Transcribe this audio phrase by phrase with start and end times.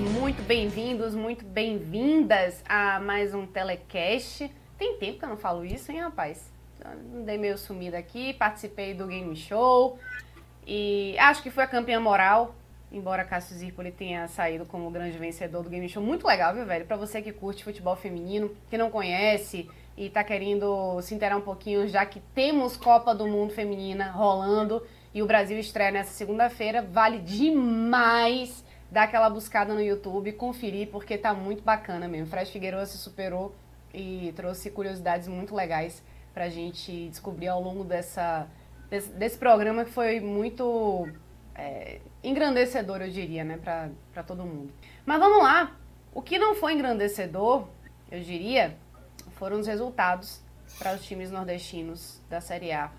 [0.00, 4.50] Muito bem-vindos, muito bem-vindas a mais um telecast.
[4.78, 6.50] Tem tempo que eu não falo isso, hein, rapaz?
[7.26, 9.98] Dei meio sumida aqui, participei do Game Show
[10.66, 12.54] e acho que foi a campeã moral,
[12.90, 16.02] embora Cássio Zirpoli tenha saído como grande vencedor do Game Show.
[16.02, 16.86] Muito legal, viu, velho?
[16.86, 21.42] Pra você que curte futebol feminino, que não conhece e tá querendo se inteirar um
[21.42, 26.80] pouquinho, já que temos Copa do Mundo Feminina rolando e o Brasil estreia nessa segunda-feira,
[26.80, 32.26] vale demais dar aquela buscada no YouTube, conferir, porque tá muito bacana mesmo.
[32.26, 33.54] Fred Figueiredo se superou
[33.94, 36.02] e trouxe curiosidades muito legais
[36.32, 38.46] pra gente descobrir ao longo dessa,
[38.88, 41.08] desse, desse programa que foi muito
[41.54, 44.72] é, engrandecedor, eu diria, né, pra, pra todo mundo.
[45.04, 45.76] Mas vamos lá,
[46.14, 47.66] o que não foi engrandecedor,
[48.10, 48.76] eu diria,
[49.32, 50.40] foram os resultados
[50.78, 52.90] para os times nordestinos da Série A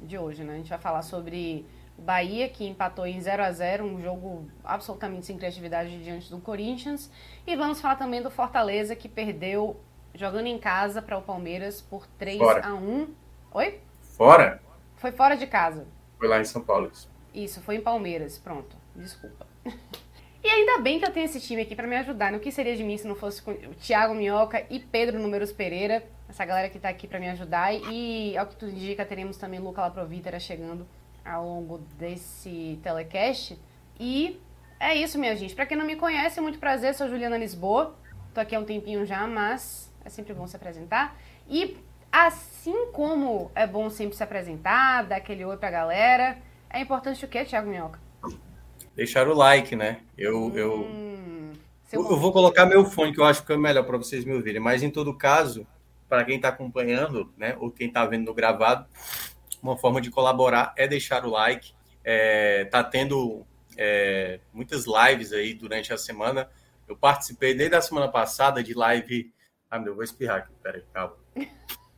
[0.00, 0.54] de hoje, né?
[0.54, 1.64] A gente vai falar sobre
[1.98, 6.38] o Bahia, que empatou em 0 a 0 um jogo absolutamente sem criatividade diante do
[6.38, 7.10] Corinthians.
[7.46, 9.80] E vamos falar também do Fortaleza, que perdeu
[10.14, 12.66] jogando em casa para o Palmeiras por 3 Fora.
[12.66, 13.08] a 1
[13.52, 13.80] Oi?
[14.16, 14.60] Fora?
[14.96, 15.86] Foi fora de casa.
[16.18, 16.90] Foi lá em São Paulo.
[16.92, 17.08] isso.
[17.34, 18.38] Isso, foi em Palmeiras.
[18.38, 19.46] Pronto, desculpa.
[20.44, 22.30] E ainda bem que eu tenho esse time aqui para me ajudar.
[22.30, 26.04] No que seria de mim se não fosse o Thiago Minhoca e Pedro Números Pereira,
[26.28, 27.74] essa galera que tá aqui para me ajudar.
[27.74, 30.86] E ao que tudo indica, teremos também Luca Laprovítera chegando
[31.26, 33.58] ao longo desse telecast.
[33.98, 34.40] E
[34.78, 35.54] é isso, minha gente.
[35.54, 37.94] Para quem não me conhece, muito prazer, sou Juliana Lisboa.
[38.32, 41.16] Tô aqui há um tempinho já, mas é sempre bom se apresentar.
[41.48, 41.76] E
[42.12, 46.38] assim como é bom sempre se apresentar, dar aquele oi pra galera,
[46.70, 47.98] é importante o quê, Thiago Minhoca?
[48.94, 50.00] Deixaram o like, né?
[50.16, 51.52] Eu, eu, Hum,
[51.84, 54.32] seu eu vou colocar meu fone, que eu acho que é melhor para vocês me
[54.32, 54.60] ouvirem.
[54.60, 55.66] Mas em todo caso,
[56.08, 58.86] para quem está acompanhando, né, ou quem está vendo no gravado,
[59.66, 61.72] uma forma de colaborar é deixar o like.
[62.04, 63.44] É, tá tendo
[63.76, 66.48] é, muitas lives aí durante a semana.
[66.86, 69.32] Eu participei desde a semana passada de live.
[69.70, 70.52] Ah, meu, eu vou espirrar aqui.
[70.62, 71.16] Peraí, calma.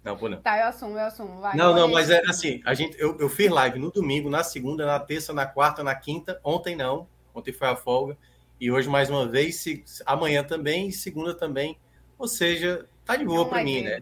[0.04, 0.40] Não, vou não.
[0.40, 1.40] Tá, eu assumo, eu assumo.
[1.40, 4.42] Vai, Não, não, mas é assim, a gente, eu, eu fiz live no domingo, na
[4.42, 6.40] segunda, na terça, na quarta, na quinta.
[6.42, 8.16] Ontem não, ontem foi a folga.
[8.60, 11.78] E hoje mais uma vez, se, amanhã também, e segunda também.
[12.16, 14.00] Ou seja, tá de boa para mim, né?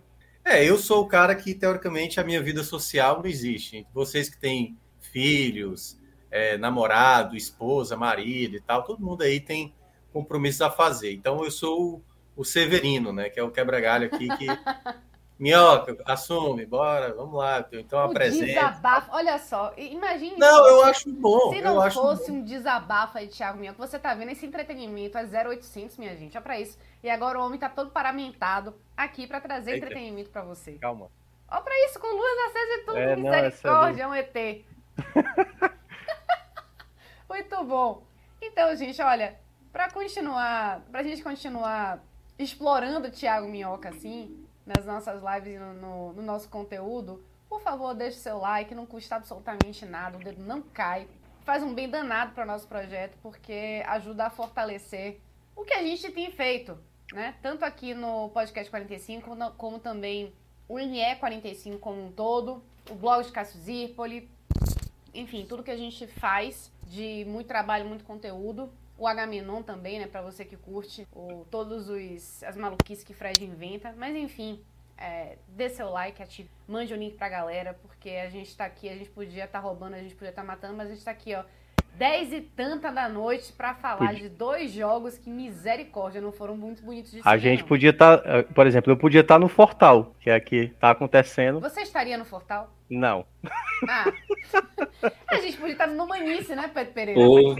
[0.49, 3.85] É, eu sou o cara que, teoricamente, a minha vida social não existe.
[3.93, 9.75] Vocês que têm filhos, é, namorado, esposa, marido e tal, todo mundo aí tem
[10.13, 11.13] compromissos a fazer.
[11.13, 12.01] Então, eu sou
[12.37, 13.29] o, Severino, né?
[13.29, 14.47] Que é o quebra-galho aqui que...
[15.39, 17.63] Minhoca, assume, bora, vamos lá.
[17.73, 18.47] Então, apresenta.
[18.47, 21.53] desabafo, olha só, i- imagine Não, se eu acho bom.
[21.53, 22.39] Se não fosse bom.
[22.39, 26.41] um desabafo aí, Thiago Minhoca, você tá vendo esse entretenimento é 0800, minha gente, é
[26.41, 26.79] pra isso.
[27.03, 29.85] E agora o homem tá todo paramentado aqui pra trazer Eita.
[29.87, 30.73] entretenimento pra você.
[30.75, 31.11] Calma.
[31.49, 34.65] Ó pra isso, com luz acesa e tudo, É, misericórdia, é um ET.
[37.29, 38.03] Muito bom.
[38.41, 39.39] Então, gente, olha,
[39.73, 42.03] pra continuar, pra gente continuar
[42.39, 47.61] explorando o Thiago Minhoca assim, nas nossas lives e no, no- no nosso conteúdo, por
[47.61, 51.07] favor, deixe seu like, não custa absolutamente nada, o dedo não cai.
[51.45, 55.21] Faz um bem danado para o nosso projeto, porque ajuda a fortalecer
[55.55, 56.77] o que a gente tem feito,
[57.13, 57.37] né?
[57.41, 60.33] Tanto aqui no Podcast 45, no- como também
[60.69, 62.61] o NE 45 como um todo,
[62.91, 64.29] o blog de Cássio Zirpoli,
[65.15, 68.71] enfim, tudo que a gente faz de muito trabalho, muito conteúdo.
[68.99, 73.45] O Agamenon também, né, pra você que curte o, todos os as maluquices que Fred
[73.45, 73.95] inventa.
[73.97, 74.61] Mas enfim,
[74.97, 78.89] é, dê seu like, ative, mande o link pra galera, porque a gente tá aqui,
[78.89, 81.35] a gente podia estar roubando, a gente podia estar matando, mas a gente tá aqui,
[81.35, 81.45] ó,
[81.97, 84.23] 10 e tanta da noite pra falar Podia.
[84.23, 87.69] de dois jogos que misericórdia, não foram muito bonitos de A gente não.
[87.69, 91.59] podia estar, por exemplo, eu podia estar no Fortal, que é aqui tá acontecendo.
[91.61, 92.71] Você estaria no Fortal?
[92.89, 93.25] Não.
[93.89, 94.13] Ah,
[95.29, 97.21] a gente podia estar no Manice, né, Pedro Pereira?
[97.21, 97.57] Ô,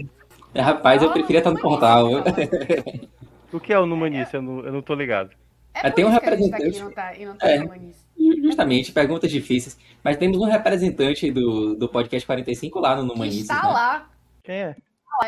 [0.61, 2.09] rapaz, eu preferia estar no Manice, portal.
[3.51, 4.33] O que é o Numanice?
[4.35, 5.31] Eu não, eu não tô ligado.
[5.73, 7.59] É Ah, tem um tá aqui e representante- não tá, não tá É.
[7.59, 8.05] no Manice.
[8.17, 9.77] Justamente Justamente, perguntas difíceis.
[10.03, 13.41] Mas temos um representante do, do podcast 45 lá no Numanice.
[13.41, 13.69] Está né?
[13.69, 14.09] lá.
[14.43, 14.75] Quem é?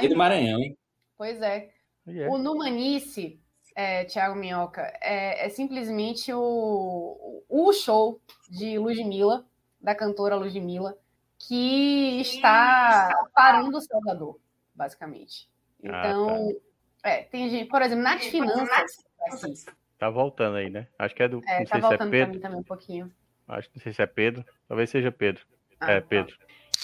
[0.02, 0.78] E do Maranhão, hein?
[1.18, 1.70] Pois é.
[2.08, 2.34] Yeah.
[2.34, 3.40] O Numanice,
[3.76, 9.46] é, Thiago Minhoca, é, é simplesmente o, o show de Ludmilla,
[9.82, 10.96] da cantora Ludmilla,
[11.38, 14.38] que está parando o Salvador,
[14.80, 15.48] basicamente.
[15.86, 16.56] Ah, Então,
[17.04, 18.92] é, tem gente, por exemplo, Nath Finanças,
[19.28, 19.54] assim,
[20.00, 20.88] Tá voltando aí, né?
[20.98, 21.42] Acho que é do.
[21.46, 22.34] é, não tá sei se é voltando para Pedro.
[22.34, 23.12] mim também um pouquinho.
[23.50, 24.46] Acho que não sei se é Pedro.
[24.68, 25.44] Talvez seja Pedro.
[25.80, 26.08] Ah, é, tá.
[26.08, 26.38] Pedro.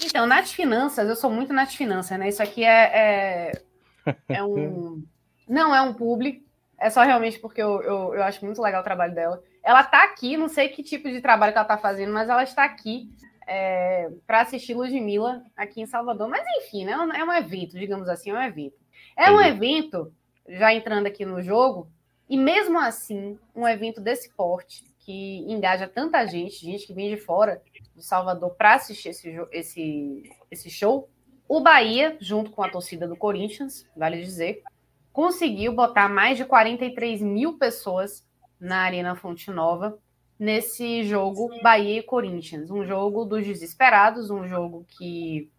[0.04, 2.28] Então, Nath Finanças, eu sou muito Nath Finanças, né?
[2.28, 3.52] Isso aqui é, é,
[4.28, 5.02] é um.
[5.48, 6.44] Não é um publi,
[6.78, 9.42] é só realmente porque eu, eu, eu acho muito legal o trabalho dela.
[9.64, 12.42] Ela tá aqui, não sei que tipo de trabalho que ela tá fazendo, mas ela
[12.44, 13.10] está aqui
[13.48, 16.28] é, para assistir Ludmilla aqui em Salvador.
[16.28, 16.94] Mas enfim, né?
[16.94, 18.78] É um evento, digamos assim, é um evento.
[19.16, 20.14] É um evento,
[20.48, 21.90] já entrando aqui no jogo,
[22.30, 27.18] e mesmo assim, um evento desse porte, que engaja tanta gente, gente que vem de
[27.18, 27.62] fora
[27.96, 31.08] de Salvador para assistir esse, esse, esse show,
[31.48, 34.64] o Bahia, junto com a torcida do Corinthians, vale dizer,
[35.14, 38.28] conseguiu botar mais de 43 mil pessoas
[38.60, 40.00] na Arena Fonte Nova
[40.38, 42.70] nesse jogo Bahia e Corinthians.
[42.70, 45.50] Um jogo dos desesperados, um jogo que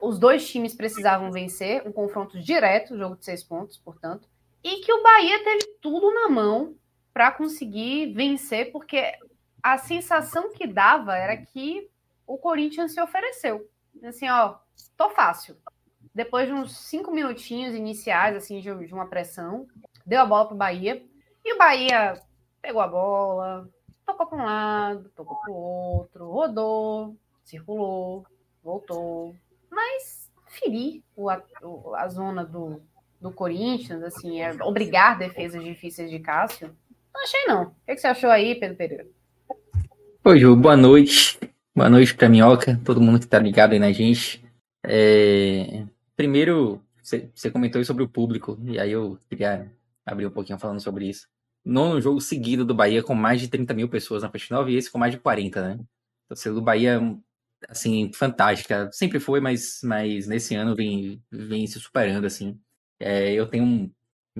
[0.00, 4.28] os dois times precisavam vencer, um confronto direto, jogo de seis pontos, portanto,
[4.62, 6.74] e que o Bahia teve tudo na mão
[7.12, 9.12] para conseguir vencer, porque
[9.62, 11.88] a sensação que dava era que
[12.26, 13.68] o Corinthians se ofereceu.
[14.02, 14.56] Assim, ó,
[14.96, 15.56] tô fácil.
[16.14, 19.66] Depois de uns cinco minutinhos iniciais, assim, de, de uma pressão,
[20.06, 21.04] deu a bola pro Bahia.
[21.44, 22.20] E o Bahia
[22.62, 23.68] pegou a bola,
[24.06, 28.26] tocou para um lado, tocou pro outro, rodou, circulou,
[28.62, 29.34] voltou.
[29.70, 32.80] Mas ferir o- a, o- a zona do,
[33.20, 36.74] do Corinthians, assim, é, obrigar defesas difíceis de Cássio,
[37.14, 37.62] não achei não.
[37.64, 39.06] O que, você achou aí, Pedro Pereira?
[40.24, 41.38] Oi, Ju, boa noite.
[41.76, 44.44] Boa noite pra Minhoca, todo mundo que tá ligado aí na gente.
[44.84, 45.84] É,
[46.16, 49.70] Primeiro, você comentou sobre o público, e aí eu queria
[50.06, 51.28] abrir um pouquinho falando sobre isso.
[51.64, 54.76] Nono jogo seguido do Bahia com mais de 30 mil pessoas na Fonte Nova e
[54.76, 55.84] esse com mais de 40, né?
[56.26, 57.00] A torcida do Bahia,
[57.68, 58.90] assim, fantástica.
[58.92, 62.58] Sempre foi, mas, mas nesse ano vem, vem se superando, assim.
[63.00, 63.90] É, eu tenho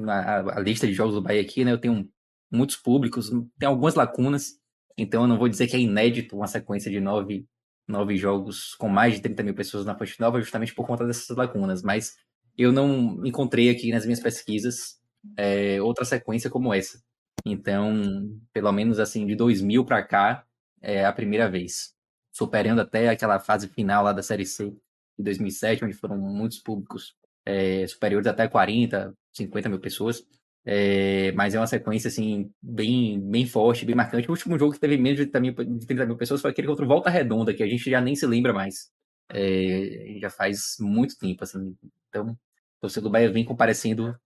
[0.06, 1.72] a, a lista de jogos do Bahia aqui, né?
[1.72, 2.08] Eu tenho
[2.50, 4.58] muitos públicos, tem algumas lacunas,
[4.96, 7.46] então eu não vou dizer que é inédito uma sequência de nove,
[7.88, 11.36] nove jogos com mais de 30 mil pessoas na Fonte Nova, justamente por conta dessas
[11.36, 12.16] lacunas, mas
[12.56, 15.00] eu não encontrei aqui nas minhas pesquisas
[15.36, 17.02] é, outra sequência como essa.
[17.44, 20.46] Então, pelo menos assim, de 2000 para cá,
[20.80, 21.94] é a primeira vez.
[22.32, 24.70] Superando até aquela fase final lá da Série C
[25.18, 27.14] de 2007, onde foram muitos públicos
[27.46, 30.24] é, superiores até 40, 50 mil pessoas.
[30.66, 34.28] É, mas é uma sequência assim bem, bem forte, bem marcante.
[34.28, 36.68] O último jogo que teve menos de 30 mil, de 30 mil pessoas foi aquele
[36.68, 38.90] contra o Volta Redonda, que a gente já nem se lembra mais.
[39.30, 41.76] É, já faz muito tempo, assim.
[42.08, 42.36] Então, o
[42.80, 44.18] torcedor do Bahia vem comparecendo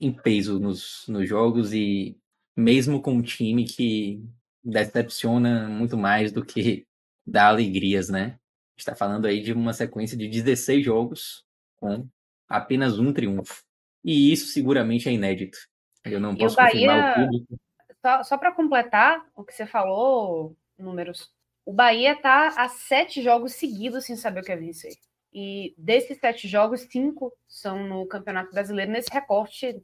[0.00, 2.16] em peso nos, nos jogos e
[2.56, 4.22] mesmo com um time que
[4.62, 6.86] decepciona muito mais do que
[7.26, 8.38] dá alegrias, né?
[8.82, 11.44] está falando aí de uma sequência de 16 jogos
[11.76, 12.08] com
[12.48, 13.62] apenas um triunfo.
[14.04, 15.58] E isso seguramente é inédito.
[16.04, 17.60] Eu não posso confirmar Bahia- o público.
[18.04, 21.30] Só, só para completar o que você falou, números,
[21.64, 24.92] o Bahia tá a sete jogos seguidos sem saber o que é vencer.
[25.32, 29.80] E desses sete jogos, cinco são no Campeonato Brasileiro, nesse recorte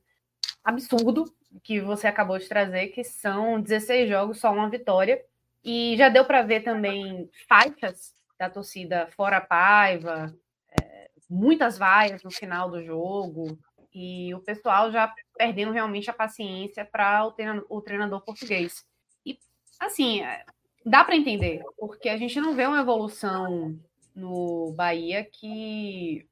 [0.64, 1.24] absurdo
[1.62, 5.22] que você acabou de trazer, que são 16 jogos, só uma vitória.
[5.64, 10.34] E já deu para ver também faixas da torcida fora Paiva,
[10.80, 13.58] é, muitas vaias no final do jogo,
[13.92, 17.34] e o pessoal já perdendo realmente a paciência para o,
[17.68, 18.84] o treinador português.
[19.26, 19.38] E,
[19.80, 20.44] assim, é,
[20.84, 23.76] dá para entender, porque a gente não vê uma evolução
[24.14, 26.26] no Bahia que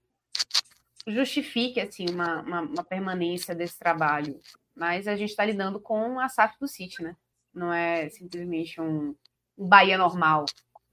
[1.06, 4.40] justifique assim, uma, uma, uma permanência desse trabalho.
[4.75, 7.16] Mas a gente está lidando com a SAF do City, né?
[7.54, 9.14] Não é simplesmente um,
[9.56, 10.44] um Bahia normal.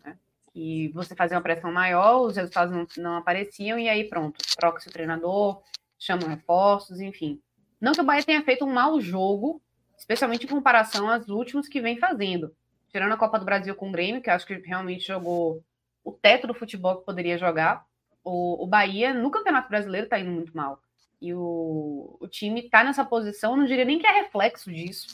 [0.03, 0.17] Né?
[0.53, 4.88] Que você fazia uma pressão maior, os resultados não, não apareciam, e aí pronto, troca-se
[4.88, 5.62] o treinador,
[6.00, 7.41] chamam reforços, enfim.
[7.82, 9.62] Não que o Bahia tenha feito um mau jogo,
[9.98, 12.55] especialmente em comparação aos últimos que vem fazendo.
[12.89, 15.63] Tirando a Copa do Brasil com o Grêmio, que acho que realmente jogou
[16.03, 17.86] o teto do futebol que poderia jogar.
[18.24, 20.82] O, o Bahia, no Campeonato Brasileiro, está indo muito mal.
[21.22, 25.08] E o, o time está nessa posição, não diria nem que é reflexo disso,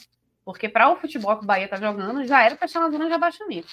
[0.44, 3.06] porque para o futebol que o Bahia está jogando, já era para estar na zona
[3.06, 3.68] de abaixamento.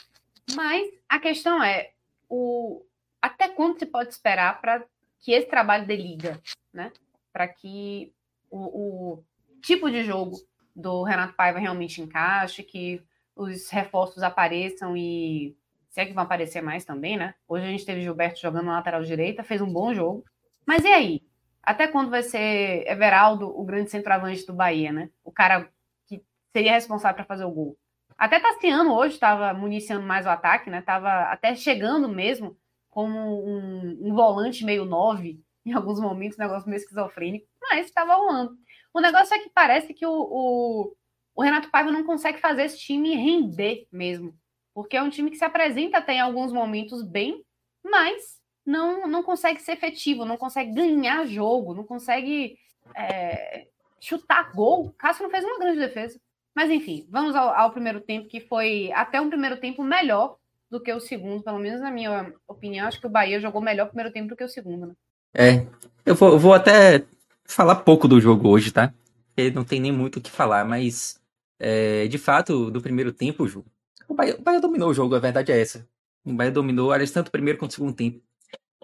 [0.56, 1.92] Mas a questão é,
[2.30, 2.86] o,
[3.22, 4.86] até quando se pode esperar para
[5.20, 6.40] que esse trabalho dê liga,
[6.72, 6.92] né?
[7.34, 8.14] Para que
[8.50, 9.24] o, o
[9.62, 10.38] tipo de jogo
[10.76, 13.02] do Renato Paiva realmente encaixe, que
[13.36, 15.58] os reforços apareçam e
[15.98, 17.34] se é que vão aparecer mais também, né?
[17.48, 20.24] Hoje a gente teve Gilberto jogando na lateral direita, fez um bom jogo.
[20.64, 21.24] Mas e aí?
[21.64, 25.10] Até quando vai ser Everaldo o grande centroavante do Bahia, né?
[25.24, 25.68] O cara
[26.06, 26.24] que
[26.56, 27.76] seria responsável para fazer o gol.
[28.16, 30.84] Até Tassiano hoje estava municiando mais o ataque, né?
[30.84, 32.56] Tava até chegando mesmo
[32.92, 38.14] como um, um volante meio nove, em alguns momentos, um negócio meio esquizofrênico, mas estava
[38.14, 38.56] rolando.
[38.94, 40.96] O negócio é que parece que o, o,
[41.34, 44.38] o, Renato Paiva não consegue fazer esse time render mesmo.
[44.78, 47.44] Porque é um time que se apresenta até em alguns momentos bem,
[47.84, 52.60] mas não, não consegue ser efetivo, não consegue ganhar jogo, não consegue
[52.96, 53.66] é,
[54.00, 54.94] chutar gol.
[54.96, 56.22] Cássio não fez uma grande defesa.
[56.56, 60.38] Mas enfim, vamos ao, ao, primeiro tempo, que foi até um primeiro tempo melhor
[60.70, 62.86] do que o segundo, pelo menos na minha opinião.
[62.86, 64.94] Acho que o Bahia jogou melhor o primeiro tempo do que o segundo, né?
[65.34, 65.66] É,
[66.06, 67.04] eu vou, eu vou até
[67.44, 68.94] falar pouco do jogo hoje, tá?
[69.26, 71.20] Porque não tem nem muito o que falar, mas
[71.60, 73.66] é, de fato, do primeiro tempo, Ju,
[74.08, 75.88] o Bahia, o Bahia dominou o jogo, a verdade é essa.
[76.24, 78.22] O Bahia dominou, aliás, tanto o primeiro quanto o segundo tempo.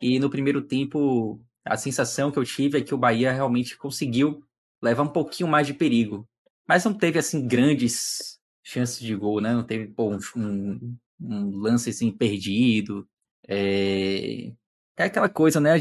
[0.02, 4.44] E no primeiro tempo, a sensação que eu tive é que o Bahia realmente conseguiu
[4.82, 6.28] levar um pouquinho mais de perigo.
[6.68, 9.54] Mas não teve, assim, grandes chances de gol, né?
[9.54, 13.08] Não teve pô, um, um, lance, assim, perdido.
[13.48, 14.52] É...
[14.98, 15.72] é aquela coisa, né?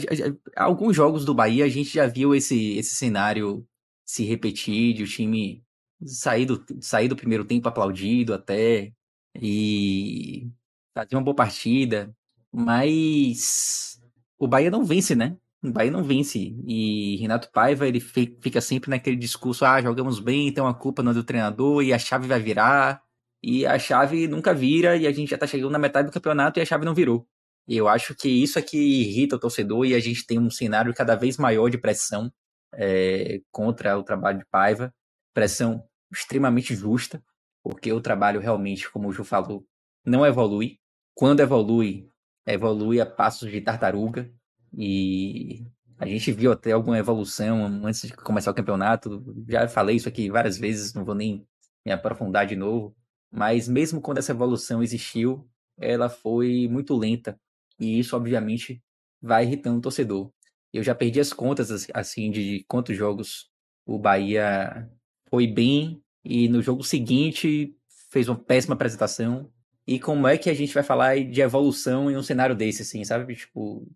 [0.57, 3.67] Alguns jogos do Bahia a gente já viu esse, esse cenário
[4.05, 5.65] se repetir, de o time
[6.05, 8.93] sair do, sair do primeiro tempo aplaudido até
[9.41, 10.51] e
[10.95, 12.15] fazer uma boa partida.
[12.53, 14.01] Mas
[14.39, 15.37] o Bahia não vence, né?
[15.63, 16.55] O Bahia não vence.
[16.67, 21.13] E Renato Paiva, ele fica sempre naquele discurso: ah, jogamos bem, então a culpa não
[21.13, 23.03] é do treinador e a chave vai virar.
[23.43, 26.59] E a chave nunca vira e a gente já tá chegando na metade do campeonato
[26.61, 27.27] e a chave não virou.
[27.67, 30.95] Eu acho que isso é que irrita o torcedor e a gente tem um cenário
[30.95, 32.33] cada vez maior de pressão
[32.75, 34.93] é, contra o trabalho de Paiva.
[35.35, 37.23] Pressão extremamente justa,
[37.63, 39.65] porque o trabalho realmente, como o Ju falou,
[40.05, 40.79] não evolui.
[41.15, 42.09] Quando evolui,
[42.47, 44.31] evolui a passos de tartaruga.
[44.77, 45.65] E
[45.99, 49.23] a gente viu até alguma evolução antes de começar o campeonato.
[49.49, 51.47] Já falei isso aqui várias vezes, não vou nem
[51.85, 52.97] me aprofundar de novo.
[53.31, 57.39] Mas mesmo quando essa evolução existiu, ela foi muito lenta.
[57.79, 58.83] E isso, obviamente,
[59.21, 60.33] vai irritando o torcedor.
[60.73, 63.51] Eu já perdi as contas, assim, de quantos jogos
[63.87, 64.91] o Bahia
[65.29, 67.75] foi bem e no jogo seguinte
[68.11, 69.51] fez uma péssima apresentação.
[69.87, 73.05] E como é que a gente vai falar de evolução em um cenário desse, assim,
[73.05, 73.35] sabe?
[73.35, 73.87] Tipo,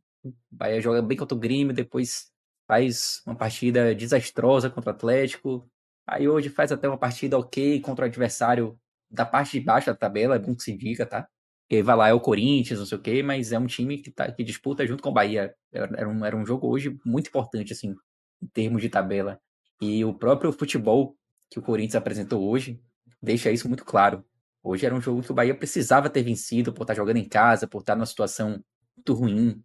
[0.51, 2.31] Bahia joga bem contra o Grêmio, depois
[2.67, 5.71] faz uma partida desastrosa contra o Atlético.
[6.07, 8.79] Aí hoje faz até uma partida ok contra o adversário
[9.11, 11.29] da parte de baixo da tabela, é bom que se diga, tá?
[11.69, 14.11] Porque vai lá, é o Corinthians, não sei o quê, mas é um time que,
[14.11, 15.55] tá, que disputa junto com o Bahia.
[15.73, 17.95] Era um, era um jogo hoje muito importante, assim,
[18.43, 19.41] em termos de tabela.
[19.81, 21.17] E o próprio futebol
[21.51, 22.81] que o Corinthians apresentou hoje
[23.23, 24.25] deixa isso muito claro.
[24.63, 27.67] Hoje era um jogo que o Bahia precisava ter vencido por estar jogando em casa,
[27.67, 28.63] por estar numa situação
[28.97, 29.63] muito ruim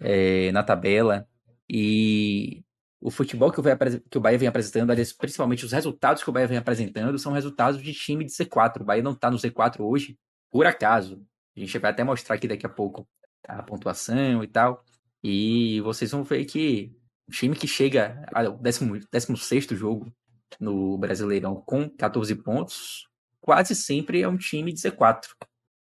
[0.00, 1.26] é, na tabela.
[1.68, 2.64] E
[3.00, 3.78] o futebol que o, Bahia,
[4.10, 7.32] que o Bahia vem apresentando, aliás, principalmente os resultados que o Bahia vem apresentando, são
[7.32, 8.82] resultados de time de Z4.
[8.82, 10.18] O Bahia não está no Z4 hoje,
[10.50, 11.24] por acaso.
[11.56, 13.06] A gente vai até mostrar aqui daqui a pouco
[13.46, 14.84] a pontuação e tal.
[15.22, 16.92] E vocês vão ver que
[17.28, 20.12] o time que chega ao 16 jogo
[20.60, 23.08] no Brasileirão com 14 pontos
[23.42, 25.26] quase sempre é um time de Z4.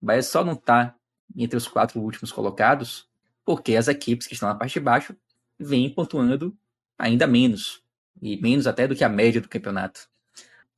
[0.02, 0.96] O Bahia só não está
[1.38, 3.08] entre os quatro últimos colocados
[3.46, 5.16] porque as equipes que estão na parte de baixo
[5.58, 6.58] vêm pontuando
[6.98, 7.84] ainda menos,
[8.22, 10.10] e menos até do que a média do campeonato.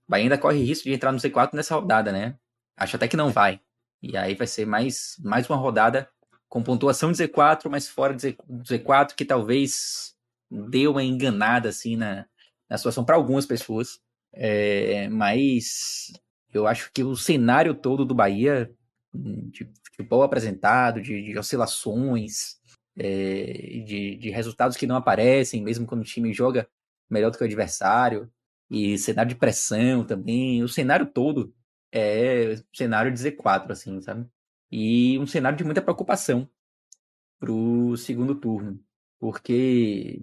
[0.07, 2.37] O Bahia ainda corre risco de entrar no Z4 nessa rodada, né?
[2.77, 3.61] Acho até que não vai.
[4.01, 6.09] E aí vai ser mais, mais uma rodada
[6.49, 10.15] com pontuação de Z4, mas fora de Z4, que talvez
[10.49, 12.25] deu uma enganada assim na,
[12.69, 13.99] na situação para algumas pessoas.
[14.33, 16.11] É, mas
[16.53, 18.71] eu acho que o cenário todo do Bahia,
[19.13, 22.57] de futebol apresentado, de, de oscilações,
[22.97, 26.67] é, de, de, resultados que não aparecem, mesmo quando o time joga
[27.09, 28.31] melhor do que o adversário,
[28.69, 31.53] e cenário de pressão também, o cenário todo
[31.91, 34.27] é cenário de Z4, assim, sabe?
[34.71, 36.49] E um cenário de muita preocupação
[37.39, 38.79] pro segundo turno,
[39.19, 40.21] porque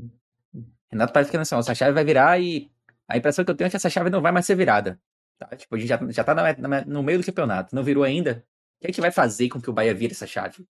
[0.92, 2.70] Renato parece que assim, essa chave vai virar e
[3.08, 5.00] a impressão que eu tenho é que essa chave não vai mais ser virada.
[5.38, 5.56] Tá?
[5.56, 8.44] Tipo, a gente já, já tá na, na, no meio do campeonato, não virou ainda.
[8.78, 10.66] O que é que vai fazer com que o Bahia vire essa chave?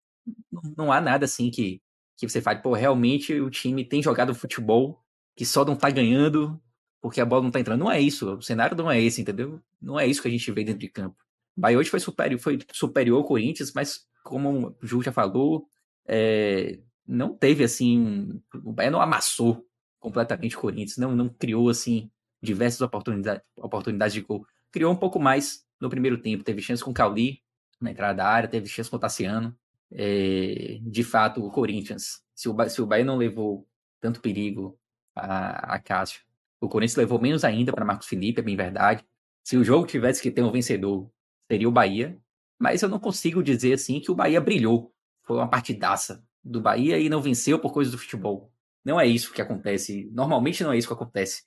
[0.50, 1.82] Não, não há nada assim que,
[2.16, 5.02] que você fale, pô, realmente o time tem jogado futebol
[5.34, 6.60] que só não tá ganhando
[7.00, 7.80] porque a bola não tá entrando.
[7.80, 9.60] Não é isso, o cenário não é esse, entendeu?
[9.80, 11.16] Não é isso que a gente vê dentro de campo.
[11.56, 15.66] O Bahia hoje foi superior, foi superior ao Corinthians, mas como o Ju já falou,
[16.06, 18.40] é, não teve assim.
[18.64, 19.66] O Bahia não amassou
[20.02, 22.10] completamente o Corinthians, não, não criou assim
[22.42, 26.42] diversas oportunidades, oportunidades de gol criou um pouco mais no primeiro tempo.
[26.42, 27.40] Teve chance com o Cauli
[27.80, 29.56] na entrada da área, teve chance com o Tassiano.
[29.92, 33.68] É, de fato, o Corinthians, se o, se o Bahia não levou
[34.00, 34.78] tanto perigo
[35.14, 36.22] a, a Cássio,
[36.60, 39.04] o Corinthians levou menos ainda para Marcos Felipe, é bem verdade.
[39.44, 41.10] Se o jogo tivesse que ter um vencedor,
[41.50, 42.18] seria o Bahia.
[42.58, 44.94] Mas eu não consigo dizer assim que o Bahia brilhou.
[45.24, 48.52] Foi uma partidaça do Bahia e não venceu por coisa do futebol.
[48.84, 50.10] Não é isso que acontece.
[50.12, 51.44] Normalmente não é isso que acontece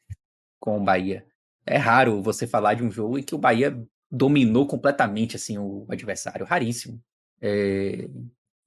[0.60, 1.25] com o Bahia.
[1.65, 3.77] É raro você falar de um jogo em que o Bahia
[4.10, 6.46] dominou completamente assim o adversário.
[6.46, 7.01] Raríssimo.
[7.42, 8.08] É...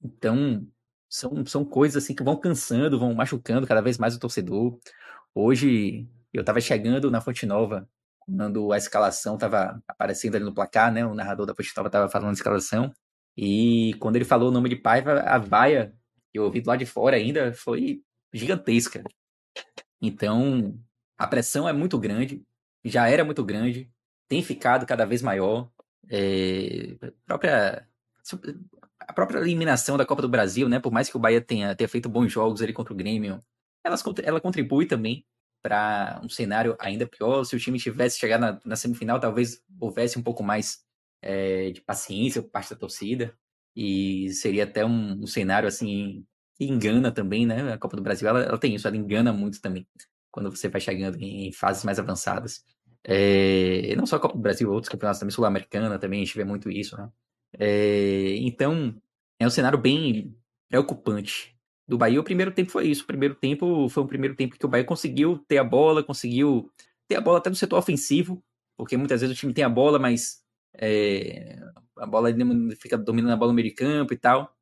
[0.03, 0.65] Então,
[1.09, 4.79] são, são coisas assim que vão cansando, vão machucando cada vez mais o torcedor.
[5.33, 10.91] Hoje, eu estava chegando na Fonte Nova, quando a escalação estava aparecendo ali no placar,
[10.93, 11.05] né?
[11.05, 12.93] O narrador da Fonte Nova estava falando a escalação.
[13.35, 15.93] E quando ele falou o nome de Paiva, a vaia
[16.31, 19.03] que eu ouvi do lado de fora ainda foi gigantesca.
[20.01, 20.79] Então,
[21.17, 22.43] a pressão é muito grande,
[22.83, 23.91] já era muito grande,
[24.27, 25.69] tem ficado cada vez maior.
[26.09, 27.87] É, a, própria,
[28.99, 30.79] a própria eliminação da Copa do Brasil, né?
[30.79, 33.43] Por mais que o Bahia tenha, tenha feito bons jogos ali contra o Grêmio,
[33.83, 35.25] elas, ela contribui também
[35.61, 37.43] para um cenário ainda pior.
[37.43, 40.83] Se o time tivesse chegado na, na semifinal, talvez houvesse um pouco mais
[41.21, 43.37] é, de paciência por parte da torcida.
[43.75, 46.25] E seria até um, um cenário assim
[46.59, 47.73] engana também, né?
[47.73, 49.87] A Copa do Brasil, ela, ela, tem isso, ela engana muito também,
[50.31, 52.63] quando você vai chegando em fases mais avançadas.
[53.03, 56.43] É, não só a Copa do Brasil, outros campeonatos também, Sul-Americana também, a gente vê
[56.43, 57.09] muito isso, né?
[57.57, 58.95] É, então,
[59.39, 60.35] é um cenário bem
[60.69, 61.55] preocupante
[61.87, 62.19] do Bahia.
[62.19, 64.85] O primeiro tempo foi isso, o primeiro tempo foi um primeiro tempo que o Bahia
[64.85, 66.69] conseguiu ter a bola, conseguiu
[67.07, 68.43] ter a bola até no setor ofensivo,
[68.77, 70.43] porque muitas vezes o time tem a bola, mas
[70.75, 71.57] é,
[71.97, 72.29] a bola
[72.79, 74.55] fica dominando a bola no meio de campo e tal.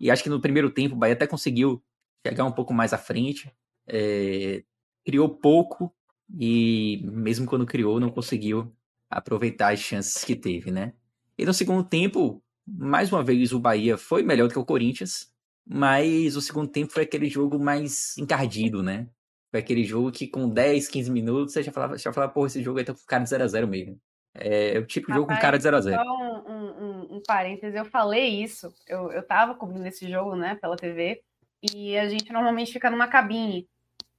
[0.00, 1.82] E acho que no primeiro tempo o Bahia até conseguiu
[2.26, 3.52] chegar um pouco mais à frente.
[3.86, 4.62] É,
[5.04, 5.92] criou pouco
[6.38, 8.72] e mesmo quando criou não conseguiu
[9.10, 10.92] aproveitar as chances que teve, né?
[11.38, 15.32] E no segundo tempo, mais uma vez o Bahia foi melhor do que o Corinthians,
[15.66, 19.08] mas o segundo tempo foi aquele jogo mais encardido, né?
[19.50, 22.62] Foi aquele jogo que com 10, 15 minutos você já falava, já falava pô, esse
[22.62, 24.00] jogo aí tá com cara de 0x0 mesmo.
[24.34, 25.94] É o tipo de jogo com cara de 0x0.
[25.94, 30.54] Só um, um, um, parêntese, eu falei isso, eu, eu tava cobrindo esse jogo, né,
[30.56, 31.22] pela TV,
[31.62, 33.68] e a gente normalmente fica numa cabine,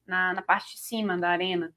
[0.05, 1.73] na, na parte de cima da arena.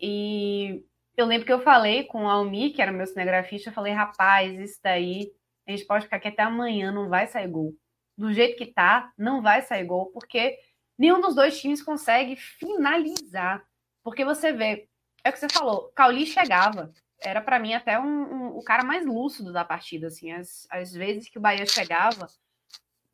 [0.00, 0.84] E
[1.16, 4.58] eu lembro que eu falei com o Almi, que era meu cinegrafista, eu falei, rapaz,
[4.58, 5.30] isso daí,
[5.66, 7.74] a gente pode ficar aqui até amanhã, não vai sair gol.
[8.16, 10.58] Do jeito que tá, não vai sair gol, porque
[10.98, 13.62] nenhum dos dois times consegue finalizar.
[14.02, 14.88] Porque você vê,
[15.22, 16.92] é o que você falou, Cauli chegava,
[17.22, 20.92] era para mim até um, um, o cara mais lúcido da partida, assim, as, as
[20.92, 22.26] vezes que o Bahia chegava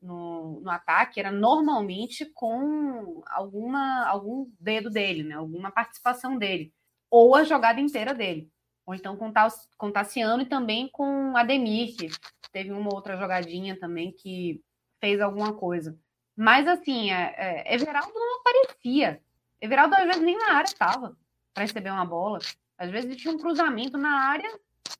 [0.00, 6.72] no, no ataque era normalmente com alguma algum dedo dele, né, alguma participação dele,
[7.10, 8.50] ou a jogada inteira dele,
[8.84, 9.32] ou então com,
[9.76, 12.08] com Tassiano e também com Ademir, que
[12.52, 14.62] teve uma outra jogadinha também que
[15.00, 15.98] fez alguma coisa.
[16.36, 19.22] Mas assim, é, é, Everaldo não aparecia.
[19.60, 21.16] Everaldo às vezes nem na área estava
[21.54, 22.38] para receber uma bola.
[22.78, 24.48] Às vezes tinha um cruzamento na área.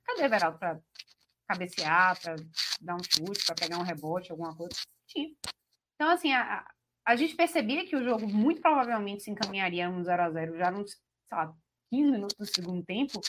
[0.04, 0.80] Cadê o Everaldo para
[1.48, 2.36] cabecear, para
[2.80, 4.74] dar um chute, para pegar um rebote, alguma coisa?
[5.06, 5.30] Tinha.
[5.94, 6.66] Então, assim, a,
[7.04, 10.70] a gente percebia que o jogo muito provavelmente se encaminharia um 0 a 0 já
[10.70, 11.54] nos, sei lá,
[11.90, 13.20] 15 minutos do segundo tempo,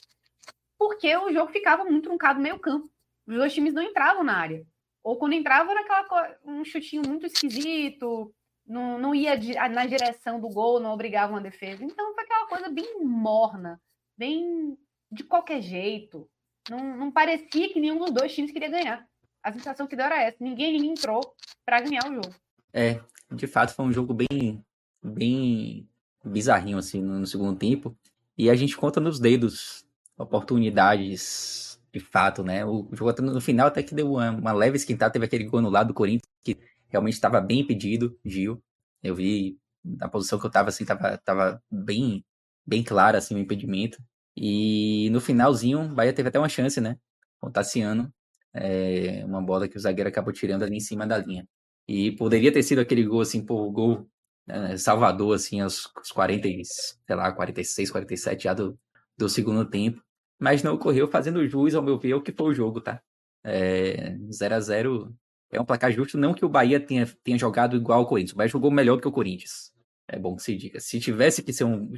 [0.77, 2.89] porque o jogo ficava muito truncado meio campo.
[3.27, 4.65] Os dois times não entravam na área.
[5.03, 8.33] Ou quando entrava, era aquela, um chutinho muito esquisito,
[8.65, 9.36] não, não ia
[9.69, 11.83] na direção do gol, não obrigava uma defesa.
[11.83, 13.79] Então foi aquela coisa bem morna
[14.17, 14.77] bem
[15.12, 16.30] de qualquer jeito.
[16.69, 19.08] Não, não parecia que nenhum dos dois times queria ganhar.
[19.43, 20.38] A sensação que deu era essa.
[20.39, 21.21] Ninguém, ninguém entrou
[21.65, 22.36] para ganhar o jogo.
[22.73, 22.99] É,
[23.32, 24.63] de fato foi um jogo bem,
[25.01, 25.88] bem
[26.23, 27.95] bizarrinho assim no, no segundo tempo.
[28.38, 29.86] E a gente conta nos dedos
[30.17, 32.65] oportunidades de fato, né?
[32.65, 35.69] O jogo no final até que deu uma, uma leve esquentada, teve aquele gol no
[35.69, 36.58] lado do Corinthians que
[36.89, 38.62] realmente estava bem impedido, Gil.
[39.01, 42.23] Eu vi na posição que eu estava assim, tava, tava bem
[42.67, 43.97] bem clara assim o impedimento.
[44.36, 46.97] E no finalzinho, o Bahia teve até uma chance, né?
[47.39, 48.13] Com o Tassiano.
[48.53, 51.47] É, uma bola que o zagueiro acabou tirando ali em cima da linha.
[51.88, 54.08] E poderia ter sido aquele gol, assim, por gol
[54.45, 58.77] né, Salvador, assim, aos, aos 40, sei lá, 46, 47 já do,
[59.17, 60.01] do segundo tempo.
[60.39, 63.01] Mas não ocorreu fazendo jus, ao meu ver, o que foi o jogo, tá?
[63.43, 65.15] É, 0 a 0
[65.51, 68.34] é um placar justo, não que o Bahia tenha, tenha jogado igual ao Corinthians.
[68.34, 69.71] Bahia jogou melhor do que o Corinthians.
[70.08, 70.80] É bom que se diga.
[70.80, 71.91] Se tivesse que ser um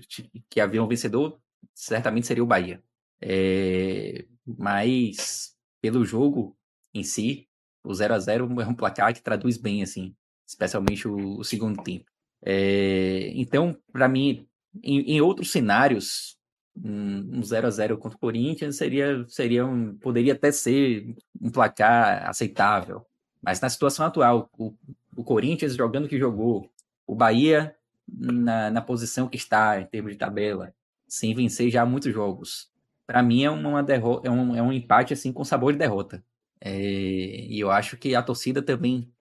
[0.50, 1.40] que havia um vencedor,
[1.74, 2.84] certamente seria o Bahia.
[3.22, 6.58] É, mas pelo jogo
[6.94, 7.48] em si,
[7.84, 10.16] o 0 a 0 é um placar que traduz bem assim,
[10.48, 12.06] especialmente o, o segundo tempo.
[12.44, 14.48] É, então, para mim,
[14.84, 16.38] em, em, outros cenários,
[16.76, 22.28] um 0 a 0 contra o Corinthians seria, seria um, poderia até ser um placar
[22.30, 23.06] aceitável.
[23.42, 24.74] Mas na situação atual, o,
[25.16, 26.70] o Corinthians jogando o que jogou,
[27.06, 27.76] o Bahia
[28.14, 30.74] na, na posição que está em termos de tabela,
[31.08, 32.72] sem vencer já muitos jogos.
[33.06, 36.24] Para mim é uma derrota, é um, é um empate assim com sabor de derrota.
[36.62, 39.12] É, e eu acho que a torcida também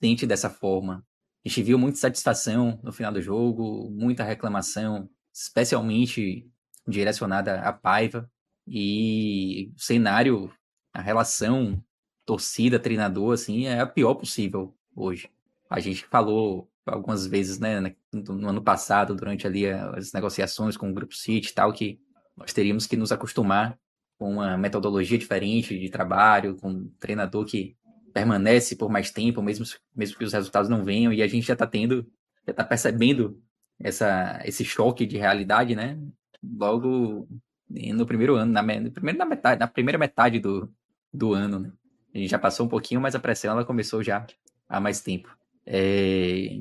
[0.00, 1.04] sente dessa forma.
[1.44, 6.46] A gente viu muita satisfação no final do jogo, muita reclamação, especialmente
[6.86, 8.30] direcionada à Paiva.
[8.66, 10.52] E o cenário,
[10.92, 11.82] a relação
[12.26, 15.30] torcida-treinador, assim, é a pior possível hoje.
[15.68, 20.94] A gente falou algumas vezes, né, no ano passado, durante ali as negociações com o
[20.94, 22.00] Grupo City e tal, que
[22.36, 23.78] nós teríamos que nos acostumar
[24.18, 27.76] com uma metodologia diferente de trabalho, com um treinador que
[28.12, 31.54] permanece por mais tempo, mesmo, mesmo que os resultados não venham, e a gente já
[31.54, 32.06] está tendo,
[32.46, 33.40] já está percebendo
[33.78, 35.98] essa, esse choque de realidade, né?
[36.42, 37.28] Logo
[37.68, 40.70] no primeiro ano, na, primeiro, na, metade, na primeira metade do,
[41.12, 41.72] do ano, né?
[42.12, 44.26] A gente já passou um pouquinho, mas a pressão ela começou já
[44.68, 45.34] há mais tempo.
[45.72, 46.58] É...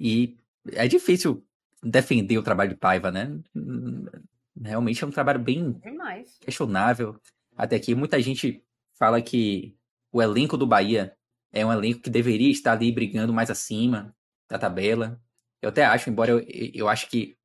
[0.00, 0.38] E
[0.72, 1.44] é difícil
[1.82, 3.38] defender o trabalho de Paiva, né?
[4.60, 6.38] Realmente é um trabalho bem Demais.
[6.40, 7.20] questionável.
[7.56, 8.64] Até aqui muita gente
[8.98, 9.76] fala que
[10.10, 11.14] o elenco do Bahia
[11.52, 14.14] é um elenco que deveria estar ali brigando mais acima
[14.48, 15.20] da tabela.
[15.60, 17.36] Eu até acho, embora eu, eu acho que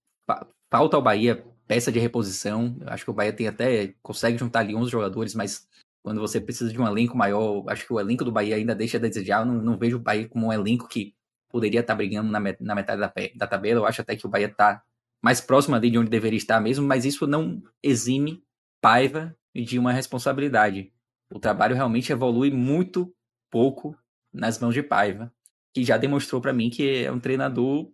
[0.69, 2.77] falta ao Bahia peça de reposição.
[2.79, 5.67] Eu acho que o Bahia tem até consegue juntar ali 11 jogadores, mas
[6.03, 8.97] quando você precisa de um elenco maior, acho que o elenco do Bahia ainda deixa
[8.97, 9.39] a desejar.
[9.39, 11.15] Eu não, não vejo o Bahia como um elenco que
[11.49, 13.79] poderia estar brigando na, na metade da, da tabela.
[13.79, 14.83] Eu acho até que o Bahia está
[15.23, 18.43] mais próximo ali de onde deveria estar mesmo, mas isso não exime
[18.81, 20.91] Paiva de uma responsabilidade.
[21.31, 23.15] O trabalho realmente evolui muito
[23.49, 23.97] pouco
[24.33, 25.33] nas mãos de Paiva,
[25.73, 27.89] que já demonstrou para mim que é um treinador.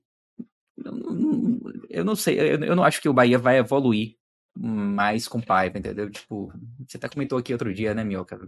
[1.90, 4.19] Eu não sei, eu não acho que o Bahia vai evoluir
[4.58, 6.10] mais com Paiva, entendeu?
[6.10, 6.52] Tipo,
[6.88, 8.40] você até comentou aqui outro dia, né, Mioca?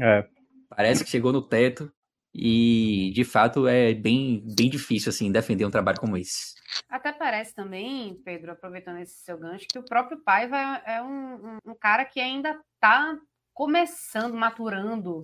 [0.00, 0.26] É.
[0.68, 1.92] Parece que chegou no teto
[2.34, 6.54] e, de fato, é bem, bem difícil, assim, defender um trabalho como esse.
[6.88, 11.34] Até parece também, Pedro, aproveitando esse seu gancho, que o próprio Paiva é, é um,
[11.34, 13.16] um, um cara que ainda está
[13.52, 15.22] começando, maturando.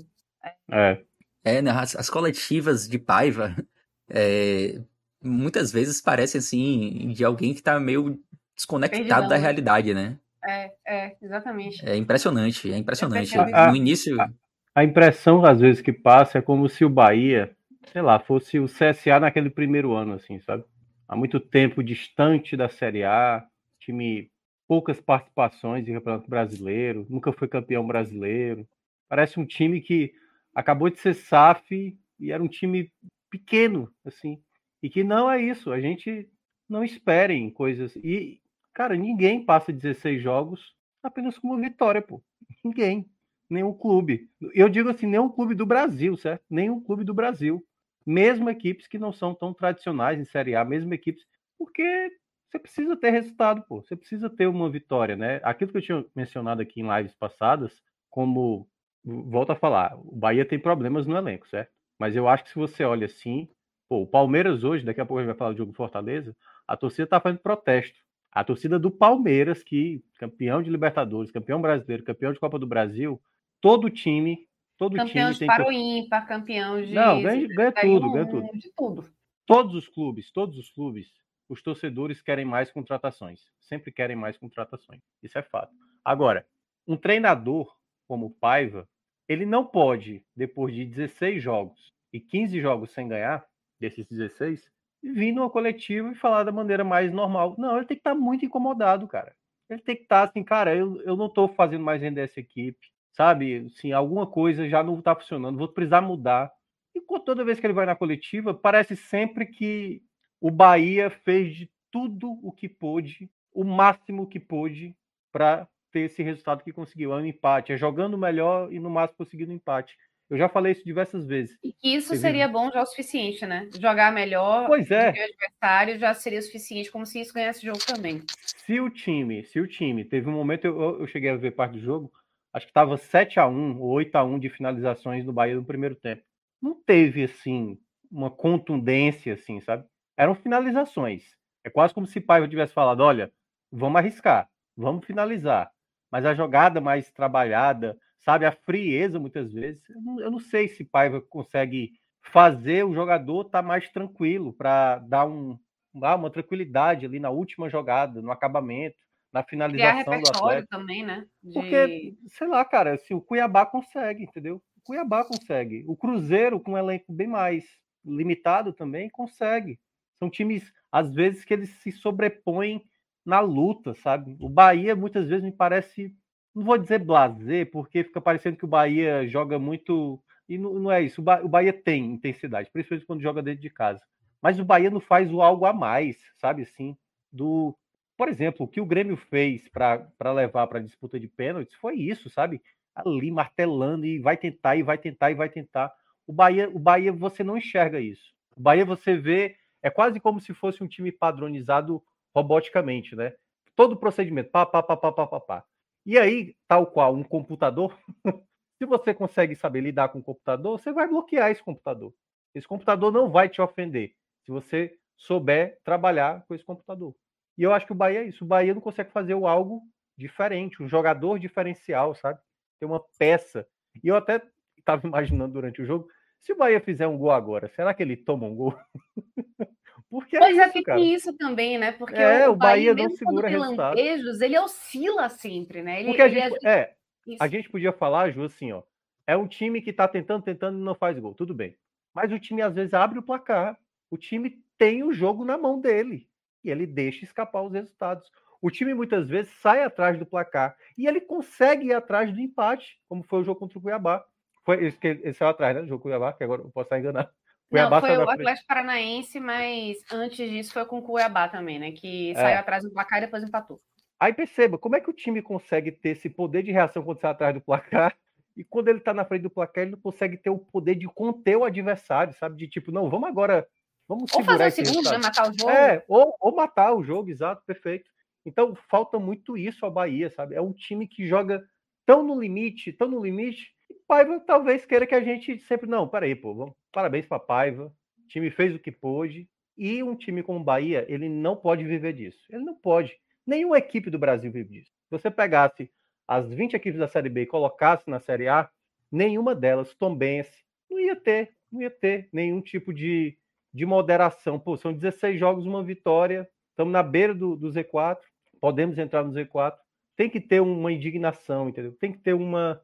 [0.70, 1.02] É.
[1.42, 3.56] É, né, as, as coletivas de Paiva
[4.08, 4.80] é,
[5.20, 8.22] muitas vezes parecem, assim, de alguém que está meio
[8.60, 10.18] desconectado Perdidão, da realidade, né?
[10.46, 11.86] É, é, exatamente.
[11.86, 13.24] É impressionante, é impressionante.
[13.24, 13.68] isso.
[13.68, 14.30] No início, A,
[14.74, 17.50] a impressão, às vezes, que passa é como se o Bahia,
[17.92, 20.64] sei lá, fosse o CSA naquele primeiro ano, assim, sabe?
[21.08, 23.44] Há muito tempo distante da Série A,
[23.80, 24.30] time
[24.68, 28.68] poucas participações em Campeonato Brasileiro, nunca foi campeão brasileiro.
[29.08, 30.12] Parece um time que
[30.54, 32.92] acabou de ser SAF e era um time
[33.28, 34.40] pequeno, assim.
[34.80, 36.28] E que não é isso, a gente
[36.68, 37.96] não esperem coisas.
[37.96, 38.39] E,
[38.72, 42.22] cara, ninguém passa 16 jogos apenas com uma vitória, pô.
[42.64, 43.08] Ninguém.
[43.48, 44.28] Nenhum clube.
[44.54, 46.44] Eu digo assim, nenhum clube do Brasil, certo?
[46.48, 47.64] Nenhum clube do Brasil.
[48.06, 51.24] Mesmo equipes que não são tão tradicionais em Série A, mesmo equipes.
[51.58, 52.10] Porque
[52.50, 53.82] você precisa ter resultado, pô.
[53.82, 55.40] Você precisa ter uma vitória, né?
[55.42, 58.68] Aquilo que eu tinha mencionado aqui em lives passadas, como.
[59.02, 61.72] Volto a falar, o Bahia tem problemas no elenco, certo?
[61.98, 63.48] Mas eu acho que se você olha assim,
[63.88, 66.36] pô, o Palmeiras hoje, daqui a pouco a gente vai falar do jogo Fortaleza,
[66.68, 67.98] a torcida tá fazendo protesto.
[68.32, 73.20] A torcida do Palmeiras, que campeão de Libertadores, campeão brasileiro, campeão de Copa do Brasil,
[73.60, 74.46] todo time,
[74.78, 76.92] todo Campeão time de para o ímpar, campeão de.
[76.94, 78.48] Não, ganha- ganha tudo, um, ganha tudo.
[78.76, 79.10] Tudo.
[79.46, 81.12] todos os clubes, todos os clubes,
[81.48, 83.50] os torcedores querem mais contratações.
[83.58, 85.00] Sempre querem mais contratações.
[85.22, 85.72] Isso é fato.
[86.04, 86.46] Agora,
[86.86, 87.74] um treinador
[88.06, 88.88] como o Paiva,
[89.28, 93.44] ele não pode, depois de 16 jogos e 15 jogos sem ganhar,
[93.78, 94.70] desses 16,
[95.02, 97.54] vir numa coletiva e falar da maneira mais normal.
[97.58, 99.34] Não, ele tem que estar muito incomodado, cara.
[99.68, 102.88] Ele tem que estar assim, cara, eu, eu não estou fazendo mais render essa equipe,
[103.12, 103.66] sabe?
[103.66, 106.52] Assim, alguma coisa já não está funcionando, vou precisar mudar.
[106.94, 110.02] E toda vez que ele vai na coletiva, parece sempre que
[110.40, 114.96] o Bahia fez de tudo o que pôde, o máximo que pôde,
[115.32, 117.12] para ter esse resultado que conseguiu.
[117.12, 119.96] É um empate, é jogando melhor e no máximo conseguindo um empate.
[120.30, 121.58] Eu já falei isso diversas vezes.
[121.62, 123.68] E que isso Teve- seria bom já o suficiente, né?
[123.80, 125.08] Jogar melhor Pois é.
[125.08, 128.22] do que o adversário já seria o suficiente, como se isso ganhasse jogo também.
[128.56, 131.50] Se o time, se o time, teve um momento, eu, eu- eu cheguei a ver
[131.50, 132.12] parte do jogo,
[132.52, 135.64] acho que estava 7 a 1 ou 8 a 1 de finalizações do Bahia no
[135.64, 136.22] primeiro tempo.
[136.62, 137.76] Não teve, assim,
[138.10, 139.84] uma contundência, assim, sabe?
[140.16, 141.24] Eram finalizações.
[141.64, 143.32] É quase como se Paiva tivesse falado, olha,
[143.72, 145.70] vamos arriscar, vamos finalizar.
[146.10, 148.46] Mas a jogada mais trabalhada, sabe?
[148.46, 149.88] A frieza, muitas vezes.
[149.90, 151.92] Eu não, eu não sei se Paiva consegue
[152.32, 155.58] fazer o jogador estar mais tranquilo para dar um,
[156.02, 158.96] ah, uma tranquilidade ali na última jogada, no acabamento.
[159.32, 160.68] na finalização do Atlético.
[160.68, 161.26] também, né?
[161.42, 161.52] De...
[161.54, 164.56] Porque, sei lá, cara, se o Cuiabá consegue, entendeu?
[164.76, 165.84] O Cuiabá consegue.
[165.86, 167.64] O Cruzeiro, com um elenco bem mais
[168.04, 169.78] limitado também, consegue.
[170.18, 172.84] São times, às vezes, que eles se sobrepõem
[173.24, 174.36] na luta, sabe?
[174.40, 176.14] O Bahia, muitas vezes, me parece,
[176.54, 180.22] não vou dizer blazer, porque fica parecendo que o Bahia joga muito.
[180.48, 181.20] E não, não é isso.
[181.20, 184.02] O Bahia tem intensidade, principalmente quando joga dentro de casa.
[184.42, 186.96] Mas o Bahia não faz o algo a mais, sabe assim?
[187.32, 187.76] Do,
[188.16, 191.94] por exemplo, o que o Grêmio fez para levar para a disputa de pênaltis foi
[191.96, 192.60] isso, sabe?
[192.94, 195.92] Ali martelando e vai tentar e vai tentar e vai tentar.
[196.26, 198.34] O Bahia, o Bahia você não enxerga isso.
[198.56, 202.02] O Bahia você vê é quase como se fosse um time padronizado
[202.34, 203.34] roboticamente, né?
[203.76, 205.64] Todo o procedimento, pá, pá, pá, pá, pá, pá, pá.
[206.06, 207.96] E aí, tal qual um computador,
[208.78, 212.12] se você consegue saber lidar com o computador, você vai bloquear esse computador.
[212.54, 217.14] Esse computador não vai te ofender se você souber trabalhar com esse computador.
[217.58, 218.44] E eu acho que o Bahia é isso.
[218.44, 219.82] O Bahia não consegue fazer algo
[220.16, 222.40] diferente, um jogador diferencial, sabe?
[222.80, 223.66] Tem uma peça.
[224.02, 224.42] E eu até
[224.78, 226.08] estava imaginando durante o jogo,
[226.40, 228.78] se o Bahia fizer um gol agora, será que ele toma um gol?
[230.10, 231.92] Porque é pois é, isso, tem isso também, né?
[231.92, 233.96] Porque é, o, Bahia, Bahia não segura resultado.
[233.96, 236.00] Ele oscila sempre, né?
[236.00, 236.94] Ele, Porque a gente, é,
[237.38, 238.82] a gente podia falar, Ju, assim, ó,
[239.24, 241.76] é um time que está tentando, tentando e não faz gol, tudo bem.
[242.12, 243.78] Mas o time às vezes abre o placar,
[244.10, 246.26] o time tem o jogo na mão dele
[246.64, 248.28] e ele deixa escapar os resultados.
[248.60, 253.00] O time muitas vezes sai atrás do placar e ele consegue ir atrás do empate,
[253.08, 254.24] como foi o jogo contra o Cuiabá.
[254.64, 255.82] Foi esse que ele saiu atrás, né?
[255.82, 257.28] O jogo Cuiabá, que agora eu posso estar enganado.
[257.70, 261.92] Cuiabá Não, foi o Atlético Paranaense, mas antes disso foi com o Cuiabá também, né?
[261.92, 262.56] Que saiu é.
[262.56, 263.80] atrás do placar e depois empatou.
[264.18, 267.30] Aí perceba, como é que o time consegue ter esse poder de reação quando sai
[267.30, 268.14] atrás do placar
[268.56, 271.06] e quando ele tá na frente do placar, ele não consegue ter o poder de
[271.06, 272.56] conter o adversário, sabe?
[272.56, 273.66] De tipo, não, vamos agora
[274.10, 275.18] Vamos ou fazer o segundo, né?
[275.18, 275.70] matar o jogo.
[275.70, 278.10] É, ou, ou matar o jogo, exato, perfeito.
[278.44, 280.56] Então falta muito isso ao Bahia, sabe?
[280.56, 281.64] É um time que joga
[282.04, 283.72] tão no limite, tão no limite.
[284.10, 285.88] Paiva talvez queira que a gente sempre.
[285.88, 287.94] Não, peraí, pô, parabéns para Paiva.
[288.18, 289.48] O time fez o que pôde.
[289.78, 292.44] E um time como o Bahia, ele não pode viver disso.
[292.50, 293.16] Ele não pode.
[293.46, 294.90] Nenhuma equipe do Brasil vive disso.
[294.90, 295.88] Se você pegasse
[296.26, 298.68] as 20 equipes da Série B e colocasse na Série A,
[299.12, 303.38] nenhuma delas, Tombense, não ia ter, não ia ter nenhum tipo de,
[303.72, 304.58] de moderação.
[304.58, 308.18] Pô, são 16 jogos, uma vitória, estamos na beira do, do Z4,
[308.60, 309.76] podemos entrar no Z4.
[310.16, 311.92] Tem que ter uma indignação, entendeu?
[311.92, 312.82] Tem que ter uma.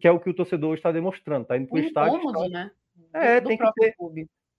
[0.00, 2.18] Que é o que o torcedor está demonstrando, está indo para o um estádio.
[2.18, 2.70] Incômodo, né?
[3.12, 3.94] É, do tem que ter.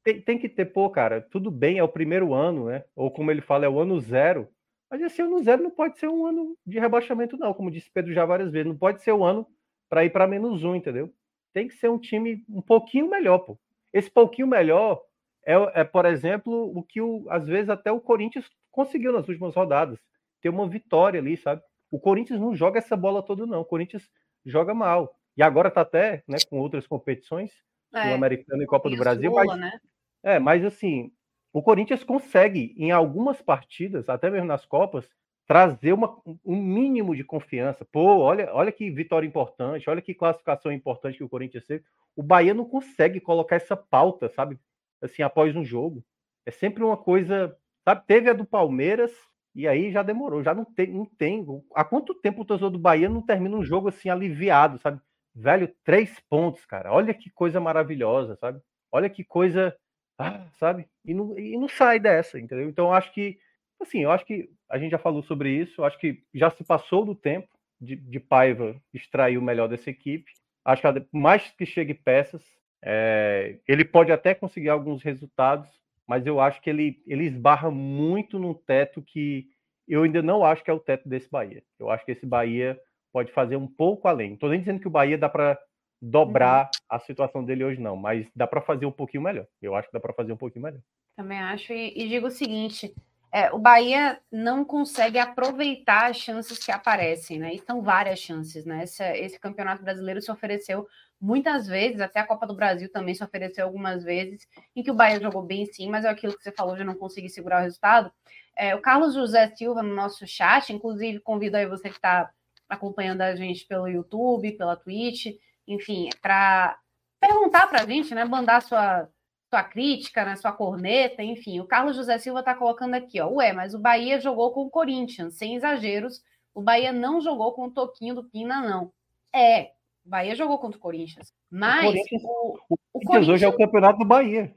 [0.04, 2.84] Tem, tem, que ter, pô, cara, tudo bem, é o primeiro ano, né?
[2.96, 4.48] Ou como ele fala, é o ano zero.
[4.90, 8.14] Mas esse ano zero não pode ser um ano de rebaixamento, não, como disse Pedro
[8.14, 8.68] já várias vezes.
[8.68, 9.48] Não pode ser o um ano
[9.90, 11.12] para ir para menos um, entendeu?
[11.54, 13.58] Tem que ser um time um pouquinho melhor, pô.
[13.92, 15.02] Esse pouquinho melhor
[15.46, 19.56] é, é por exemplo, o que o, às vezes até o Corinthians conseguiu nas últimas
[19.56, 20.00] rodadas.
[20.42, 21.62] Ter uma vitória ali, sabe?
[21.90, 23.62] O Corinthians não joga essa bola toda, não.
[23.62, 24.10] O Corinthians
[24.46, 25.16] joga mal.
[25.38, 27.52] E agora tá até né, com outras competições,
[27.94, 29.32] é, Sul-Americana e Copa do Brasil.
[29.34, 29.80] Mas, né?
[30.24, 31.12] É, mas assim,
[31.52, 35.10] o Corinthians consegue, em algumas partidas, até mesmo nas Copas,
[35.46, 37.86] trazer uma, um mínimo de confiança.
[37.86, 41.84] Pô, olha, olha que vitória importante, olha que classificação importante que o Corinthians teve.
[42.16, 44.60] O Bahia não consegue colocar essa pauta, sabe?
[45.02, 46.04] assim, após um jogo.
[46.46, 47.56] É sempre uma coisa.
[47.84, 49.12] Sabe, teve a do Palmeiras
[49.56, 51.46] e aí já demorou, já não tem, não tem.
[51.74, 55.00] Há quanto tempo o torcedor do Bahia não termina um jogo assim aliviado, sabe?
[55.34, 56.92] Velho, três pontos, cara.
[56.92, 58.60] Olha que coisa maravilhosa, sabe?
[58.92, 59.76] Olha que coisa,
[60.20, 60.88] ah, sabe?
[61.06, 62.68] E não, e não sai dessa, entendeu?
[62.68, 63.38] Então acho que,
[63.82, 67.06] assim, eu acho que a gente já falou sobre isso, acho que já se passou
[67.06, 67.48] do tempo
[67.80, 70.32] de, de Paiva extrair o melhor dessa equipe.
[70.66, 72.44] Acho que mais que chegue peças,
[72.84, 75.70] é, ele pode até conseguir alguns resultados,
[76.08, 79.48] mas eu acho que ele, ele esbarra muito num teto que
[79.88, 81.64] eu ainda não acho que é o teto desse Bahia.
[81.80, 82.80] Eu acho que esse Bahia
[83.12, 84.34] pode fazer um pouco além.
[84.34, 85.58] Estou nem dizendo que o Bahia dá para
[86.02, 86.70] dobrar uhum.
[86.90, 89.48] a situação dele hoje, não, mas dá para fazer um pouquinho melhor.
[89.62, 90.82] Eu acho que dá para fazer um pouquinho melhor.
[91.16, 92.94] Também acho, e, e digo o seguinte:
[93.32, 97.54] é, o Bahia não consegue aproveitar as chances que aparecem, né?
[97.54, 98.84] E são várias chances, né?
[98.84, 100.88] Esse, esse campeonato brasileiro se ofereceu
[101.20, 104.96] muitas vezes, até a Copa do Brasil também se ofereceu algumas vezes, em que o
[104.96, 107.64] Bahia jogou bem sim, mas é aquilo que você falou de não conseguir segurar o
[107.64, 108.12] resultado.
[108.56, 112.30] É, o Carlos José Silva no nosso chat, inclusive convido aí você que está
[112.70, 115.28] acompanhando a gente pelo YouTube, pela Twitch,
[115.68, 116.78] enfim, para
[117.20, 119.10] perguntar para a gente, né, mandar sua,
[119.50, 121.60] sua crítica, né, sua corneta, enfim.
[121.60, 124.70] O Carlos José Silva está colocando aqui, ó, ué, mas o Bahia jogou com o
[124.70, 126.22] Corinthians, sem exageros,
[126.54, 128.92] o Bahia não jogou com o Toquinho do Pina, não.
[129.34, 129.72] É,
[130.06, 131.34] Bahia jogou contra o Corinthians.
[131.50, 134.56] Mas o, Corinthians, o, o Corinthians hoje é o campeonato do Bahia.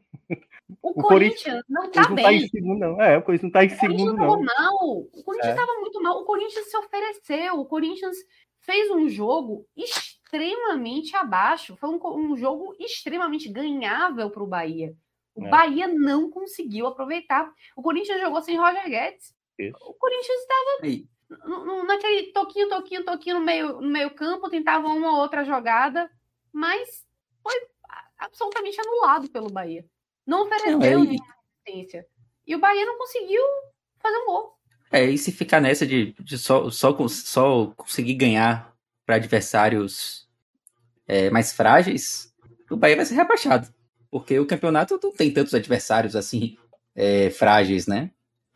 [0.82, 2.24] O, o Corinthians, não tá não bem.
[2.24, 3.02] Tá em segundo, não.
[3.02, 4.42] É, o Corinthians não tá em segundo, não.
[4.42, 4.98] mal.
[5.14, 5.80] O Corinthians estava é.
[5.80, 6.18] muito mal.
[6.18, 7.58] O Corinthians se ofereceu.
[7.58, 8.16] O Corinthians
[8.60, 11.76] fez um jogo extremamente abaixo.
[11.76, 14.94] Foi um, um jogo extremamente ganhável para o Bahia.
[15.34, 15.48] O é.
[15.48, 17.50] Bahia não conseguiu aproveitar.
[17.74, 19.34] O Corinthians jogou sem Roger Guedes.
[19.58, 19.78] Isso.
[19.80, 20.80] O Corinthians estava
[21.86, 26.10] naquele toquinho, toquinho, toquinho no meio, no meio campo, tentava uma ou outra jogada,
[26.52, 27.04] mas
[27.42, 27.54] foi
[28.18, 29.84] absolutamente anulado pelo Bahia.
[30.26, 31.24] Não ofereceu é, nenhuma
[31.64, 32.06] assistência.
[32.46, 33.42] E o Bahia não conseguiu
[33.98, 34.58] fazer um gol.
[34.90, 40.28] É, e se ficar nessa de, de só, só, só conseguir ganhar para adversários
[41.06, 42.34] é, mais frágeis,
[42.70, 43.72] o Bahia vai ser rebaixado.
[44.10, 46.56] Porque o campeonato não tem tantos adversários assim
[46.94, 48.10] é, frágeis, né?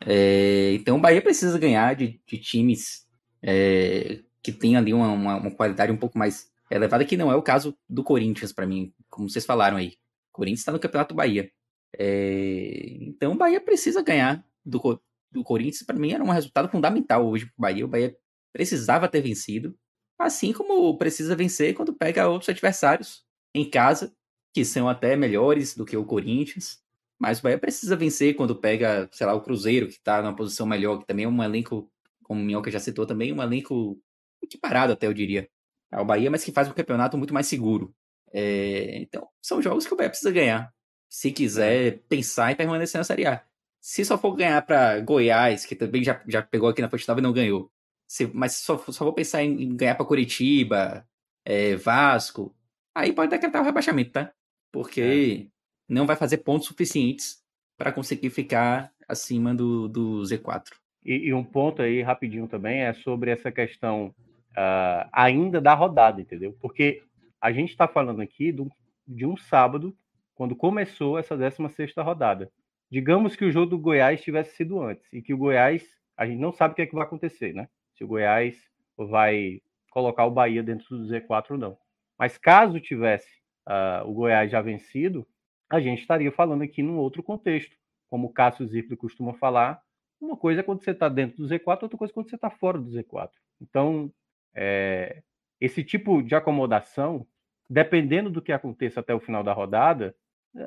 [0.05, 3.05] É, então o Bahia precisa ganhar de, de times
[3.41, 7.35] é, que tem ali uma, uma, uma, qualidade um pouco mais elevada, que não é
[7.35, 9.89] o caso do Corinthians, para mim, como vocês falaram aí.
[10.31, 11.49] O Corinthians está no Campeonato Bahia.
[11.97, 15.83] É, então o Bahia precisa ganhar do, do Corinthians.
[15.83, 17.85] Para mim era um resultado fundamental hoje para o Bahia.
[17.85, 18.15] O Bahia
[18.51, 19.75] precisava ter vencido,
[20.19, 24.13] assim como precisa vencer quando pega outros adversários em casa,
[24.53, 26.82] que são até melhores do que o Corinthians.
[27.23, 30.67] Mas o Bahia precisa vencer quando pega, sei lá, o Cruzeiro, que está numa posição
[30.67, 31.89] melhor, que também é um elenco,
[32.21, 33.97] como o Minhoca já citou, também um elenco
[34.41, 35.49] equiparado até, eu diria.
[35.89, 37.95] É o Bahia, mas que faz um campeonato muito mais seguro.
[38.33, 40.73] É, então, são jogos que o Bahia precisa ganhar
[41.07, 43.41] se quiser pensar em permanecer na Série A.
[43.79, 47.21] Se só for ganhar para Goiás, que também já, já pegou aqui na Fonte Nova
[47.21, 47.71] e não ganhou,
[48.05, 51.07] se, mas só, só vou pensar em, em ganhar para Curitiba,
[51.45, 52.53] é, Vasco,
[52.93, 54.33] aí pode decretar o rebaixamento, tá?
[54.73, 55.52] Porque é.
[55.87, 57.43] Não vai fazer pontos suficientes
[57.77, 60.69] para conseguir ficar acima do, do Z4.
[61.05, 64.07] E, e, um ponto aí rapidinho também é sobre essa questão
[64.51, 66.55] uh, ainda da rodada, entendeu?
[66.61, 67.03] Porque
[67.41, 68.71] a gente está falando aqui do,
[69.07, 69.95] de um sábado
[70.33, 72.49] quando começou essa 16 rodada.
[72.89, 75.83] Digamos que o jogo do Goiás tivesse sido antes e que o Goiás,
[76.15, 77.67] a gente não sabe o que, é que vai acontecer, né?
[77.95, 78.55] Se o Goiás
[78.97, 81.77] vai colocar o Bahia dentro do Z4 ou não.
[82.17, 83.27] Mas caso tivesse
[83.67, 85.27] uh, o Goiás já vencido,
[85.73, 87.75] a gente estaria falando aqui num outro contexto.
[88.07, 89.81] Como o Cássio Zirpoli costuma falar,
[90.21, 92.51] uma coisa é quando você está dentro do Z4, outra coisa é quando você está
[92.51, 93.31] fora do Z4.
[93.59, 94.13] Então,
[94.53, 95.23] é,
[95.59, 97.25] esse tipo de acomodação,
[97.67, 100.15] dependendo do que aconteça até o final da rodada,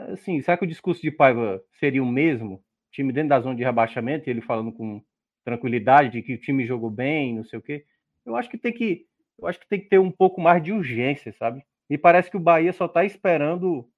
[0.09, 2.61] assim, será que o discurso de Paiva seria o mesmo?
[2.91, 5.01] Time dentro da zona de rebaixamento ele falando com
[5.45, 7.85] tranquilidade de que o time jogou bem, não sei o quê.
[8.25, 9.07] Eu acho que tem que,
[9.39, 11.65] eu acho que tem que ter um pouco mais de urgência, sabe?
[11.89, 13.89] Me parece que o Bahia só está esperando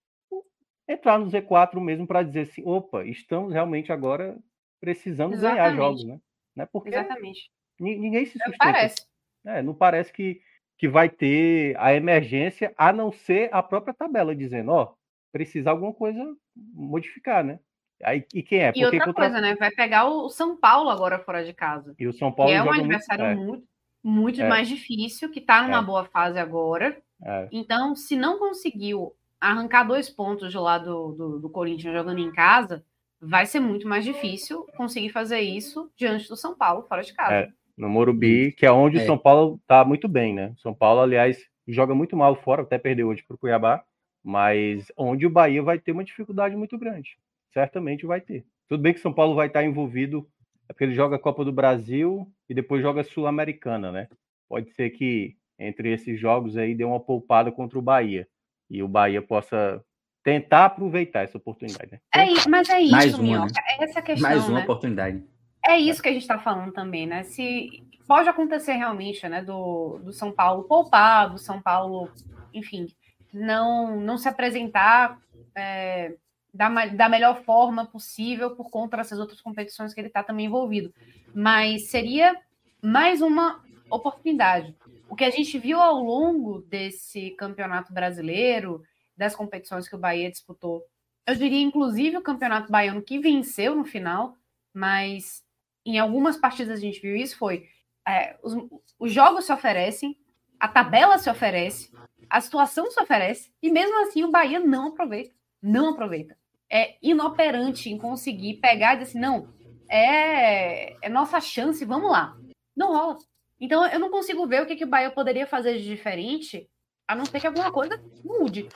[0.88, 4.37] entrar no Z4 mesmo para dizer assim, opa, estamos realmente agora
[4.81, 5.62] precisando Exatamente.
[5.62, 6.18] ganhar jogos, né?
[6.57, 6.66] né?
[6.72, 7.51] Porque Exatamente.
[7.79, 8.51] Ninguém se sustenta.
[8.51, 9.07] Não parece.
[9.46, 10.40] É, não parece que,
[10.77, 14.94] que vai ter a emergência, a não ser a própria tabela dizendo, ó,
[15.31, 17.61] precisar alguma coisa modificar, né?
[18.03, 18.72] Aí, e quem é?
[18.74, 19.24] E outra contra...
[19.24, 19.57] coisa, né?
[19.57, 21.94] Vai pegar o São Paulo agora fora de casa.
[21.98, 23.66] E o São Paulo que é um adversário muito, muito,
[24.05, 24.48] muito é.
[24.48, 25.83] mais difícil, que tá numa é.
[25.83, 27.01] boa fase agora.
[27.22, 27.48] É.
[27.51, 32.33] Então, se não conseguiu arrancar dois pontos de lá do, do, do, Corinthians jogando em
[32.33, 32.85] casa,
[33.20, 37.35] vai ser muito mais difícil conseguir fazer isso diante do São Paulo fora de casa.
[37.35, 39.07] É, no Morumbi, que é onde o é.
[39.07, 40.55] São Paulo tá muito bem, né?
[40.59, 43.85] São Paulo, aliás, joga muito mal fora, até perdeu hoje para o Cuiabá
[44.29, 47.16] mas onde o Bahia vai ter uma dificuldade muito grande.
[47.53, 48.44] Certamente vai ter.
[48.68, 50.29] Tudo bem que São Paulo vai estar envolvido,
[50.68, 54.09] é porque ele joga a Copa do Brasil e depois joga a Sul-Americana, né?
[54.46, 58.29] Pode ser que entre esses jogos aí dê uma poupada contra o Bahia
[58.70, 59.83] e o Bahia possa
[60.22, 61.92] tentar aproveitar essa oportunidade.
[61.92, 62.00] Né?
[62.14, 63.52] É, mas é isso, Mais uma, né?
[63.57, 64.28] é essa questão.
[64.28, 64.64] Mais uma né?
[64.64, 65.24] oportunidade.
[65.66, 67.22] É isso que a gente está falando também, né?
[67.24, 72.11] Se pode acontecer realmente, né, do, do São Paulo poupar, do São Paulo,
[72.54, 72.87] enfim,
[73.33, 75.18] não, não se apresentar
[75.54, 76.14] é,
[76.52, 80.92] da, da melhor forma possível por conta dessas outras competições que ele está também envolvido.
[81.35, 82.35] Mas seria
[82.83, 84.74] mais uma oportunidade.
[85.09, 88.83] O que a gente viu ao longo desse campeonato brasileiro,
[89.16, 90.85] das competições que o Bahia disputou,
[91.27, 94.37] eu diria inclusive o campeonato baiano que venceu no final,
[94.73, 95.42] mas
[95.85, 97.68] em algumas partidas a gente viu isso, foi
[98.07, 98.54] é, os,
[98.98, 100.17] os jogos se oferecem,
[100.59, 101.90] a tabela se oferece,
[102.29, 105.35] a situação se oferece e mesmo assim o Bahia não aproveita.
[105.61, 106.37] Não aproveita.
[106.71, 109.52] É inoperante em conseguir pegar e dizer assim, não,
[109.88, 112.37] é, é nossa chance, vamos lá.
[112.77, 113.19] Não rola.
[113.61, 116.69] Então eu não consigo ver o que, que o Bahia poderia fazer de diferente,
[117.06, 118.69] a não ser que alguma coisa mude.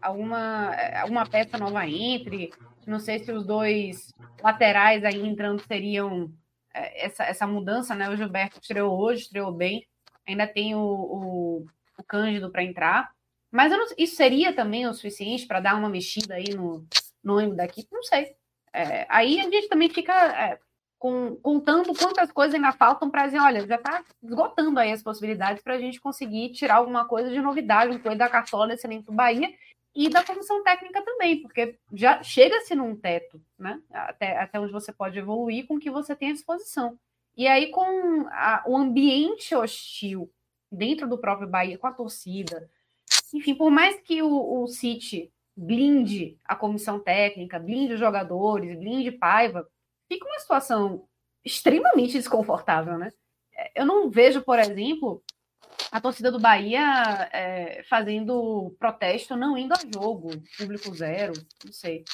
[0.00, 2.50] Alguma, alguma peça nova entre.
[2.86, 6.32] Não sei se os dois laterais aí entrando seriam
[6.72, 8.08] é, essa, essa mudança, né?
[8.08, 9.86] O Gilberto estreou hoje, estreou bem.
[10.26, 11.66] Ainda tem o, o
[12.00, 13.10] o Cândido para entrar.
[13.50, 16.86] Mas não, isso seria também o suficiente para dar uma mexida aí no,
[17.22, 18.34] no ânimo da equipe, não sei.
[18.72, 20.58] É, aí a gente também fica é,
[21.00, 25.62] com, contando quantas coisas ainda faltam para dizer, olha, já está esgotando aí as possibilidades
[25.62, 29.10] para a gente conseguir tirar alguma coisa de novidade, um coisa da cartola desse elenco
[29.10, 29.50] do Bahia
[29.94, 33.80] e da comissão técnica também, porque já chega-se num teto, né?
[33.90, 36.98] Até, até onde você pode evoluir com o que você tem à disposição.
[37.34, 40.30] E aí, com a, o ambiente hostil
[40.70, 42.68] dentro do próprio Bahia, com a torcida,
[43.32, 49.10] enfim, por mais que o, o City blinde a comissão técnica, blinde os jogadores, blinde
[49.10, 49.66] Paiva,
[50.10, 51.06] fica uma situação
[51.44, 53.12] extremamente desconfortável, né?
[53.74, 55.22] Eu não vejo, por exemplo,
[55.92, 61.34] a torcida do Bahia é, fazendo protesto, não indo a jogo, público zero,
[61.64, 62.04] não sei.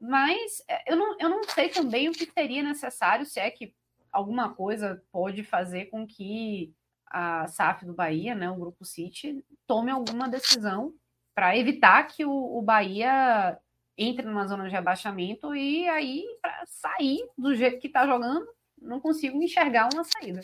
[0.00, 3.74] Mas é, eu não, eu não sei também o que seria necessário, se é que
[4.10, 6.74] alguma coisa pode fazer com que
[7.06, 10.94] a SAF do Bahia, né, o Grupo City, tome alguma decisão
[11.34, 13.58] para evitar que o, o, Bahia
[13.96, 18.46] entre numa zona de rebaixamento e aí, para sair do jeito que está jogando,
[18.80, 20.40] não consigo enxergar uma saída.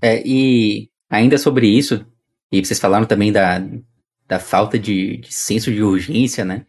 [0.00, 2.06] É, e ainda sobre isso,
[2.50, 3.58] e vocês falaram também da,
[4.26, 6.66] da falta de, de senso de urgência, né?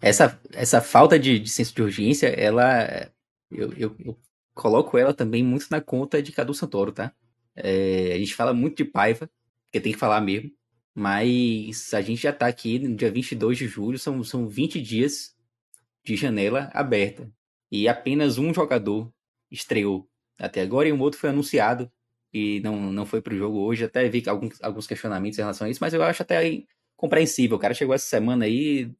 [0.00, 3.10] Essa, essa falta de, de senso de urgência, ela.
[3.50, 4.18] Eu, eu, eu,
[4.54, 7.12] coloco ela também muito na conta de Cadu Santoro, tá?
[7.54, 9.30] É, a gente fala muito de Paiva,
[9.64, 10.50] porque tem que falar mesmo.
[10.98, 15.32] Mas a gente já tá aqui no dia 22 de julho, são, são 20 dias
[16.04, 17.30] de janela aberta.
[17.70, 19.08] E apenas um jogador
[19.48, 21.88] estreou até agora e um outro foi anunciado
[22.34, 23.84] e não, não foi pro jogo hoje.
[23.84, 26.64] Até vi alguns, alguns questionamentos em relação a isso, mas eu acho até
[26.96, 27.56] compreensível.
[27.56, 28.92] O cara chegou essa semana aí,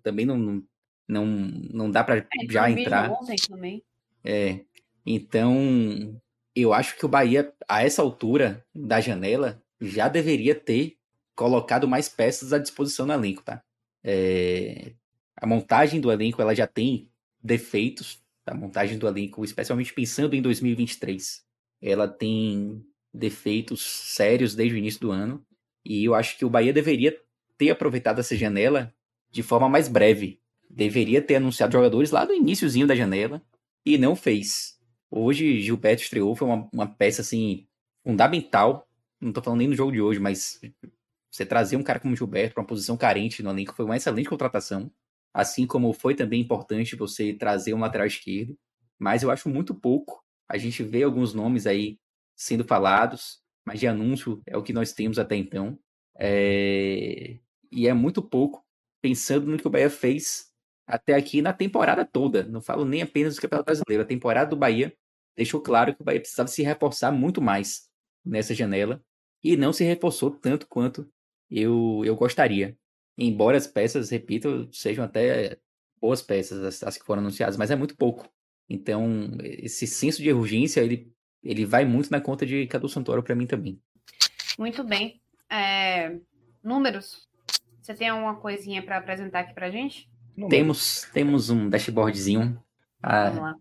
[0.00, 0.62] também não,
[1.08, 3.10] não, não dá para é, já entrar.
[3.10, 3.82] Ontem também.
[4.22, 4.60] É.
[5.04, 6.16] Então,
[6.54, 11.01] eu acho que o Bahia, a essa altura da janela, já deveria ter
[11.34, 13.62] colocado mais peças à disposição no elenco, tá?
[14.04, 14.92] É,
[15.36, 17.10] a montagem do elenco ela já tem
[17.42, 21.44] defeitos, a montagem do elenco, especialmente pensando em 2023,
[21.80, 25.44] ela tem defeitos sérios desde o início do ano
[25.84, 27.16] e eu acho que o Bahia deveria
[27.58, 28.94] ter aproveitado essa janela
[29.30, 30.40] de forma mais breve.
[30.68, 33.42] Deveria ter anunciado jogadores lá no iníciozinho da janela
[33.84, 34.78] e não fez.
[35.10, 37.66] Hoje, Gilberto estreou, foi uma, uma peça assim
[38.02, 38.88] fundamental.
[39.20, 40.60] Não estou falando nem no jogo de hoje, mas
[41.32, 44.28] você trazer um cara como Gilberto para uma posição carente no elenco foi uma excelente
[44.28, 44.92] contratação.
[45.32, 48.54] Assim como foi também importante você trazer um lateral esquerdo.
[48.98, 50.22] Mas eu acho muito pouco.
[50.46, 51.98] A gente vê alguns nomes aí
[52.36, 55.78] sendo falados, mas de anúncio é o que nós temos até então.
[56.18, 57.38] É...
[57.70, 58.62] E é muito pouco
[59.00, 60.52] pensando no que o Bahia fez
[60.86, 62.42] até aqui na temporada toda.
[62.44, 64.02] Não falo nem apenas do Campeonato Brasileiro.
[64.02, 64.94] A temporada do Bahia
[65.34, 67.88] deixou claro que o Bahia precisava se reforçar muito mais
[68.22, 69.02] nessa janela
[69.42, 71.10] e não se reforçou tanto quanto
[71.52, 72.76] eu, eu gostaria.
[73.16, 75.58] Embora as peças, repito, sejam até
[76.00, 78.28] boas peças, as, as que foram anunciadas, mas é muito pouco.
[78.68, 83.34] Então, esse senso de urgência, ele, ele vai muito na conta de Cadu Santoro para
[83.34, 83.80] mim também.
[84.58, 85.20] Muito bem.
[85.50, 86.18] É,
[86.62, 87.28] números.
[87.80, 90.08] Você tem alguma coisinha para apresentar aqui para gente?
[90.48, 92.58] Temos, temos um dashboardzinho.
[93.02, 93.56] Ah, Vamos lá.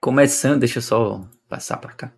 [0.00, 2.12] Começando, deixa eu só passar para cá.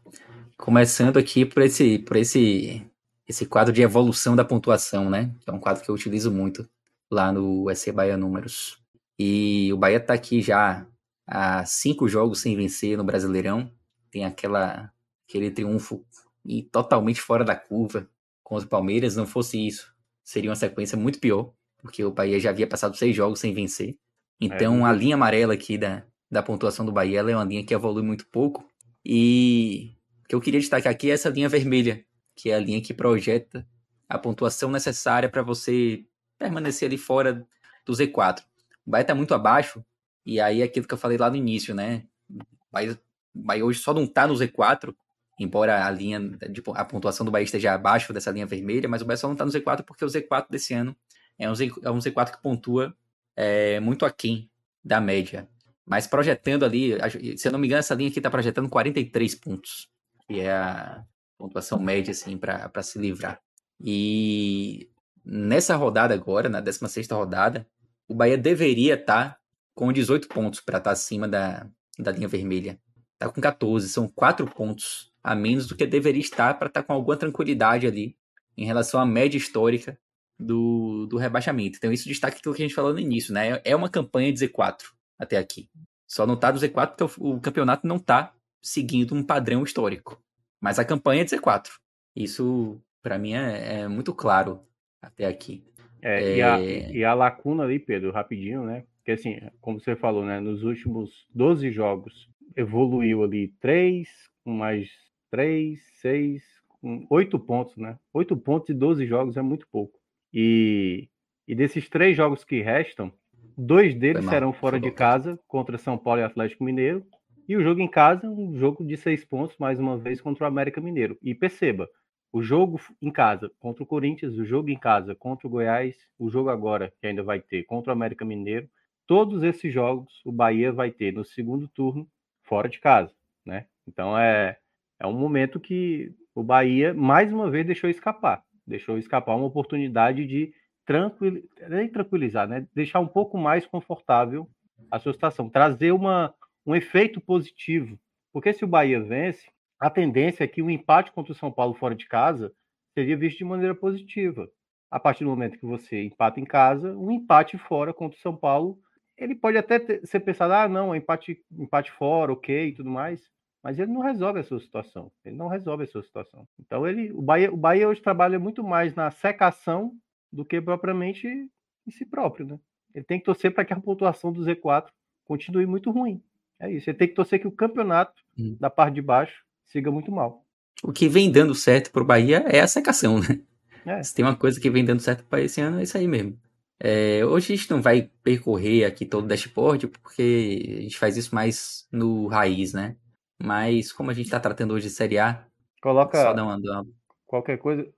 [0.56, 2.84] Começando aqui por esse, por esse,
[3.28, 5.34] esse quadro de evolução da pontuação, né?
[5.40, 6.68] Que é um quadro que eu utilizo muito
[7.10, 8.78] lá no SC Bahia Números.
[9.18, 10.86] E o Bahia está aqui já
[11.26, 13.70] há cinco jogos sem vencer no Brasileirão.
[14.10, 14.90] Tem aquela,
[15.28, 16.04] aquele triunfo
[16.44, 18.08] e totalmente fora da curva
[18.42, 19.14] contra o Palmeiras.
[19.14, 19.92] Não fosse isso,
[20.24, 21.52] seria uma sequência muito pior,
[21.82, 23.98] porque o Bahia já havia passado seis jogos sem vencer.
[24.40, 24.90] Então é.
[24.90, 28.26] a linha amarela aqui da, da pontuação do Bahia é uma linha que evolui muito
[28.28, 28.66] pouco.
[29.04, 32.04] E o que eu queria destacar aqui é essa linha vermelha,
[32.38, 33.66] que é a linha que projeta
[34.08, 36.04] a pontuação necessária para você
[36.38, 37.44] permanecer ali fora
[37.84, 38.40] do Z4.
[38.86, 39.84] O Bahia está muito abaixo,
[40.24, 42.04] e aí aquilo que eu falei lá no início, né?
[42.30, 42.38] O
[42.72, 44.94] Bahia, hoje só não está no Z4,
[45.40, 46.20] embora a linha,
[46.52, 49.34] tipo, a pontuação do Bahia esteja abaixo dessa linha vermelha, mas o Bahia só não
[49.34, 50.96] está no Z4 porque o Z4 desse ano
[51.36, 52.96] é um, Z, é Z4 que pontua
[53.36, 54.48] é, muito aquém
[54.84, 55.48] da média.
[55.84, 56.94] Mas projetando ali,
[57.36, 59.88] se eu não me engano, essa linha aqui está projetando 43 pontos,
[60.26, 61.04] que é a
[61.38, 63.40] pontuação média, assim, para se livrar.
[63.80, 64.90] E
[65.24, 67.66] nessa rodada agora, na 16 rodada,
[68.08, 69.38] o Bahia deveria estar tá
[69.74, 71.66] com 18 pontos para estar tá acima da,
[71.98, 72.80] da linha vermelha.
[73.14, 76.86] Está com 14, são 4 pontos a menos do que deveria estar para estar tá
[76.86, 78.16] com alguma tranquilidade ali
[78.56, 79.98] em relação à média histórica
[80.38, 81.76] do, do rebaixamento.
[81.78, 83.60] Então, isso destaca aquilo que a gente falou no início, né?
[83.64, 84.84] É uma campanha de Z4
[85.18, 85.68] até aqui.
[86.06, 88.32] Só não tá do Z4 porque o, o campeonato não tá
[88.62, 90.20] seguindo um padrão histórico.
[90.60, 91.70] Mas a campanha é de Z4.
[92.14, 94.60] Isso, para mim, é, é, muito claro
[95.00, 95.64] até aqui.
[96.02, 96.36] É, é...
[96.36, 98.84] E, a, e, a, lacuna ali, Pedro, rapidinho, né?
[98.98, 100.40] Porque, assim, como você falou, né?
[100.40, 104.08] Nos últimos 12 jogos, evoluiu ali 3,
[104.44, 104.90] com mais
[105.30, 106.42] 3, 6,
[106.80, 107.98] com 8 pontos, né?
[108.12, 109.98] 8 pontos e 12 jogos é muito pouco.
[110.32, 111.08] E,
[111.46, 113.12] e desses três jogos que restam,
[113.56, 117.04] dois deles serão fora de casa, contra São Paulo e Atlético Mineiro.
[117.48, 120.46] E o jogo em casa, um jogo de seis pontos, mais uma vez, contra o
[120.46, 121.18] América Mineiro.
[121.22, 121.88] E perceba,
[122.30, 126.28] o jogo em casa contra o Corinthians, o jogo em casa contra o Goiás, o
[126.28, 128.68] jogo agora que ainda vai ter contra o América Mineiro,
[129.06, 132.06] todos esses jogos o Bahia vai ter no segundo turno
[132.42, 133.14] fora de casa,
[133.46, 133.66] né?
[133.86, 134.58] Então é
[135.00, 140.26] é um momento que o Bahia mais uma vez deixou escapar, deixou escapar uma oportunidade
[140.26, 140.52] de
[140.84, 142.66] tranquil, nem tranquilizar, né?
[142.74, 144.46] Deixar um pouco mais confortável
[144.90, 146.34] a sua situação, trazer uma,
[146.68, 147.98] um efeito positivo,
[148.30, 149.50] porque se o Bahia vence,
[149.80, 152.52] a tendência é que o empate contra o São Paulo fora de casa
[152.92, 154.46] seria visto de maneira positiva.
[154.90, 158.36] A partir do momento que você empata em casa, um empate fora contra o São
[158.36, 158.78] Paulo,
[159.16, 163.30] ele pode até ter, ser pensado, ah, não, empate, empate fora, ok, e tudo mais,
[163.64, 165.10] mas ele não resolve a sua situação.
[165.24, 166.46] Ele não resolve a sua situação.
[166.60, 169.94] Então ele, o Bahia, o Bahia hoje trabalha muito mais na secação
[170.30, 172.60] do que propriamente em si próprio, né?
[172.94, 174.88] Ele tem que torcer para que a pontuação do Z4
[175.24, 176.22] continue muito ruim.
[176.60, 176.90] É isso.
[176.90, 178.56] Ele tem que torcer que o campeonato hum.
[178.58, 180.44] da parte de baixo siga muito mal.
[180.82, 183.40] O que vem dando certo pro Bahia é a secação, né?
[183.86, 184.02] É.
[184.02, 186.38] Se tem uma coisa que vem dando certo para esse ano, é isso aí mesmo.
[186.80, 191.16] É, hoje a gente não vai percorrer aqui todo o dashboard, porque a gente faz
[191.16, 192.96] isso mais no raiz, né?
[193.42, 195.44] Mas como a gente está tratando hoje de Série A,
[195.80, 196.86] coloca só dá uma, dá uma...
[197.26, 197.88] qualquer coisa.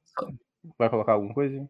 [0.79, 1.69] Vai colocar alguma coisa?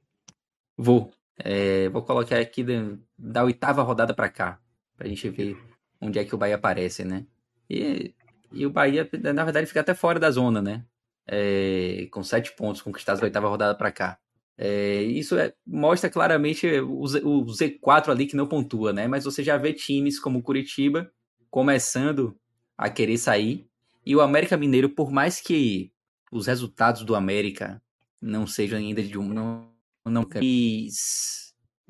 [0.77, 1.11] Vou.
[1.39, 4.61] É, vou colocar aqui da, da oitava rodada para cá,
[4.97, 5.57] para a gente ver
[6.01, 7.27] onde é que o Bahia aparece, né?
[7.69, 8.15] E
[8.53, 10.85] e o Bahia, na verdade, fica até fora da zona, né?
[11.27, 14.19] É, com sete pontos conquistados da oitava rodada para cá.
[14.59, 19.07] É, isso é, mostra claramente o, o, Z4 ali que não pontua, né?
[19.07, 21.11] Mas você já vê times como o Curitiba
[21.49, 22.37] começando
[22.77, 23.67] a querer sair.
[24.05, 25.93] E o América Mineiro, por mais que
[26.33, 27.81] os resultados do América
[28.21, 29.29] não sejam ainda de um.
[29.29, 29.69] Não,
[30.05, 30.89] não, e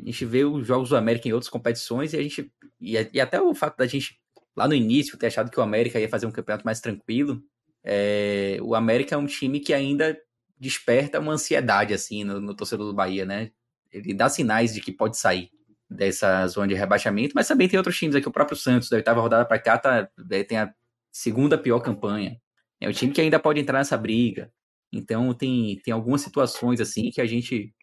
[0.02, 2.52] a gente vê os jogos do América em outras competições e a gente.
[2.80, 4.18] E, e até o fato da gente
[4.56, 7.42] lá no início ter achado que o América ia fazer um campeonato mais tranquilo.
[7.82, 10.18] É, o América é um time que ainda
[10.58, 13.50] desperta uma ansiedade assim no, no, torcedor do Bahia, né?
[13.90, 15.50] Ele dá sinais de que pode sair
[15.88, 19.20] dessa zona de rebaixamento, mas também tem outros times aqui, o próprio Santos, da oitava
[19.20, 20.72] rodada para cá, tá, é, tem a
[21.10, 22.38] segunda pior campanha.
[22.80, 24.52] É um time que ainda pode entrar nessa briga.
[24.92, 27.74] Então tem, tem algumas situações assim que a gente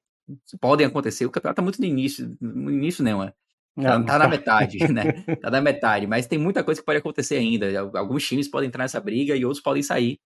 [0.60, 1.26] podem acontecer.
[1.26, 3.34] O campeonato tá muito no início, no início não, é
[3.82, 5.04] Tá, tá, na metade, né?
[5.42, 7.68] Tá na metade, mas tem muita coisa que pode acontecer ainda.
[7.94, 10.20] Alguns times podem entrar nessa briga e outros podem sair.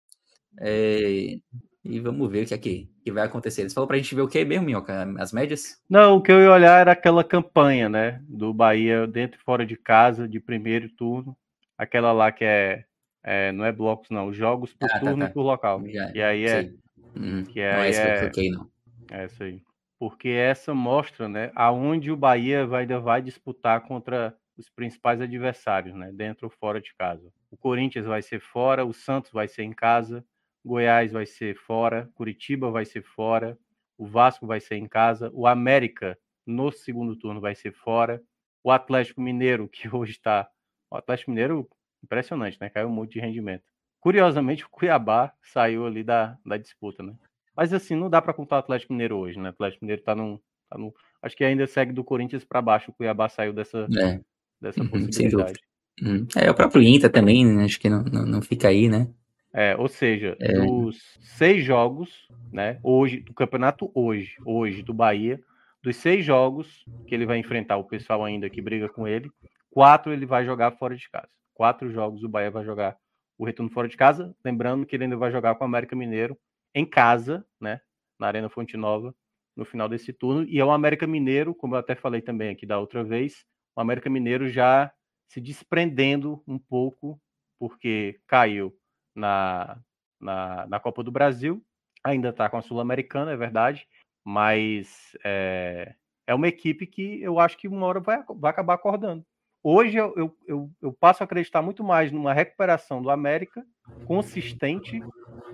[0.59, 1.35] É...
[1.83, 3.61] E vamos ver o que é que, que vai acontecer.
[3.61, 5.13] Eles falaram pra gente ver o que mesmo, Minhoca?
[5.17, 5.81] As médias?
[5.89, 8.21] Não, o que eu ia olhar era aquela campanha, né?
[8.29, 11.35] Do Bahia dentro e fora de casa, de primeiro turno.
[11.77, 12.85] Aquela lá que é.
[13.23, 14.31] é não é blocos, não.
[14.31, 15.31] Jogos por ah, tá, turno tá, tá.
[15.31, 15.83] e por local.
[15.89, 16.71] Já, e aí é.
[17.17, 18.69] Hum, que é, não é essa que eu cliquei, não.
[19.11, 19.61] É isso aí
[20.01, 25.93] porque essa mostra né, aonde o Bahia vai, ainda vai disputar contra os principais adversários,
[25.93, 27.31] né, dentro ou fora de casa.
[27.51, 30.25] O Corinthians vai ser fora, o Santos vai ser em casa,
[30.65, 33.55] Goiás vai ser fora, Curitiba vai ser fora,
[33.95, 38.19] o Vasco vai ser em casa, o América no segundo turno vai ser fora,
[38.63, 40.49] o Atlético Mineiro, que hoje está.
[40.89, 41.69] O Atlético Mineiro,
[42.03, 42.71] impressionante, né?
[42.71, 43.65] Caiu muito de rendimento.
[43.99, 47.13] Curiosamente, o Cuiabá saiu ali da, da disputa, né?
[47.55, 49.49] Mas assim, não dá para contar o Atlético Mineiro hoje, né?
[49.49, 50.39] O Atlético Mineiro tá num,
[50.69, 50.91] tá num
[51.21, 54.19] acho que ainda segue do Corinthians para baixo, o Cuiabá saiu dessa, é.
[54.59, 55.59] dessa uhum, possibilidade.
[56.01, 56.25] Uhum.
[56.35, 57.65] É, o próprio Inter também, né?
[57.65, 59.07] acho que não, não, não, fica aí, né?
[59.53, 60.53] É, ou seja, é.
[60.53, 65.41] dos seis jogos, né, hoje, do campeonato hoje, hoje, do Bahia,
[65.83, 69.29] dos seis jogos que ele vai enfrentar o pessoal ainda que briga com ele,
[69.69, 71.27] quatro ele vai jogar fora de casa.
[71.53, 72.95] Quatro jogos o Bahia vai jogar
[73.37, 76.37] o retorno fora de casa, lembrando que ele ainda vai jogar com o América Mineiro
[76.73, 77.81] em casa, né,
[78.19, 79.13] na Arena Fonte Nova,
[79.55, 80.43] no final desse turno.
[80.47, 83.45] E é o América Mineiro, como eu até falei também aqui da outra vez,
[83.75, 84.91] o América Mineiro já
[85.29, 87.19] se desprendendo um pouco,
[87.59, 88.75] porque caiu
[89.15, 89.79] na,
[90.19, 91.63] na, na Copa do Brasil,
[92.03, 93.87] ainda está com a Sul-Americana, é verdade,
[94.25, 95.95] mas é,
[96.27, 99.25] é uma equipe que eu acho que uma hora vai, vai acabar acordando.
[99.63, 103.63] Hoje eu, eu, eu, eu, passo a acreditar muito mais numa recuperação do América
[104.05, 104.99] consistente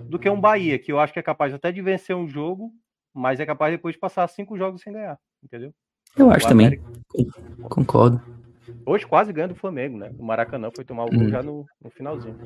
[0.02, 2.72] do que um Bahia, que eu acho que é capaz até de vencer um jogo,
[3.12, 5.74] mas é capaz depois de passar cinco jogos sem ganhar, entendeu?
[6.16, 6.80] Eu acho também.
[7.62, 8.22] Concordo.
[8.86, 10.10] Hoje quase ganha do Flamengo, né?
[10.18, 11.28] O Maracanã foi tomar o gol hum.
[11.28, 12.38] já no, no, finalzinho.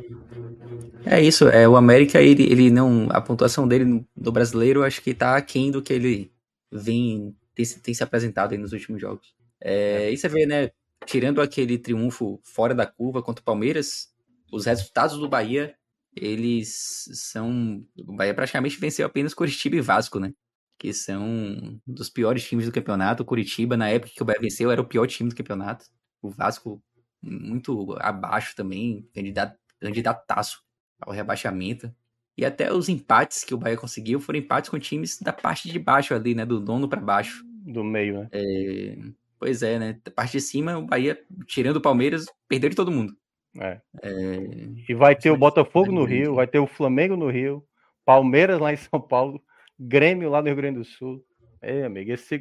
[1.06, 3.08] É isso, é, o América, ele, ele não.
[3.10, 6.32] A pontuação dele no, do brasileiro, acho que tá aquém do que ele
[6.70, 9.34] vem, tem, tem se apresentado aí nos últimos jogos.
[9.60, 10.70] É, e você vê, né?
[11.06, 14.08] Tirando aquele triunfo fora da curva contra o Palmeiras,
[14.52, 15.74] os resultados do Bahia,
[16.14, 17.84] eles são.
[18.06, 20.32] O Bahia praticamente venceu apenas Curitiba e Vasco, né?
[20.78, 23.22] Que são dos piores times do campeonato.
[23.22, 25.86] O Curitiba, na época que o Bahia venceu, era o pior time do campeonato.
[26.20, 26.82] O Vasco,
[27.22, 30.62] muito abaixo também, candidato, candidataço
[31.00, 31.92] ao rebaixamento.
[32.36, 35.78] E até os empates que o Bahia conseguiu foram empates com times da parte de
[35.78, 36.44] baixo ali, né?
[36.44, 37.44] Do nono para baixo.
[37.64, 38.28] Do meio, né?
[38.32, 38.96] É...
[39.42, 39.98] Pois é, né?
[40.04, 43.12] Da parte de cima, o Bahia, tirando o Palmeiras, perdeu de todo mundo.
[43.60, 43.80] É.
[44.00, 44.10] É...
[44.88, 47.66] E vai ter o Botafogo no Rio, vai ter o Flamengo no Rio,
[48.04, 49.42] Palmeiras lá em São Paulo,
[49.76, 51.20] Grêmio lá no Rio Grande do Sul.
[51.60, 52.36] É, amigo, esse,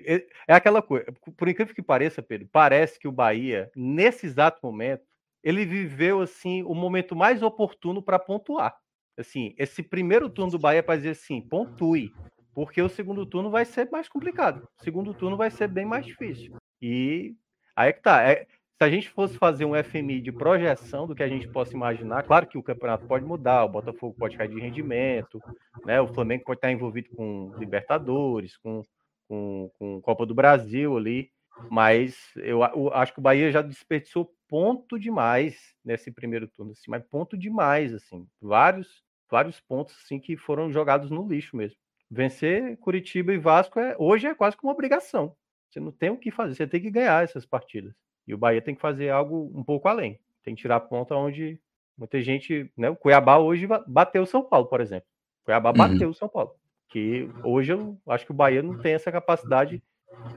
[0.47, 1.07] é aquela coisa.
[1.35, 5.01] Por incrível que pareça, Pedro, parece que o Bahia, nesse exato momento,
[5.43, 8.75] ele viveu assim o momento mais oportuno para pontuar.
[9.17, 12.13] Assim, esse primeiro turno do Bahia para dizer assim, pontue,
[12.53, 14.67] porque o segundo turno vai ser mais complicado.
[14.79, 16.60] O segundo turno vai ser bem mais difícil.
[16.81, 17.35] E
[17.75, 18.23] aí é que tá.
[18.23, 18.47] É,
[18.81, 22.23] se a gente fosse fazer um FMI de projeção do que a gente possa imaginar,
[22.23, 25.39] claro que o campeonato pode mudar, o Botafogo pode cair de rendimento,
[25.85, 26.01] né?
[26.01, 28.81] O Flamengo pode estar envolvido com Libertadores, com,
[29.27, 31.29] com, com Copa do Brasil ali,
[31.69, 36.89] mas eu, eu acho que o Bahia já desperdiçou ponto demais nesse primeiro turno, assim,
[36.89, 41.77] mas ponto demais, assim, vários, vários pontos assim que foram jogados no lixo mesmo.
[42.09, 45.35] Vencer Curitiba e Vasco é, hoje é quase que uma obrigação.
[45.71, 47.93] Você não tem o que fazer, você tem que ganhar essas partidas.
[48.27, 50.19] E o Bahia tem que fazer algo um pouco além.
[50.43, 51.57] Tem que tirar ponta onde
[51.97, 52.89] muita gente, né?
[52.89, 55.07] O Cuiabá hoje bateu o São Paulo, por exemplo.
[55.41, 55.77] O Cuiabá uhum.
[55.77, 56.51] bateu o São Paulo.
[56.89, 59.81] Que hoje eu acho que o Bahia não tem essa capacidade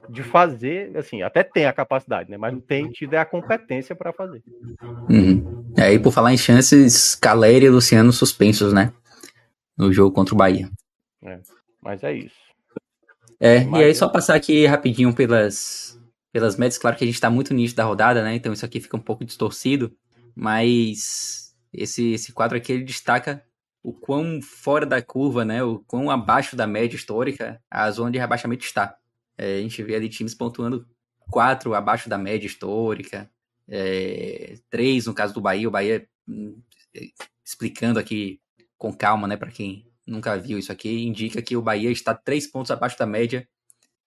[0.09, 2.37] de fazer, assim, até tem a capacidade, né?
[2.37, 4.43] Mas não tem tido a competência para fazer.
[5.11, 5.72] Uhum.
[5.76, 8.93] É, e por falar em chances, Caleri e Luciano suspensos, né?
[9.76, 10.70] No jogo contra o Bahia.
[11.24, 11.41] É,
[11.82, 12.43] mas é isso.
[13.45, 16.01] É, e aí só passar aqui rapidinho pelas,
[16.32, 18.34] pelas médias, claro que a gente tá muito nisso da rodada, né?
[18.34, 19.95] Então isso aqui fica um pouco distorcido,
[20.34, 23.45] mas esse, esse quadro aqui ele destaca
[23.82, 25.62] o quão fora da curva, né?
[25.62, 28.97] O quão abaixo da média histórica a zona de rebaixamento está.
[29.36, 30.88] É, a gente vê ali times pontuando
[31.30, 33.30] quatro abaixo da média histórica,
[33.68, 36.62] é, três no caso do Bahia, o Bahia hum,
[37.45, 38.40] explicando aqui
[38.78, 42.46] com calma, né, para quem nunca viu isso aqui, indica que o Bahia está três
[42.46, 43.48] pontos abaixo da média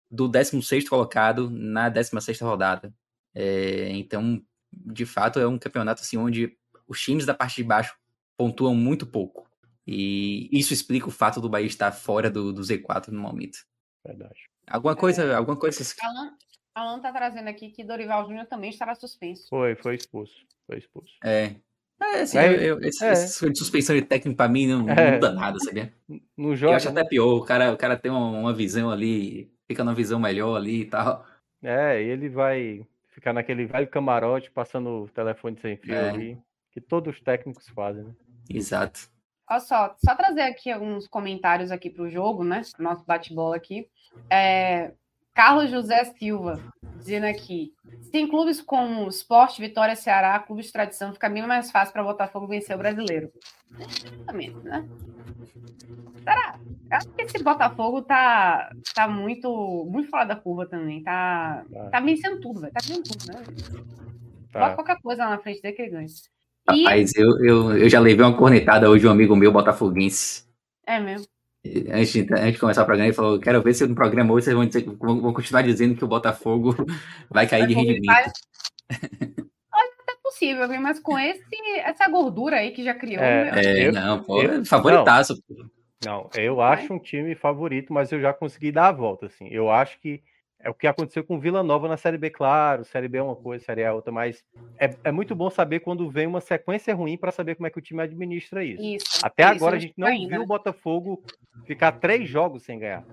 [0.10, 2.93] do 16 colocado na 16 rodada.
[3.34, 4.41] É, então,
[4.72, 7.95] de fato, é um campeonato assim onde os times da parte de baixo
[8.38, 9.48] pontuam muito pouco.
[9.86, 13.60] E isso explica o fato do Bahia estar fora do, do Z4 no momento.
[14.06, 14.50] Verdade.
[14.68, 15.82] Alguma coisa, é, alguma coisa.
[16.02, 16.38] Alan,
[16.76, 19.48] Alan tá trazendo aqui que Dorival Júnior também estará suspenso.
[19.50, 20.36] Foi, foi expulso.
[20.66, 21.14] Foi expulso.
[21.24, 21.56] É.
[22.00, 23.12] É, assim, é, eu, esse, é.
[23.12, 25.14] esse de suspensão de técnico pra mim não, é.
[25.14, 25.91] muda nada, sabia?
[26.38, 29.52] No jogo, eu acho até pior, o cara, o cara tem uma, uma visão ali,
[29.68, 31.26] fica numa visão melhor ali e tal.
[31.64, 36.10] É, ele vai ficar naquele velho camarote passando o telefone sem fio é.
[36.10, 36.38] ali,
[36.72, 38.14] que todos os técnicos fazem, né?
[38.50, 39.10] Exato.
[39.50, 42.62] Olha só, só trazer aqui alguns comentários aqui para o jogo, né?
[42.78, 43.88] Nosso bate-bola aqui.
[44.30, 44.91] É,
[45.38, 46.60] Carlos José Silva,
[46.98, 47.72] dizendo aqui:
[48.02, 52.04] se tem clubes como Sport, Vitória, Ceará, clubes de tradição, fica bem mais fácil para
[52.04, 53.32] Botafogo vencer o brasileiro.
[53.80, 54.84] Exatamente, né?
[56.24, 56.60] Será?
[56.90, 61.04] Eu acho que esse Botafogo tá, tá muito, muito fora da curva também.
[61.04, 62.74] Tá, tá vencendo tudo, velho.
[62.74, 63.44] Tá vencendo tudo, né?
[64.52, 64.60] Tá.
[64.60, 66.08] Bota qualquer coisa lá na frente dele que ele ganha.
[66.74, 66.84] E...
[66.84, 70.48] Rapaz, eu, eu, eu já levei uma cornetada hoje de um amigo meu, botafoguense.
[70.84, 71.28] É mesmo?
[71.91, 74.45] Antes de, antes de começar o programa, ele falou: Quero ver se no programa hoje
[74.45, 76.76] vocês vão, dizer, vão, vão continuar dizendo que o Botafogo
[77.30, 78.32] vai cair vai de rendimento.
[79.74, 81.43] Olha, é possível, mas com esse,
[81.84, 83.24] essa gordura aí que já criou.
[83.24, 85.41] É, é não, pô, eu, favoritaço.
[85.49, 85.70] Não,
[86.05, 89.47] não, eu acho um time favorito, mas eu já consegui dar a volta, assim.
[89.49, 90.22] Eu acho que
[90.60, 92.84] é o que aconteceu com Vila Nova na Série B, claro.
[92.84, 94.43] Série B é uma coisa, Série A é outra, mas
[94.80, 97.78] é, é muito bom saber quando vem uma sequência ruim para saber como é que
[97.78, 98.82] o time administra isso.
[98.82, 100.30] isso Até isso agora a gente não ainda.
[100.30, 101.24] viu o Botafogo
[101.66, 103.03] ficar três jogos sem ganhar.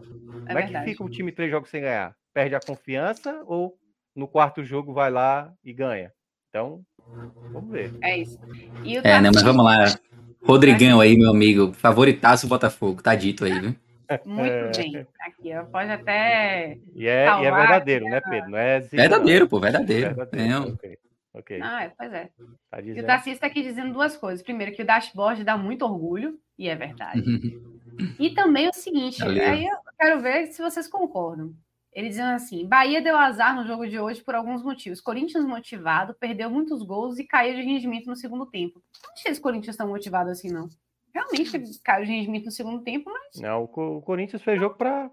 [0.47, 2.17] É como é que fica o time três jogos sem ganhar?
[2.33, 3.77] Perde a confiança ou
[4.17, 6.13] no quarto jogo vai lá e ganha?
[6.49, 6.83] Então,
[7.53, 7.93] vamos ver.
[8.01, 8.39] É isso.
[9.03, 9.85] é, né, mas vamos lá.
[10.43, 11.73] Rodrigão aí, meu amigo.
[11.73, 13.75] Favoritaço o Botafogo, tá dito aí, viu?
[14.25, 14.71] Muito é.
[14.71, 15.07] bem.
[15.21, 16.79] Aqui, ó, pode até.
[16.95, 18.51] E é, e é verdadeiro, né, Pedro?
[18.51, 20.15] Não é verdadeiro, pô, verdadeiro.
[20.15, 20.53] verdadeiro.
[20.53, 20.59] É.
[20.59, 20.99] Okay.
[21.35, 21.61] Okay.
[21.61, 22.31] Ah, é, pois é.
[22.71, 24.43] Tá e o Darcy está aqui dizendo duas coisas.
[24.43, 27.23] Primeiro, que o dashboard dá muito orgulho, e é verdade.
[28.21, 29.43] e também o seguinte, Valeu.
[29.43, 31.53] aí eu quero ver se vocês concordam.
[31.93, 35.01] Ele dizendo assim: Bahia deu azar no jogo de hoje por alguns motivos.
[35.01, 38.81] Corinthians motivado, perdeu muitos gols e caiu de rendimento no segundo tempo.
[39.03, 40.69] Não achei esse Corinthians tão motivado assim, não
[41.15, 43.41] realmente caiu de rendimento no segundo tempo, mas.
[43.41, 45.11] Não, o Corinthians fez jogo para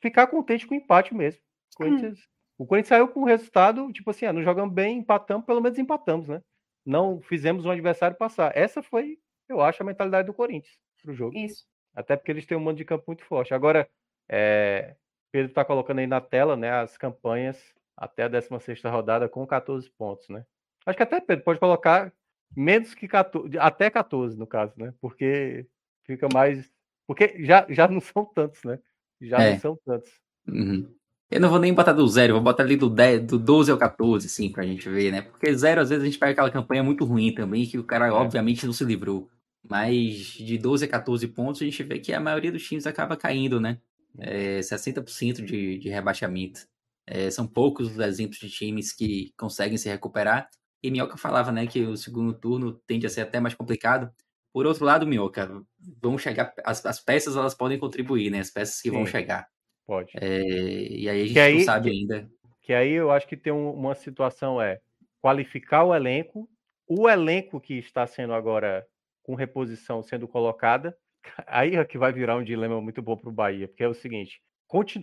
[0.00, 1.40] ficar contente com o empate mesmo.
[1.74, 2.38] O Corinthians hum.
[2.58, 5.78] O Corinthians saiu com um resultado, tipo assim, ah, não jogamos bem, empatamos, pelo menos
[5.78, 6.42] empatamos, né?
[6.84, 8.50] Não fizemos o adversário passar.
[8.56, 9.16] Essa foi,
[9.48, 11.38] eu acho, a mentalidade do Corinthians pro jogo.
[11.38, 11.64] Isso.
[11.94, 13.54] Até porque eles têm um mando de campo muito forte.
[13.54, 13.88] Agora,
[14.28, 14.96] é,
[15.30, 19.88] Pedro está colocando aí na tela, né, as campanhas até a 16 rodada com 14
[19.90, 20.44] pontos, né?
[20.84, 22.12] Acho que até Pedro pode colocar
[22.56, 24.92] menos que 14, até 14 no caso, né?
[25.00, 25.66] Porque
[26.04, 26.70] fica mais,
[27.06, 28.78] porque já, já não são tantos, né?
[29.20, 29.52] Já é.
[29.52, 30.10] não são tantos.
[30.46, 30.98] Uhum.
[31.30, 33.76] Eu não vou nem botar do zero, vou botar ali do, 10, do 12 ao
[33.76, 35.20] 14, assim, pra gente ver, né?
[35.20, 38.06] Porque zero, às vezes, a gente pega aquela campanha muito ruim também, que o cara,
[38.06, 38.10] é.
[38.10, 39.28] obviamente, não se livrou.
[39.62, 43.14] Mas de 12 a 14 pontos, a gente vê que a maioria dos times acaba
[43.14, 43.78] caindo, né?
[44.18, 46.66] É, 60% de, de rebaixamento.
[47.06, 50.48] É, são poucos os exemplos de times que conseguem se recuperar.
[50.82, 54.12] E Minhoca falava, né, que o segundo turno tende a ser até mais complicado.
[54.52, 55.62] Por outro lado, Minhoca,
[56.00, 56.52] vão chegar.
[56.64, 58.40] As, as peças elas podem contribuir, né?
[58.40, 59.48] As peças que Sim, vão chegar.
[59.86, 60.12] Pode.
[60.20, 62.30] É, e aí a gente que não aí, sabe ainda.
[62.62, 64.80] Que aí eu acho que tem um, uma situação é
[65.20, 66.48] qualificar o elenco.
[66.86, 68.86] O elenco que está sendo agora
[69.22, 70.96] com reposição sendo colocada,
[71.46, 73.94] aí é que vai virar um dilema muito bom para o Bahia, porque é o
[73.94, 74.40] seguinte.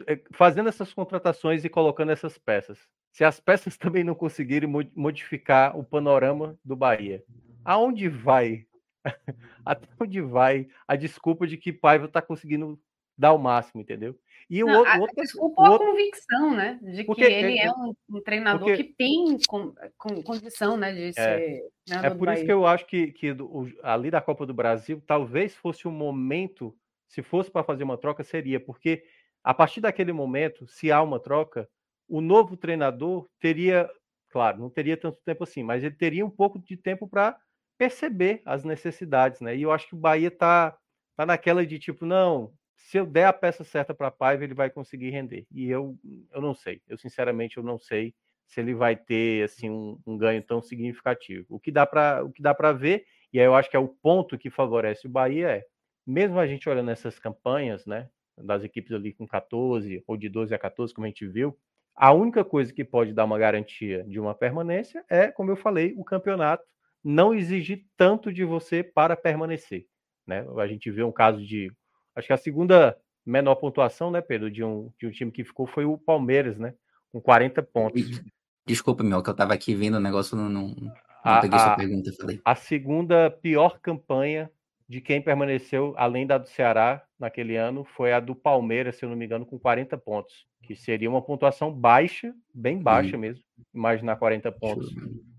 [0.08, 2.80] Eh, fazendo essas contratações e colocando essas peças,
[3.16, 7.24] se as peças também não conseguirem modificar o panorama do Bahia,
[7.64, 8.68] aonde vai?
[9.66, 12.78] Até onde vai a desculpa de que Paiva está conseguindo
[13.18, 14.20] dar o máximo, entendeu?
[14.50, 15.88] E o não, outro, outro, desculpa a outro...
[15.88, 16.78] convicção, né?
[16.82, 18.84] De que ele é, é um, um treinador porque...
[18.84, 20.92] que tem com, com, condição, né?
[20.92, 21.12] De é.
[21.14, 21.64] ser.
[21.90, 25.02] É, é por isso que eu acho que, que o, ali da Copa do Brasil,
[25.08, 26.76] talvez fosse um momento,
[27.08, 29.06] se fosse para fazer uma troca, seria, porque
[29.42, 31.70] a partir daquele momento, se há uma troca,
[32.08, 33.90] o novo treinador teria,
[34.30, 37.38] claro, não teria tanto tempo assim, mas ele teria um pouco de tempo para
[37.78, 39.56] perceber as necessidades, né?
[39.56, 40.78] E eu acho que o Bahia tá,
[41.18, 44.70] tá naquela de tipo, não, se eu der a peça certa para Paiva, ele vai
[44.70, 45.46] conseguir render.
[45.52, 45.98] E eu,
[46.32, 46.82] eu não sei.
[46.88, 48.14] Eu sinceramente eu não sei
[48.48, 51.46] se ele vai ter assim um, um ganho tão significativo.
[51.50, 53.80] O que dá para o que dá para ver e aí eu acho que é
[53.80, 55.66] o ponto que favorece o Bahia é,
[56.06, 60.54] mesmo a gente olhando essas campanhas, né, das equipes ali com 14 ou de 12
[60.54, 61.58] a 14, como a gente viu,
[61.96, 65.94] a única coisa que pode dar uma garantia de uma permanência é, como eu falei,
[65.98, 66.64] o campeonato
[67.04, 69.86] não exigir tanto de você para permanecer,
[70.26, 70.46] né?
[70.58, 71.72] A gente vê um caso de
[72.16, 75.68] Acho que a segunda menor pontuação, né, Pedro, de um, de um time que ficou
[75.68, 76.74] foi o Palmeiras, né?
[77.12, 78.22] Com 40 pontos.
[78.66, 80.94] Desculpa, meu, que eu tava aqui vendo o negócio, não, não, não
[81.24, 82.42] a, peguei a, sua pergunta, falei.
[82.44, 84.50] A segunda pior campanha
[84.88, 89.10] de quem permaneceu, além da do Ceará, naquele ano, foi a do Palmeiras, se eu
[89.10, 90.46] não me engano, com 40 pontos.
[90.64, 93.20] Que seria uma pontuação baixa, bem baixa hum.
[93.20, 93.44] mesmo.
[93.74, 94.94] Imaginar 40 pontos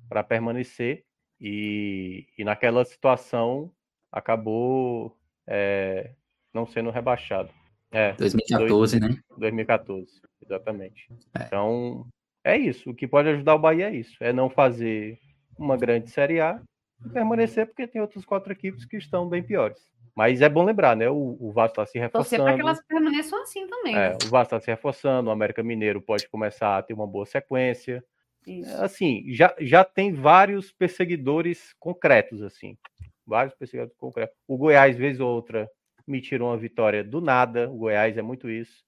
[0.08, 1.04] para permanecer.
[1.40, 3.70] E, e naquela situação
[4.10, 5.14] acabou
[5.46, 6.12] é,
[6.52, 7.50] não sendo rebaixado.
[7.92, 9.20] É, 2014, dois, né?
[9.38, 11.08] 2014, exatamente.
[11.38, 11.44] É.
[11.44, 12.06] Então,
[12.42, 12.90] é isso.
[12.90, 14.16] O que pode ajudar o Bahia é isso.
[14.20, 15.18] É não fazer
[15.58, 16.60] uma grande Série A
[17.04, 19.78] e permanecer, porque tem outras quatro equipes que estão bem piores.
[20.16, 21.10] Mas é bom lembrar, né?
[21.10, 22.42] O, o Vasco está se reforçando.
[22.42, 23.94] para que elas permaneçam assim também.
[23.94, 27.26] É, o Vasco está se reforçando, o América Mineiro pode começar a ter uma boa
[27.26, 28.02] sequência.
[28.46, 28.74] Isso.
[28.82, 32.78] Assim, já, já tem vários perseguidores concretos, assim.
[33.26, 34.34] Vários perseguidores concretos.
[34.48, 35.70] O Goiás, vez ou outra,
[36.06, 37.68] me tirou uma vitória do nada.
[37.68, 38.82] O Goiás é muito isso.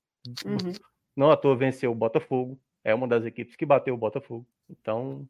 [0.46, 0.72] Uhum.
[1.14, 2.58] Não à toa venceu o Botafogo.
[2.82, 4.46] É uma das equipes que bateu o Botafogo.
[4.70, 5.28] Então.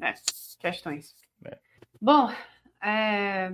[0.00, 0.14] É,
[0.58, 1.14] questões.
[1.44, 1.58] É.
[2.00, 2.30] Bom,
[2.82, 3.52] é...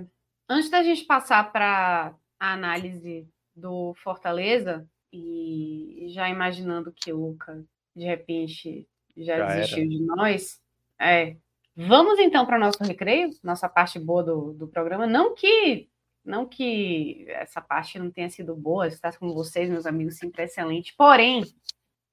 [0.49, 7.63] antes da gente passar para a análise do Fortaleza, e já imaginando que o Luca,
[7.95, 9.87] de repente, já, já desistiu era.
[9.87, 10.61] de nós,
[10.99, 11.35] é,
[11.75, 15.07] vamos então para o nosso recreio, nossa parte boa do, do programa.
[15.07, 15.89] Não que
[16.23, 20.93] não que essa parte não tenha sido boa, estar com vocês, meus amigos, sempre excelente.
[20.95, 21.43] Porém,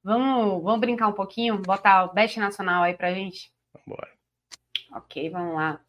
[0.03, 3.53] vamos, vamos brincar um pouquinho, botar o Best Nacional aí pra gente?
[3.87, 4.11] Bora.
[4.93, 5.80] Ok, vamos lá.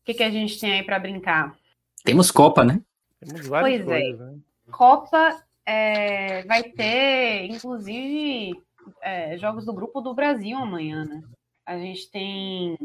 [0.00, 1.56] O que, que a gente tem aí para brincar?
[2.04, 2.80] Temos Copa, né?
[3.20, 4.02] Temos várias pois é.
[4.02, 4.32] coisas, é.
[4.32, 4.40] Né?
[4.70, 8.60] Copa é, vai ter, inclusive,
[9.00, 11.22] é, jogos do Grupo do Brasil amanhã, né?
[11.64, 12.76] A gente tem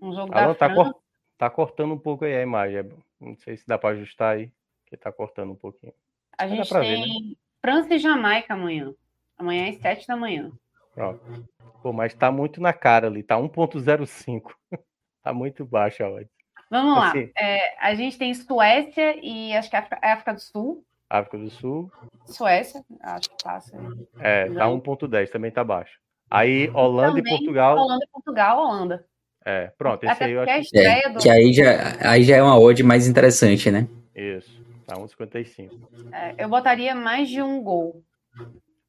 [0.00, 0.92] um jogo Alô, da tá, França.
[0.92, 1.02] Cor
[1.38, 2.90] tá cortando um pouco aí a imagem.
[3.20, 4.52] Não sei se dá para ajustar aí,
[4.86, 5.92] que tá cortando um pouquinho.
[6.36, 7.36] A Mas gente tem ver, né?
[7.60, 8.92] França e Jamaica amanhã.
[9.36, 10.50] Amanhã às 7 da manhã.
[10.94, 11.48] Pronto.
[11.82, 14.52] Pô, mas tá muito na cara ali, tá 1.05.
[15.22, 16.28] tá muito baixo a odd.
[16.70, 17.30] Vamos assim, lá.
[17.36, 20.84] É, a gente tem Suécia e acho que é África, é África do Sul.
[21.08, 21.90] África do Sul.
[22.26, 23.76] Suécia, acho que passa.
[24.20, 25.98] É, tá 1.10, também tá baixo.
[26.30, 27.78] Aí Holanda também, e Portugal.
[27.78, 29.06] Holanda e Portugal, Holanda.
[29.44, 30.78] É, pronto, esse Até aí eu acho que...
[30.78, 31.18] É, do...
[31.20, 33.88] que aí já, aí já é uma odd mais interessante, né?
[34.14, 35.70] Isso, tá 1,55.
[36.12, 38.02] É, eu botaria mais de um gol.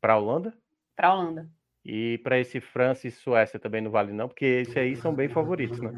[0.01, 0.53] Para a Holanda?
[0.97, 1.49] Para a Holanda.
[1.83, 5.29] E para esse França e Suécia também não vale não, porque esses aí são bem
[5.29, 5.91] favoritos, né?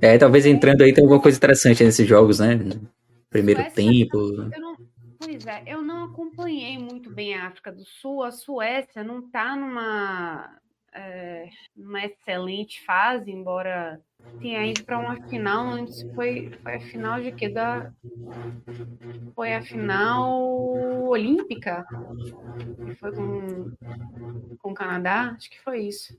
[0.00, 2.58] É, talvez entrando aí tem alguma coisa interessante nesses jogos, né?
[3.30, 4.18] Primeiro Suécia, tempo.
[4.18, 4.76] Eu não,
[5.18, 8.22] pois é, eu não acompanhei muito bem a África do Sul.
[8.22, 10.58] A Suécia não está numa,
[10.92, 14.00] é, numa excelente fase, embora
[14.40, 15.86] tenha ido para uma final.
[15.86, 17.48] Se foi, foi a final de quê?
[17.48, 17.92] Da,
[19.34, 20.42] foi a final
[21.08, 21.86] olímpica?
[22.86, 23.70] Que foi com,
[24.58, 25.34] com o Canadá?
[25.36, 26.16] Acho que foi isso.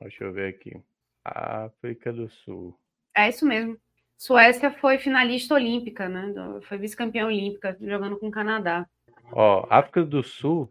[0.00, 0.80] Deixa eu ver aqui.
[1.24, 2.78] África do Sul.
[3.14, 3.76] É isso mesmo.
[4.16, 6.34] Suécia foi finalista olímpica, né?
[6.62, 8.86] Foi vice-campeã olímpica, jogando com o Canadá.
[9.30, 10.68] Ó, África do Sul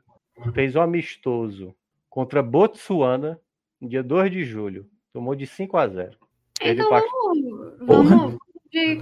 [0.53, 1.75] fez um amistoso
[2.09, 3.39] contra Botsuana
[3.81, 4.89] dia 2 de julho.
[5.13, 6.17] Tomou de 5 a 0.
[6.59, 8.37] Perdeu Então pra- vamos,
[8.71, 9.01] de-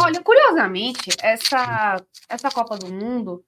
[0.00, 1.96] Olha, curiosamente, essa,
[2.28, 3.42] essa Copa do Mundo,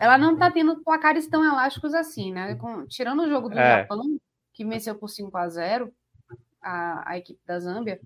[0.00, 2.54] ela não tá tendo placares tão elásticos assim, né?
[2.56, 3.82] Com- tirando o jogo do É.
[3.82, 4.18] Japão,
[4.54, 5.92] que venceu por 5 a 0
[6.62, 8.00] a, a equipe da Zâmbia.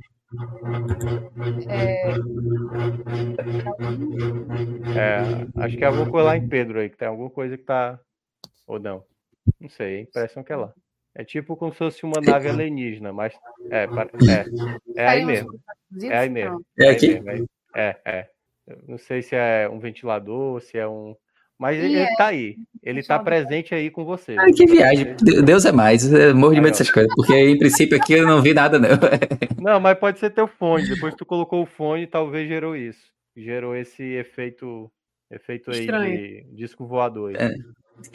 [1.69, 2.13] É,
[4.97, 7.99] É, acho que eu vou colar em Pedro aí, que tem alguma coisa que tá.
[8.67, 9.05] Ou não.
[9.61, 10.73] Não sei, a impressão que é lá.
[11.15, 13.35] É tipo como se fosse uma nave alienígena, mas.
[13.71, 13.87] É, é,
[14.97, 15.61] é aí Estaríamos mesmo.
[16.11, 16.65] É aí mesmo.
[16.79, 17.21] É aí aqui?
[17.21, 18.29] mesmo, é, é, é.
[18.67, 21.15] Eu Não sei se é um ventilador, se é um.
[21.59, 22.07] Mas E ele, é.
[22.07, 22.57] ele tá aí.
[22.83, 24.37] Ele tá presente aí com você.
[24.39, 25.15] Ai, que viagem.
[25.17, 26.11] De- Deus é mais.
[26.11, 28.89] Eu morro de medo dessas coisas, porque em princípio aqui eu não vi nada, não.
[29.61, 30.89] Não, mas pode ser teu fone.
[30.89, 33.13] Depois que tu colocou o fone, talvez gerou isso.
[33.37, 34.91] Gerou esse efeito.
[35.31, 37.31] Efeito aí de disco voador.
[37.31, 37.37] aí.
[37.37, 37.55] É.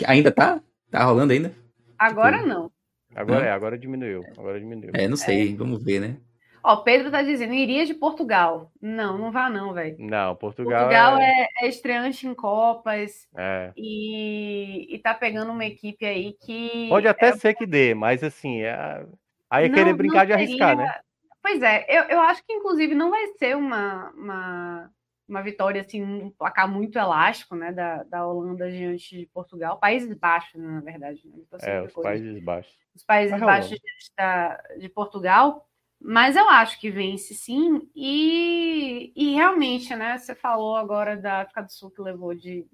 [0.07, 0.61] Ainda tá?
[0.91, 1.53] Tá rolando ainda?
[1.97, 2.69] Agora não.
[3.17, 3.45] Agora Não?
[3.47, 4.23] é, agora diminuiu.
[4.37, 4.91] Agora diminuiu.
[4.93, 5.55] É, não sei.
[5.55, 6.17] Vamos ver, né?
[6.63, 8.71] Ó, Pedro tá dizendo, iria de Portugal.
[8.79, 9.95] Não, não vá não, velho.
[9.97, 13.71] Não, Portugal, Portugal é, é, é estreante em Copas é.
[13.75, 16.87] e, e tá pegando uma equipe aí que.
[16.89, 19.03] Pode até ser que dê, mas assim, é...
[19.49, 20.99] aí é Não- querer brincar de arriscar, seria- né?
[21.41, 24.89] Pois é, eu, eu acho que inclusive não vai ser uma, uma,
[25.27, 29.79] uma vitória assim, um placar muito elástico, né, da, da Holanda diante de Portugal.
[29.79, 31.21] Países Baixos, né, na verdade.
[31.25, 31.37] Né?
[31.39, 32.09] Então, É, os coisa.
[32.09, 32.77] Países Baixos.
[32.95, 35.67] Os Países Vai Baixos diante da, de Portugal.
[35.99, 37.89] Mas eu acho que vence sim.
[37.95, 40.17] E, e realmente, né?
[40.17, 42.67] Você falou agora da África do Sul que levou de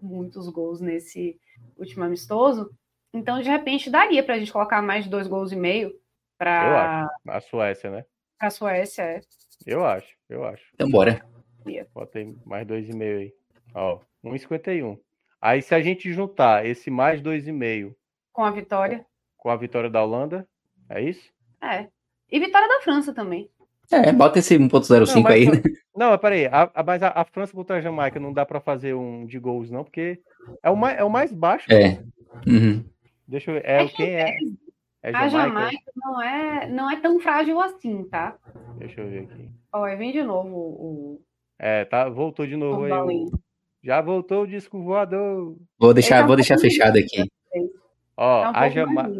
[0.00, 1.38] muitos gols nesse
[1.76, 2.70] último amistoso.
[3.12, 5.92] Então, de repente, daria para a gente colocar mais de dois gols e meio
[6.38, 8.04] para A Suécia, né?
[8.40, 9.02] a Suécia.
[9.02, 9.20] é.
[9.66, 10.64] Eu acho, eu acho.
[10.74, 11.20] Então bora.
[11.94, 13.32] Botei mais 2,5 aí.
[13.74, 14.98] Ó, 1,51.
[15.40, 17.94] Aí se a gente juntar esse mais 2,5
[18.32, 19.04] Com a vitória.
[19.36, 20.46] com a vitória da Holanda,
[20.88, 21.30] é isso?
[21.62, 21.88] É.
[22.30, 23.48] E vitória da França também.
[23.90, 25.62] É, bota esse 1.05 Não, mas aí, né?
[25.96, 28.60] Não, mas peraí, a, a, mas a, a França contra a Jamaica não dá pra
[28.60, 30.20] fazer um de gols, não, porque
[30.62, 31.66] é o mais, é o mais baixo.
[31.72, 32.00] É.
[32.46, 32.84] Uhum.
[33.26, 33.64] Deixa eu ver.
[33.66, 34.36] É, É que quem é?
[35.02, 35.58] É A Jamaica?
[35.58, 38.36] Jamaica não é, não é tão frágil assim, tá?
[38.76, 39.50] Deixa eu ver aqui.
[39.72, 41.20] Ó, vem de novo o,
[41.58, 42.92] É, tá, voltou de novo aí.
[42.92, 43.30] o-.
[43.82, 45.56] Já voltou o disco voador.
[45.78, 47.28] Vou deixar, tá vou deixar fechado aqui.
[48.16, 49.10] Ó, Tá um a, Jama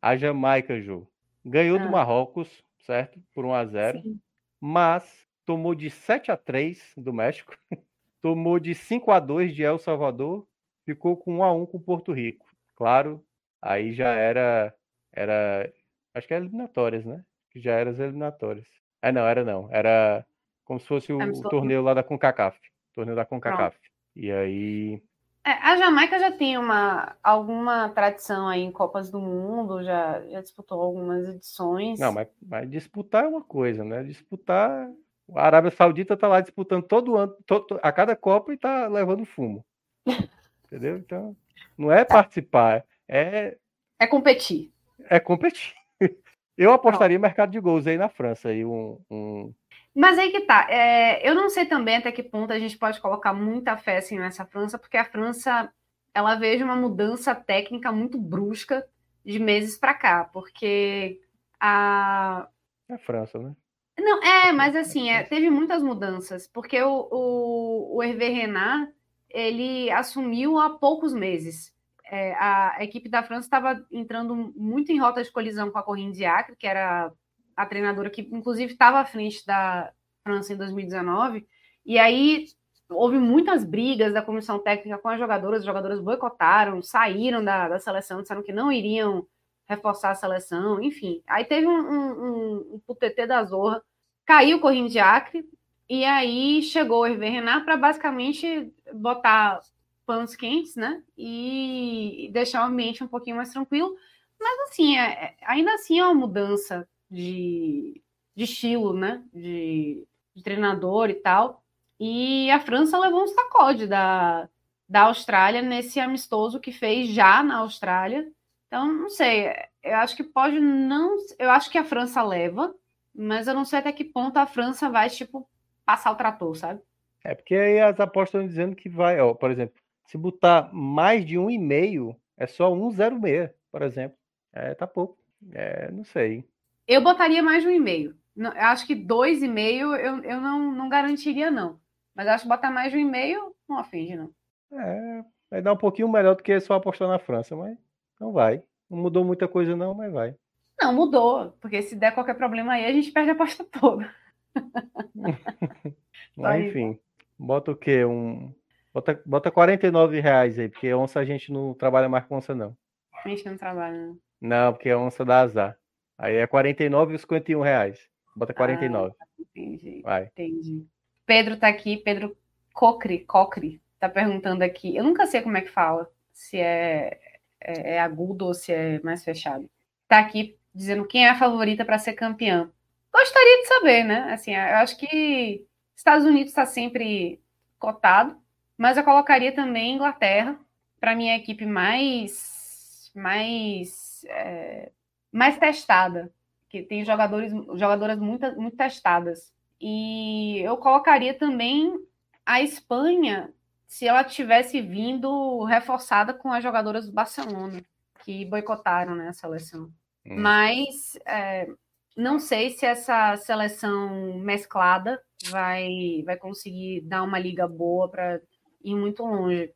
[0.00, 1.06] a Jamaica, Ju,
[1.44, 1.90] ganhou do Ah.
[1.90, 2.48] Marrocos,
[2.80, 3.18] certo?
[3.34, 4.20] Por 1 a 0 Sim.
[4.60, 7.56] mas tomou de 7 a 3 do México,
[8.22, 10.46] tomou de 5 a 2 de El Salvador,
[10.84, 12.46] ficou com 1 a 1 com Porto Rico.
[12.76, 13.24] Claro,
[13.60, 14.74] aí já era
[15.12, 15.72] era
[16.14, 17.24] acho que era eliminatórias, né?
[17.50, 18.66] Que já eram as eliminatórias.
[19.00, 20.24] É, não, era não, era
[20.64, 21.48] como se fosse o, o Amistoso.
[21.50, 22.58] torneio lá da CONCACAF,
[22.94, 23.76] torneio da CONCACAF.
[24.14, 25.02] E aí,
[25.44, 30.40] É, a Jamaica já tem uma, alguma tradição aí em Copas do Mundo, já, já
[30.40, 31.98] disputou algumas edições.
[31.98, 34.02] não, mas, mas disputar é uma coisa, né?
[34.04, 34.88] Disputar,
[35.34, 38.86] a Arábia Saudita tá lá disputando todo ano, to- to- a cada Copa e tá
[38.88, 39.64] levando fumo.
[40.66, 40.96] Entendeu?
[40.98, 41.36] Então,
[41.76, 43.56] não é participar, é
[43.98, 44.72] É competir.
[45.10, 45.74] é competir.
[46.56, 49.54] Eu apostaria mercado de gols aí na França, aí um, um-
[49.94, 50.66] Mas aí que tá.
[50.70, 54.18] é, eu não sei também até que ponto a gente pode colocar muita fé assim,
[54.18, 55.70] nessa França, porque a França
[56.14, 58.86] ela vejo uma mudança técnica muito brusca
[59.24, 61.20] de meses para cá, porque
[61.60, 62.48] a
[62.90, 63.54] a França, né?
[63.98, 68.92] Não, é, mas assim, é, teve muitas mudanças, porque o, o, o Hervé Renard,
[69.28, 71.72] ele assumiu há poucos meses.
[72.04, 75.82] É, a, a equipe da França estava entrando muito em rota de colisão com a
[75.82, 77.12] Corinne Diacre, que era
[77.56, 79.92] a treinadora que, inclusive, estava à frente da
[80.22, 81.46] França em 2019,
[81.84, 82.46] e aí
[82.88, 87.78] houve muitas brigas da comissão técnica com as jogadoras, as jogadoras boicotaram, saíram da, da
[87.78, 89.26] seleção, disseram que não iriam
[89.66, 91.22] reforçar a seleção, enfim.
[91.26, 93.82] Aí teve um, um, um, um putetê da Zorra,
[94.24, 95.44] caiu o Corrine de Acre,
[95.88, 99.60] E aí chegou o Hervé Renard para basicamente botar
[100.06, 101.02] panos quentes, né?
[101.16, 103.94] E deixar o ambiente um pouquinho mais tranquilo.
[104.40, 108.02] Mas assim, é, é, ainda assim é uma mudança de,
[108.34, 109.22] de estilo, né?
[109.32, 111.62] De, de treinador e tal.
[112.00, 114.48] E a França levou um sacode da,
[114.88, 118.26] da Austrália nesse amistoso que fez já na Austrália.
[118.66, 119.52] Então, não sei,
[119.82, 121.18] eu acho que pode não.
[121.38, 122.74] Eu acho que a França leva,
[123.14, 125.46] mas eu não sei até que ponto a França vai, tipo,
[125.84, 126.80] passar o trator, sabe?
[127.22, 131.24] É porque aí as apostas estão dizendo que vai, ó, por exemplo, se botar mais
[131.24, 134.16] de um e meio, é só 1,06, por exemplo.
[134.52, 135.18] É, tá pouco.
[135.52, 136.44] É, não sei.
[136.86, 138.04] Eu botaria mais de um e.
[138.36, 141.78] Eu acho que dois e meio eu, eu não, não garantiria, não.
[142.14, 144.30] Mas acho que botar mais de um e meio não ofende, não.
[144.72, 147.76] É, vai dar um pouquinho melhor do que só apostar na França, mas
[148.20, 148.62] não vai.
[148.88, 150.34] Não mudou muita coisa, não, mas vai.
[150.80, 151.52] Não, mudou.
[151.60, 154.12] Porque se der qualquer problema aí, a gente perde a aposta toda.
[156.36, 156.98] mas, enfim,
[157.38, 158.04] bota o quê?
[158.04, 158.52] Um,
[158.92, 162.76] Bota, bota 49 reais aí, porque onça a gente não trabalha mais com onça, não.
[163.24, 164.18] A gente não trabalha, não.
[164.40, 165.78] Não, porque onça dá azar.
[166.18, 168.08] Aí é 49 e 51 reais.
[168.34, 169.14] Bota 49.
[169.20, 170.02] Ah, entendi.
[170.02, 170.24] Vai.
[170.24, 170.86] Entendi.
[171.26, 172.36] Pedro tá aqui, Pedro
[172.72, 174.96] Cocri, Cocri, tá perguntando aqui.
[174.96, 177.18] Eu nunca sei como é que fala, se é,
[177.60, 179.68] é, é agudo ou se é mais fechado.
[180.08, 182.70] Tá aqui dizendo quem é a favorita para ser campeã.
[183.12, 184.32] Gostaria de saber, né?
[184.32, 187.40] Assim, eu acho que Estados Unidos está sempre
[187.78, 188.36] cotado,
[188.76, 190.58] mas eu colocaria também Inglaterra
[190.98, 194.90] para minha equipe mais mais é,
[195.32, 196.30] mais testada,
[196.68, 199.52] que tem jogadores jogadoras muito, muito testadas.
[199.80, 201.98] E eu colocaria também
[202.44, 203.52] a Espanha
[203.86, 207.82] se ela tivesse vindo reforçada com as jogadoras do Barcelona,
[208.24, 209.92] que boicotaram né, a seleção.
[210.24, 210.40] Hum.
[210.40, 211.68] Mas é,
[212.16, 215.20] não sei se essa seleção mesclada
[215.50, 218.40] vai, vai conseguir dar uma liga boa para
[218.82, 219.72] ir muito longe.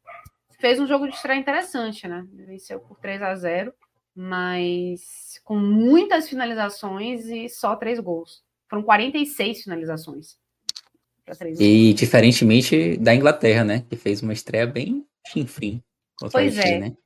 [0.59, 2.27] Fez um jogo de estreia interessante, né?
[2.33, 3.75] Venceu por 3 a 0
[4.17, 8.43] mas com muitas finalizações e só três gols.
[8.69, 10.39] Foram 46 finalizações.
[11.59, 13.85] E diferentemente da Inglaterra, né?
[13.91, 15.05] Que fez uma estreia bem
[16.19, 16.79] contra pois é.
[16.79, 16.97] né?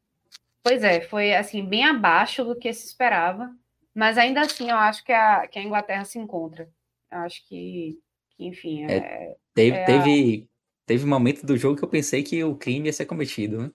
[0.62, 3.50] Pois é, foi assim, bem abaixo do que se esperava.
[3.94, 6.68] Mas ainda assim, eu acho que a, que a Inglaterra se encontra.
[7.10, 7.98] Eu acho que,
[8.36, 8.84] que enfim.
[8.84, 9.86] É, é, teve, é a...
[9.86, 10.50] teve
[10.86, 13.70] teve um momento do jogo que eu pensei que o crime ia ser cometido, né?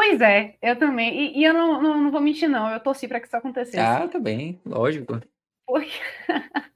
[0.00, 1.14] Pois é, eu também.
[1.14, 2.72] E, e eu não, não, não, vou mentir, não.
[2.72, 3.78] Eu torci para que isso acontecesse.
[3.78, 5.20] Ah, também, lógico.
[5.66, 5.90] Porque,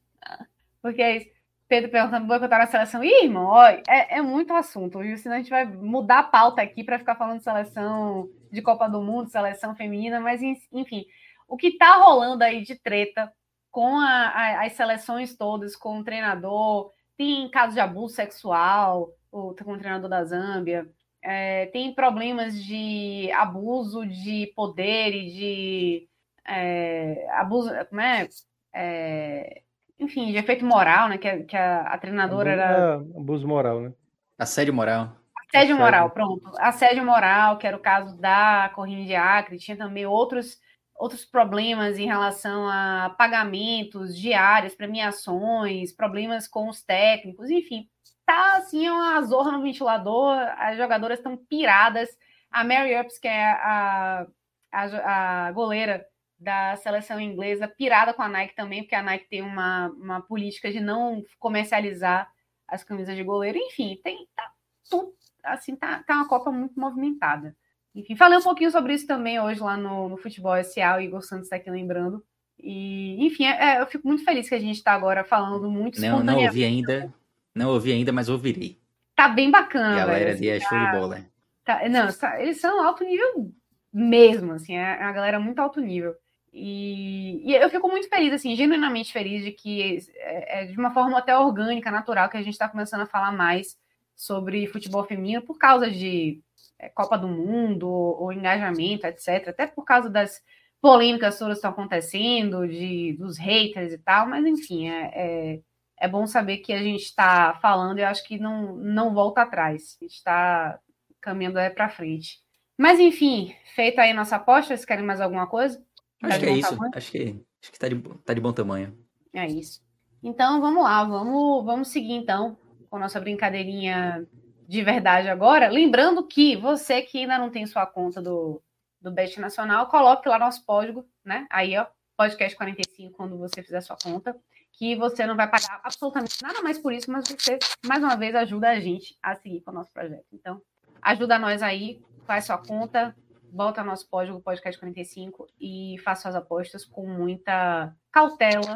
[0.83, 1.31] Porque é isso.
[1.67, 3.03] Pedro perguntando boicotar a seleção.
[3.03, 5.17] Ih, irmão, ó, é, é muito assunto, viu?
[5.17, 8.91] Senão a gente vai mudar a pauta aqui para ficar falando de seleção de Copa
[8.91, 11.07] do Mundo, seleção feminina, mas enfim,
[11.49, 13.33] o que tá rolando aí de treta
[13.71, 19.55] com a, a, as seleções todas, com o treinador, tem casos de abuso sexual, o,
[19.55, 20.87] com o treinador da Zâmbia,
[21.25, 26.09] é, tem problemas de abuso de poder e de
[26.47, 28.29] é, abuso, como é?
[28.75, 29.63] é?
[29.99, 31.17] Enfim, de efeito moral, né?
[31.17, 32.93] Que, que a, a treinadora abuso, era.
[32.93, 33.93] É, abuso moral, né?
[34.39, 35.17] Assédio moral.
[35.49, 36.51] Assédio moral, pronto.
[36.59, 40.59] Assédio moral, que era o caso da Corrida de Acre, tinha também outros
[40.97, 47.89] outros problemas em relação a pagamentos diários, premiações, problemas com os técnicos, enfim,
[48.25, 52.09] tá assim uma zorra no ventilador, as jogadoras estão piradas.
[52.51, 54.27] A Mary Ups, que é a,
[54.73, 56.07] a, a goleira
[56.39, 60.71] da seleção inglesa, pirada com a Nike também, porque a Nike tem uma, uma política
[60.71, 62.31] de não comercializar
[62.69, 63.59] as camisas de goleiro.
[63.59, 64.51] Enfim, tem tá
[64.89, 65.15] tudo
[65.45, 67.55] assim, tá, tá uma Copa muito movimentada.
[67.95, 71.23] Enfim, falei um pouquinho sobre isso também hoje lá no, no Futebol SA, o Igor
[71.23, 72.25] Santos está aqui lembrando.
[72.59, 76.01] E, enfim, é, é, eu fico muito feliz que a gente está agora falando muito
[76.01, 77.13] Não, não ouvi ainda,
[77.55, 78.81] não ouvi ainda, mas ouvirei.
[79.15, 79.95] Tá bem bacana.
[79.95, 81.25] A galera ali é show de bola.
[81.65, 83.53] Tá, não, tá, eles são alto nível
[83.93, 86.15] mesmo, assim, é, é a galera muito alto nível.
[86.53, 90.93] E, e, eu fico muito feliz, assim, genuinamente feliz de que é, é de uma
[90.93, 93.77] forma até orgânica, natural, que a gente está começando a falar mais
[94.15, 96.41] sobre futebol feminino por causa de
[96.79, 99.49] é, Copa do Mundo, ou engajamento, etc.
[99.49, 100.41] Até por causa das
[100.81, 105.61] polêmicas todas que estão acontecendo, de, dos haters e tal, mas enfim, é, é
[105.99, 109.43] é bom saber que a gente está falando e eu acho que não, não volta
[109.43, 109.97] atrás.
[110.01, 110.79] A gente está
[111.21, 112.43] caminhando é para frente.
[112.77, 115.83] Mas, enfim, feita aí nossa aposta, vocês querem mais alguma coisa?
[116.23, 116.79] Acho tá que é isso.
[116.95, 118.99] Acho que, acho que tá, de, tá de bom tamanho.
[119.33, 119.81] É isso.
[120.23, 121.05] Então, vamos lá.
[121.05, 122.59] Vamos, vamos seguir, então,
[122.91, 124.27] com a nossa brincadeirinha
[124.67, 125.69] de verdade agora.
[125.69, 128.61] Lembrando que você que ainda não tem sua conta do,
[129.01, 131.47] do Bet Nacional, coloque lá nosso código, né?
[131.51, 131.87] Aí, ó,
[132.17, 134.37] podcast 45, quando você fizer sua conta
[134.77, 138.35] que você não vai pagar absolutamente nada mais por isso, mas você, mais uma vez,
[138.35, 140.27] ajuda a gente a seguir com o nosso projeto.
[140.33, 140.61] Então,
[141.01, 143.15] ajuda nós aí, faz sua conta,
[143.55, 148.75] bota nosso código podcast 45 e faça suas apostas com muita cautela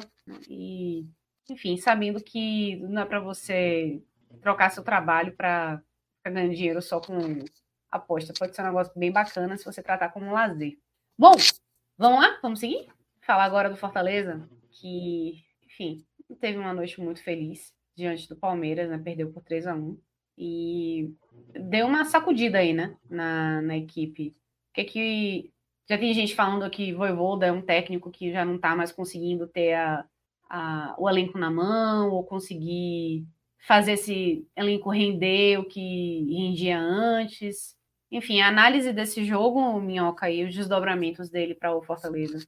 [0.49, 1.05] e,
[1.51, 4.01] enfim, sabendo que não é para você
[4.41, 5.83] trocar seu trabalho para
[6.25, 7.45] ganhar dinheiro só com
[7.91, 8.33] aposta.
[8.39, 10.79] Pode ser um negócio bem bacana se você tratar como um lazer.
[11.19, 11.33] Bom,
[11.97, 12.39] vamos lá?
[12.41, 12.87] Vamos seguir?
[13.21, 15.45] Falar agora do Fortaleza, que,
[15.79, 16.05] enfim,
[16.41, 18.99] teve uma noite muito feliz diante do Palmeiras, né?
[18.99, 19.99] Perdeu por 3 a 1
[20.37, 21.15] e
[21.69, 22.97] deu uma sacudida aí, né?
[23.09, 24.37] Na, na equipe
[24.75, 25.53] que que
[25.89, 29.47] já tem gente falando que Voivoda é um técnico que já não está mais conseguindo
[29.47, 30.05] ter a,
[30.51, 33.27] a, o elenco na mão ou conseguir
[33.67, 37.77] fazer esse elenco render o que rendia antes.
[38.11, 42.39] Enfim, a análise desse jogo, Minhoca, e os desdobramentos dele para o Fortaleza.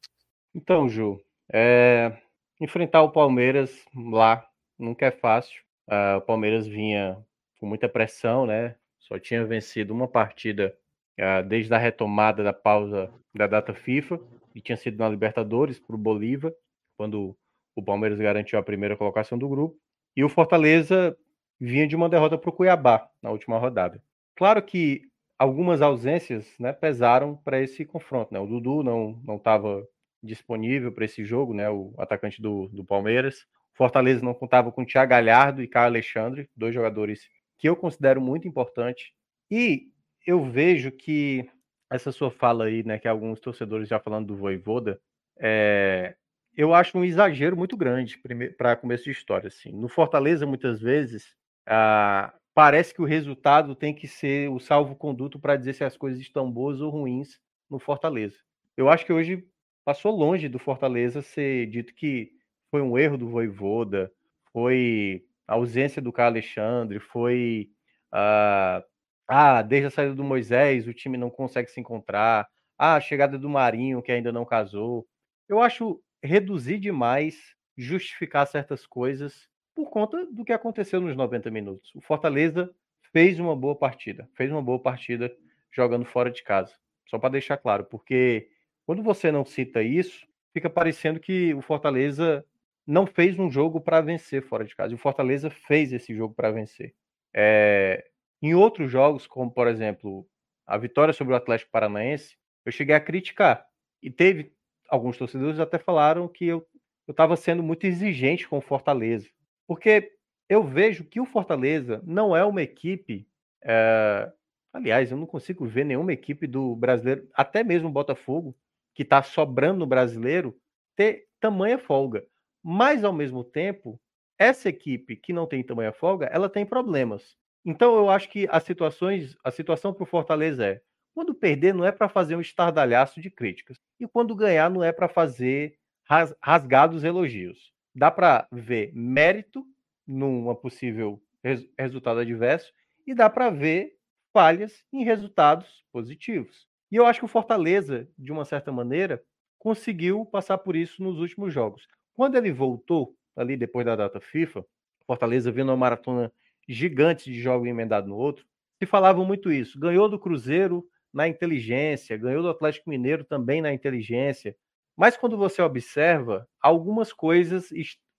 [0.55, 1.21] Então, Ju,
[1.53, 2.21] é...
[2.61, 4.47] enfrentar o Palmeiras lá
[4.79, 5.63] nunca é fácil.
[5.89, 7.17] Uh, o Palmeiras vinha
[7.59, 8.77] com muita pressão, né?
[8.99, 10.77] Só tinha vencido uma partida
[11.19, 14.19] ah, desde a retomada da pausa da data FIFA,
[14.55, 16.53] e tinha sido na Libertadores para o Bolívar,
[16.97, 17.37] quando
[17.77, 19.77] o Palmeiras garantiu a primeira colocação do grupo,
[20.17, 21.17] e o Fortaleza
[21.61, 24.03] vinha de uma derrota para o Cuiabá na última rodada.
[24.35, 25.03] Claro que
[25.39, 28.33] algumas ausências né, pesaram para esse confronto.
[28.33, 28.41] Né?
[28.41, 29.87] O Dudu não estava
[30.23, 33.47] disponível para esse jogo, né, o atacante do, do Palmeiras.
[33.75, 38.47] Fortaleza não contava com Thiago Galhardo e Caio Alexandre, dois jogadores que eu considero muito
[38.47, 39.11] importantes.
[39.51, 39.89] E
[40.27, 41.49] eu vejo que
[41.91, 45.01] essa sua fala aí, né, que alguns torcedores já falando do Voivoda,
[45.39, 46.15] é,
[46.57, 48.21] eu acho um exagero muito grande
[48.57, 49.49] para começo de história.
[49.49, 49.73] Assim.
[49.73, 51.35] No Fortaleza, muitas vezes,
[51.67, 56.21] ah, parece que o resultado tem que ser o salvo-conduto para dizer se as coisas
[56.21, 58.37] estão boas ou ruins no Fortaleza.
[58.77, 59.45] Eu acho que hoje
[59.91, 62.31] passou longe do Fortaleza ser dito que
[62.71, 64.09] foi um erro do Voivoda,
[64.53, 67.71] foi a ausência do Carlos Alexandre, foi
[68.13, 68.85] ah,
[69.27, 72.49] ah, desde a saída do Moisés, o time não consegue se encontrar.
[72.79, 75.09] Ah, a chegada do Marinho, que ainda não casou.
[75.49, 81.93] Eu acho reduzir demais justificar certas coisas por conta do que aconteceu nos 90 minutos.
[81.97, 82.73] O Fortaleza
[83.13, 85.37] fez uma boa partida, fez uma boa partida
[85.73, 86.77] jogando fora de casa.
[87.09, 88.49] Só para deixar claro, porque
[88.91, 92.45] quando você não cita isso, fica parecendo que o Fortaleza
[92.85, 94.91] não fez um jogo para vencer fora de casa.
[94.91, 96.93] E o Fortaleza fez esse jogo para vencer.
[97.33, 98.05] É,
[98.43, 100.27] em outros jogos, como por exemplo
[100.67, 102.37] a vitória sobre o Atlético Paranaense,
[102.67, 103.65] eu cheguei a criticar.
[104.03, 104.53] E teve
[104.89, 106.67] alguns torcedores até falaram que eu
[107.09, 109.29] estava sendo muito exigente com o Fortaleza.
[109.69, 110.11] Porque
[110.49, 113.25] eu vejo que o Fortaleza não é uma equipe.
[113.63, 114.33] É...
[114.73, 118.53] Aliás, eu não consigo ver nenhuma equipe do brasileiro, até mesmo o Botafogo,
[118.95, 120.57] que está sobrando no brasileiro,
[120.97, 122.25] ter tamanha folga.
[122.63, 124.01] Mas, ao mesmo tempo,
[124.39, 127.37] essa equipe que não tem tamanha folga, ela tem problemas.
[127.65, 130.81] Então eu acho que as situações, a situação para o Fortaleza é
[131.15, 134.93] quando perder não é para fazer um estardalhaço de críticas e quando ganhar não é
[134.93, 135.77] para fazer
[136.09, 137.73] ras, rasgados elogios.
[137.95, 139.67] Dá para ver mérito
[140.07, 142.73] numa possível res, resultado adverso
[143.07, 143.97] e dá para ver
[144.33, 146.67] falhas em resultados positivos.
[146.91, 149.23] E eu acho que o Fortaleza, de uma certa maneira,
[149.59, 151.87] conseguiu passar por isso nos últimos jogos.
[152.15, 154.65] Quando ele voltou ali depois da data FIFA,
[155.07, 156.33] Fortaleza vindo uma maratona
[156.69, 158.45] gigantes de jogo emendado no outro,
[158.79, 159.79] se falavam muito isso.
[159.79, 164.57] Ganhou do Cruzeiro na inteligência, ganhou do Atlético Mineiro também na inteligência.
[164.97, 167.71] Mas quando você observa, algumas coisas,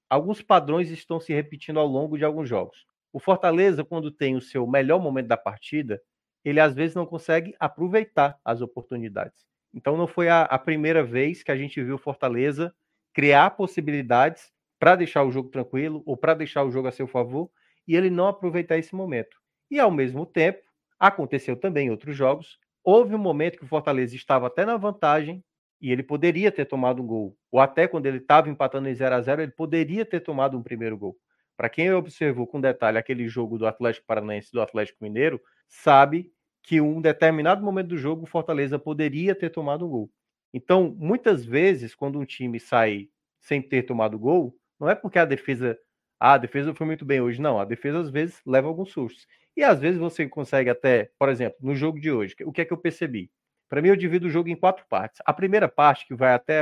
[0.09, 2.85] alguns padrões estão se repetindo ao longo de alguns jogos.
[3.13, 6.01] O Fortaleza, quando tem o seu melhor momento da partida,
[6.43, 9.45] ele às vezes não consegue aproveitar as oportunidades.
[9.73, 12.73] Então não foi a, a primeira vez que a gente viu Fortaleza
[13.13, 17.49] criar possibilidades para deixar o jogo tranquilo ou para deixar o jogo a seu favor
[17.88, 19.38] e ele não aproveitar esse momento.
[19.69, 20.61] E ao mesmo tempo,
[20.99, 25.43] aconteceu também em outros jogos, houve um momento que o Fortaleza estava até na vantagem
[25.81, 29.15] e ele poderia ter tomado um gol, ou até quando ele estava empatando em 0
[29.15, 31.18] a 0 ele poderia ter tomado um primeiro gol.
[31.57, 35.41] Para quem observou com detalhe aquele jogo do Atlético Paranaense e do Atlético Mineiro,
[35.72, 36.31] sabe
[36.61, 40.11] que um determinado momento do jogo o Fortaleza poderia ter tomado um gol.
[40.53, 45.26] Então, muitas vezes, quando um time sai sem ter tomado gol, não é porque a
[45.26, 45.80] defesa
[46.19, 47.41] ah, a defesa foi muito bem hoje.
[47.41, 49.26] Não, a defesa às vezes leva alguns sustos.
[49.57, 52.65] E às vezes você consegue até, por exemplo, no jogo de hoje, o que é
[52.65, 53.31] que eu percebi?
[53.68, 55.19] Para mim, eu divido o jogo em quatro partes.
[55.26, 56.61] A primeira parte, que vai até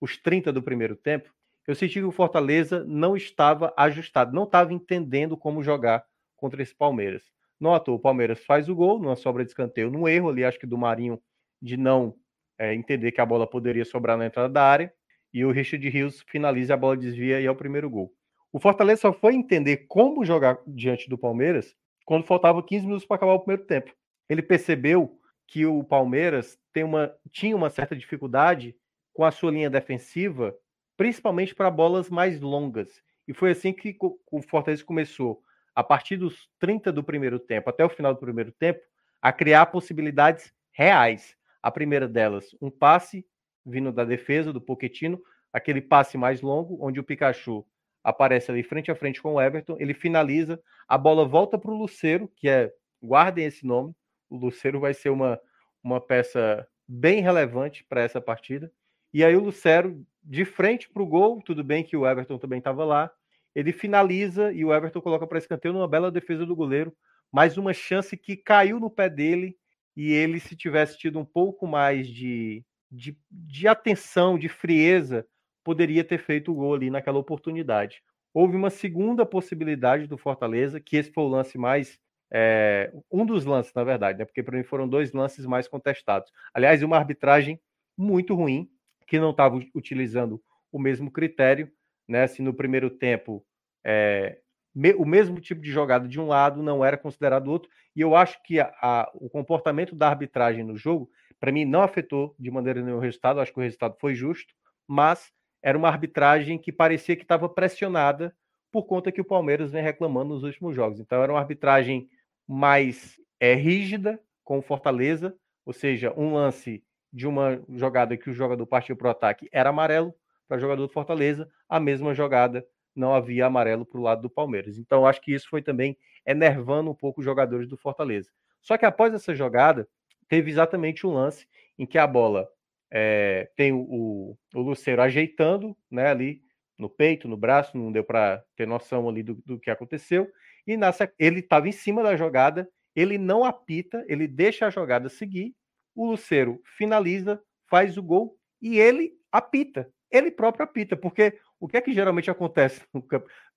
[0.00, 1.30] os 30 do primeiro tempo,
[1.66, 6.02] eu senti que o Fortaleza não estava ajustado, não estava entendendo como jogar
[6.34, 7.22] contra esse Palmeiras.
[7.60, 10.66] Não o Palmeiras faz o gol numa sobra de escanteio, num erro ali, acho que
[10.66, 11.20] do Marinho,
[11.62, 12.14] de não
[12.58, 14.92] é, entender que a bola poderia sobrar na entrada da área.
[15.32, 18.12] e o Richard Rios finaliza, a bola desvia e é o primeiro gol.
[18.52, 21.74] O Fortaleza só foi entender como jogar diante do Palmeiras
[22.04, 23.92] quando faltava 15 minutos para acabar o primeiro tempo.
[24.28, 25.18] Ele percebeu
[25.48, 28.76] que o Palmeiras uma, tinha uma certa dificuldade
[29.12, 30.54] com a sua linha defensiva,
[30.96, 33.02] principalmente para bolas mais longas.
[33.26, 33.96] E foi assim que
[34.30, 35.42] o Fortaleza começou,
[35.74, 38.80] a partir dos 30 do primeiro tempo até o final do primeiro tempo,
[39.20, 41.36] a criar possibilidades reais.
[41.62, 43.26] A primeira delas, um passe
[43.64, 45.20] vindo da defesa do Poquetino,
[45.52, 47.64] aquele passe mais longo, onde o Pikachu
[48.02, 51.78] aparece ali frente a frente com o Everton, ele finaliza, a bola volta para o
[51.78, 52.70] Luceiro, que é,
[53.02, 53.94] guardem esse nome,
[54.28, 55.40] o Luceiro vai ser uma,
[55.82, 58.70] uma peça bem relevante para essa partida.
[59.12, 62.58] E aí o Lucero, de frente para o gol, tudo bem que o Everton também
[62.58, 63.10] estava lá,
[63.54, 66.94] ele finaliza e o Everton coloca para escanteio numa bela defesa do goleiro,
[67.32, 69.56] mais uma chance que caiu no pé dele
[69.96, 75.26] e ele, se tivesse tido um pouco mais de, de, de atenção, de frieza,
[75.62, 78.02] poderia ter feito o gol ali naquela oportunidade.
[78.32, 81.98] Houve uma segunda possibilidade do Fortaleza, que esse foi o lance mais.
[82.32, 84.24] É, um dos lances, na verdade, né?
[84.24, 86.32] porque para mim foram dois lances mais contestados.
[86.52, 87.60] Aliás, uma arbitragem
[87.96, 88.68] muito ruim,
[89.06, 91.70] que não estava utilizando o mesmo critério.
[92.08, 92.26] Né?
[92.26, 93.44] Se no primeiro tempo
[93.84, 94.38] é,
[94.74, 98.16] me, o mesmo tipo de jogada de um lado não era considerado outro, e eu
[98.16, 101.08] acho que a, a, o comportamento da arbitragem no jogo,
[101.38, 104.54] para mim, não afetou de maneira nenhuma o resultado, acho que o resultado foi justo,
[104.86, 105.32] mas
[105.62, 108.34] era uma arbitragem que parecia que estava pressionada
[108.72, 110.98] por conta que o Palmeiras vem reclamando nos últimos jogos.
[110.98, 112.08] Então era uma arbitragem
[112.46, 116.82] mais é, rígida com Fortaleza, ou seja, um lance
[117.12, 120.12] de uma jogada que o jogador partiu para o ataque era amarelo
[120.48, 124.78] para jogador do Fortaleza, a mesma jogada não havia amarelo para o lado do Palmeiras.
[124.78, 125.96] Então acho que isso foi também
[126.26, 128.30] enervando um pouco os jogadores do Fortaleza.
[128.60, 129.88] Só que após essa jogada,
[130.28, 131.46] teve exatamente um lance
[131.78, 132.48] em que a bola
[132.90, 136.42] é, tem o, o, Luceiro ajeitando né, ali
[136.78, 140.30] no peito, no braço, não deu para ter noção ali do, do que aconteceu.
[140.66, 140.78] E
[141.18, 145.54] ele estava em cima da jogada, ele não apita, ele deixa a jogada seguir.
[145.94, 149.90] O Luceiro finaliza, faz o gol e ele apita.
[150.16, 153.04] Ele próprio apita, porque o que é que geralmente acontece no,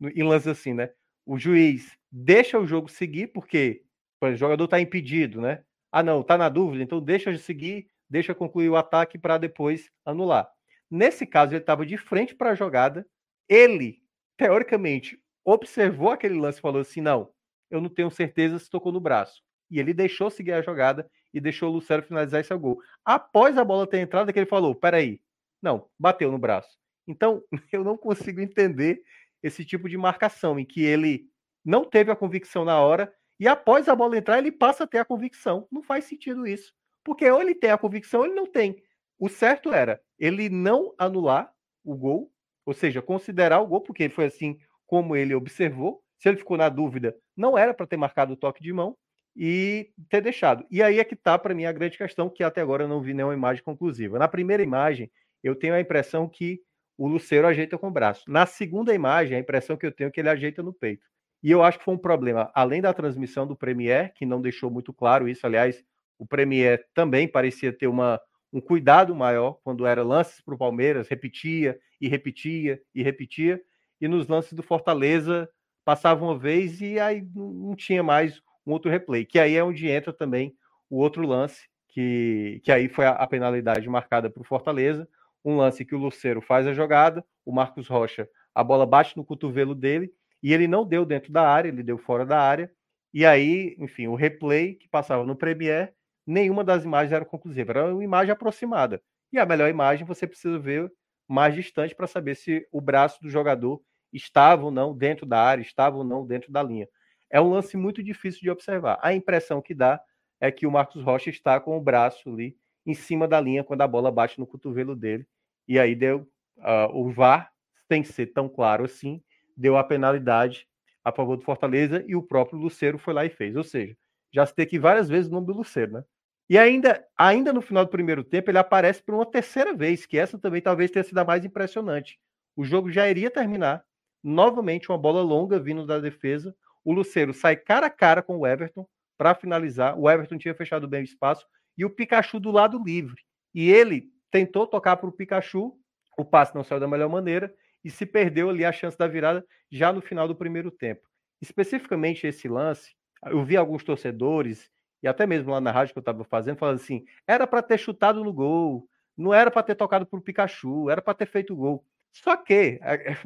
[0.09, 0.89] em lance assim, né?
[1.25, 3.83] O juiz deixa o jogo seguir, porque
[4.21, 5.63] o jogador está impedido, né?
[5.91, 9.91] Ah, não, está na dúvida, então deixa de seguir deixa concluir o ataque para depois
[10.05, 10.49] anular.
[10.89, 13.05] Nesse caso, ele estava de frente para a jogada,
[13.49, 14.01] ele,
[14.37, 17.29] teoricamente, observou aquele lance e falou assim: não,
[17.69, 19.41] eu não tenho certeza se tocou no braço.
[19.69, 22.79] E ele deixou seguir a jogada e deixou o Lucero finalizar esse gol.
[23.03, 25.19] Após a bola ter entrado, é que ele falou: peraí,
[25.61, 26.77] não, bateu no braço.
[27.07, 29.01] Então, eu não consigo entender
[29.41, 31.25] esse tipo de marcação, em que ele
[31.63, 34.97] não teve a convicção na hora e após a bola entrar, ele passa a ter
[34.97, 35.67] a convicção.
[35.71, 36.73] Não faz sentido isso.
[37.03, 38.81] Porque ou ele tem a convicção ou ele não tem.
[39.19, 41.51] O certo era ele não anular
[41.83, 42.31] o gol,
[42.65, 46.01] ou seja, considerar o gol, porque foi assim como ele observou.
[46.17, 48.97] Se ele ficou na dúvida, não era para ter marcado o toque de mão
[49.35, 50.65] e ter deixado.
[50.71, 53.01] E aí é que está para mim a grande questão, que até agora eu não
[53.01, 54.17] vi nenhuma imagem conclusiva.
[54.17, 55.11] Na primeira imagem,
[55.47, 56.61] eu tenho a impressão que
[56.97, 58.23] o Luceiro ajeita com o braço.
[58.27, 61.05] Na segunda imagem, a impressão que eu tenho é que ele ajeita no peito.
[61.43, 64.71] E eu acho que foi um problema, além da transmissão do Premier, que não deixou
[64.71, 65.83] muito claro isso, aliás,
[66.17, 68.19] o Premier também parecia ter uma,
[68.51, 73.61] um cuidado maior quando era lances para o Palmeiras, repetia e repetia e repetia,
[74.01, 75.47] e nos lances do Fortaleza
[75.85, 79.87] passava uma vez e aí não tinha mais um outro replay, que aí é onde
[79.87, 80.55] entra também
[80.89, 85.07] o outro lance, que, que aí foi a, a penalidade marcada para o Fortaleza,
[85.43, 89.25] um lance que o Luceiro faz a jogada, o Marcos Rocha, a bola bate no
[89.25, 90.11] cotovelo dele,
[90.41, 92.71] e ele não deu dentro da área, ele deu fora da área,
[93.13, 95.93] e aí, enfim, o replay que passava no Premier
[96.25, 99.01] nenhuma das imagens era conclusiva, era uma imagem aproximada.
[99.31, 100.91] E a melhor imagem você precisa ver
[101.27, 103.81] mais distante para saber se o braço do jogador
[104.11, 106.87] estava ou não dentro da área, estava ou não dentro da linha.
[107.29, 108.99] É um lance muito difícil de observar.
[109.01, 110.01] A impressão que dá
[110.39, 112.55] é que o Marcos Rocha está com o braço ali
[112.87, 115.27] em cima da linha quando a bola bate no cotovelo dele.
[115.67, 116.27] E aí deu
[116.57, 117.51] uh, o VAR,
[117.89, 119.21] que ser tão claro assim,
[119.55, 120.67] deu a penalidade
[121.03, 123.55] a favor do Fortaleza e o próprio Luceiro foi lá e fez.
[123.55, 123.95] Ou seja,
[124.33, 126.03] já se tem aqui várias vezes o nome do Luceiro, né?
[126.49, 130.17] E ainda, ainda no final do primeiro tempo, ele aparece por uma terceira vez, que
[130.17, 132.17] essa também talvez tenha sido a mais impressionante.
[132.55, 133.83] O jogo já iria terminar.
[134.23, 136.55] Novamente, uma bola longa vindo da defesa.
[136.85, 138.87] O Luceiro sai cara a cara com o Everton
[139.17, 139.99] para finalizar.
[139.99, 141.45] O Everton tinha fechado bem o espaço
[141.77, 143.21] e o Pikachu do lado livre.
[143.53, 145.77] E ele tentou tocar para o Pikachu,
[146.17, 149.45] o passe não saiu da melhor maneira e se perdeu ali a chance da virada
[149.71, 151.07] já no final do primeiro tempo.
[151.41, 152.95] Especificamente esse lance,
[153.25, 154.69] eu vi alguns torcedores
[155.03, 157.77] e até mesmo lá na rádio que eu estava fazendo, falando assim: era para ter
[157.77, 161.55] chutado no gol, Não era para ter tocado para o Pikachu, era para ter feito
[161.55, 161.83] gol.
[162.13, 162.79] Só que,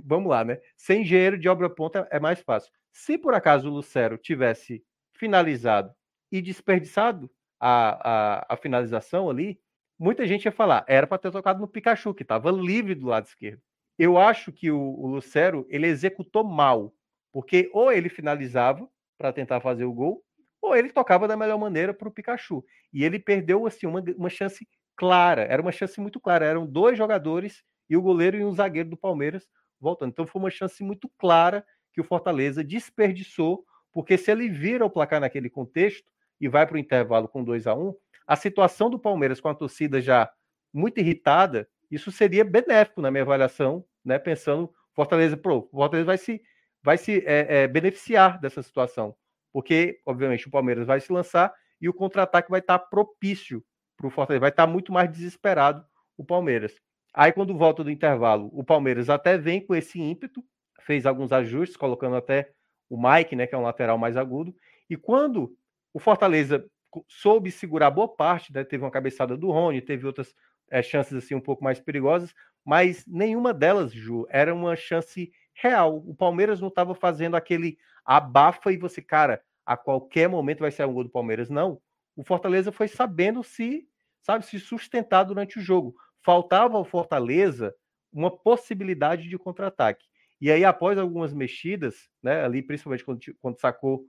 [0.03, 0.59] vamos lá, né?
[0.77, 2.71] Sem engenheiro de obra ponta é mais fácil.
[2.91, 4.83] Se por acaso o Lucero tivesse
[5.13, 5.93] finalizado
[6.31, 7.29] e desperdiçado
[7.61, 9.59] a, a, a finalização ali,
[9.99, 13.27] muita gente ia falar, era para ter tocado no Pikachu, que estava livre do lado
[13.27, 13.61] esquerdo.
[13.99, 16.91] Eu acho que o, o Lucero ele executou mal,
[17.31, 20.23] porque ou ele finalizava para tentar fazer o gol,
[20.59, 22.65] ou ele tocava da melhor maneira para o Pikachu.
[22.91, 26.45] E ele perdeu assim uma, uma chance clara, era uma chance muito clara.
[26.45, 29.47] Eram dois jogadores e o goleiro e um zagueiro do Palmeiras
[29.79, 30.09] voltando.
[30.09, 34.89] Então foi uma chance muito clara que o Fortaleza desperdiçou, porque se ele vira o
[34.89, 36.09] placar naquele contexto
[36.41, 37.93] e vai para o intervalo com 2 a 1 um,
[38.27, 40.29] a situação do Palmeiras com a torcida já
[40.73, 44.17] muito irritada, isso seria benéfico na minha avaliação, né?
[44.17, 46.41] Pensando Fortaleza, pro, Fortaleza vai se
[46.83, 49.15] vai se é, é, beneficiar dessa situação,
[49.53, 53.63] porque obviamente o Palmeiras vai se lançar e o contra-ataque vai estar propício
[53.95, 55.85] para o Fortaleza, vai estar muito mais desesperado
[56.17, 56.73] o Palmeiras.
[57.13, 60.43] Aí quando volta do intervalo, o Palmeiras até vem com esse ímpeto,
[60.79, 62.49] fez alguns ajustes, colocando até
[62.89, 64.55] o Mike, né, que é um lateral mais agudo,
[64.89, 65.55] e quando
[65.93, 66.65] o Fortaleza
[67.07, 70.33] soube segurar boa parte, né, teve uma cabeçada do Rony, teve outras
[70.69, 72.33] é, chances assim um pouco mais perigosas,
[72.65, 75.97] mas nenhuma delas, Ju, era uma chance real.
[75.97, 80.85] O Palmeiras não estava fazendo aquele abafa e você, cara, a qualquer momento vai ser
[80.85, 81.49] um gol do Palmeiras.
[81.49, 81.81] Não.
[82.15, 83.87] O Fortaleza foi sabendo se,
[84.21, 85.95] sabe, se sustentar durante o jogo.
[86.23, 87.73] Faltava ao Fortaleza
[88.11, 90.05] uma possibilidade de contra-ataque.
[90.39, 94.05] E aí, após algumas mexidas, né, ali, principalmente quando, quando sacou,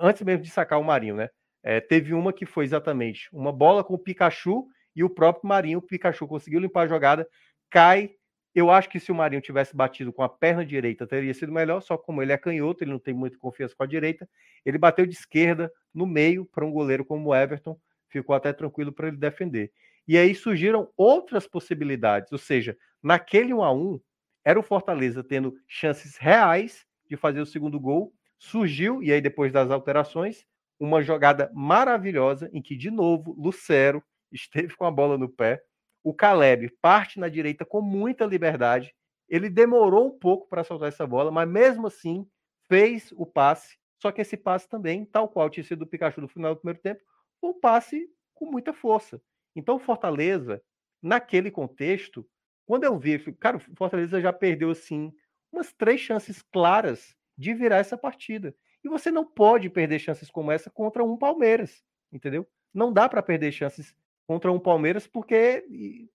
[0.00, 1.28] antes mesmo de sacar o Marinho, né?
[1.62, 5.78] É, teve uma que foi exatamente uma bola com o Pikachu e o próprio Marinho,
[5.78, 7.28] o Pikachu conseguiu limpar a jogada,
[7.70, 8.10] cai.
[8.54, 11.82] Eu acho que se o Marinho tivesse batido com a perna direita, teria sido melhor,
[11.82, 14.26] só como ele é canhoto, ele não tem muita confiança com a direita.
[14.64, 18.92] Ele bateu de esquerda no meio para um goleiro como o Everton, ficou até tranquilo
[18.92, 19.70] para ele defender.
[20.08, 24.00] E aí surgiram outras possibilidades, ou seja, naquele 1 a 1
[24.44, 28.12] era o Fortaleza tendo chances reais de fazer o segundo gol.
[28.38, 30.44] Surgiu, e aí depois das alterações,
[30.78, 35.62] uma jogada maravilhosa em que, de novo, Lucero esteve com a bola no pé.
[36.02, 38.94] O Caleb parte na direita com muita liberdade.
[39.28, 42.26] Ele demorou um pouco para soltar essa bola, mas mesmo assim
[42.68, 43.76] fez o passe.
[44.00, 46.80] Só que esse passe também, tal qual tinha sido o Pikachu no final do primeiro
[46.80, 47.02] tempo,
[47.42, 49.20] um passe com muita força.
[49.54, 50.62] Então, Fortaleza,
[51.02, 52.28] naquele contexto,
[52.66, 55.12] quando eu vi, cara, Fortaleza já perdeu assim
[55.50, 58.54] umas três chances claras de virar essa partida.
[58.84, 61.82] E você não pode perder chances como essa contra um Palmeiras,
[62.12, 62.46] entendeu?
[62.72, 63.94] Não dá para perder chances
[64.26, 65.64] contra um Palmeiras, porque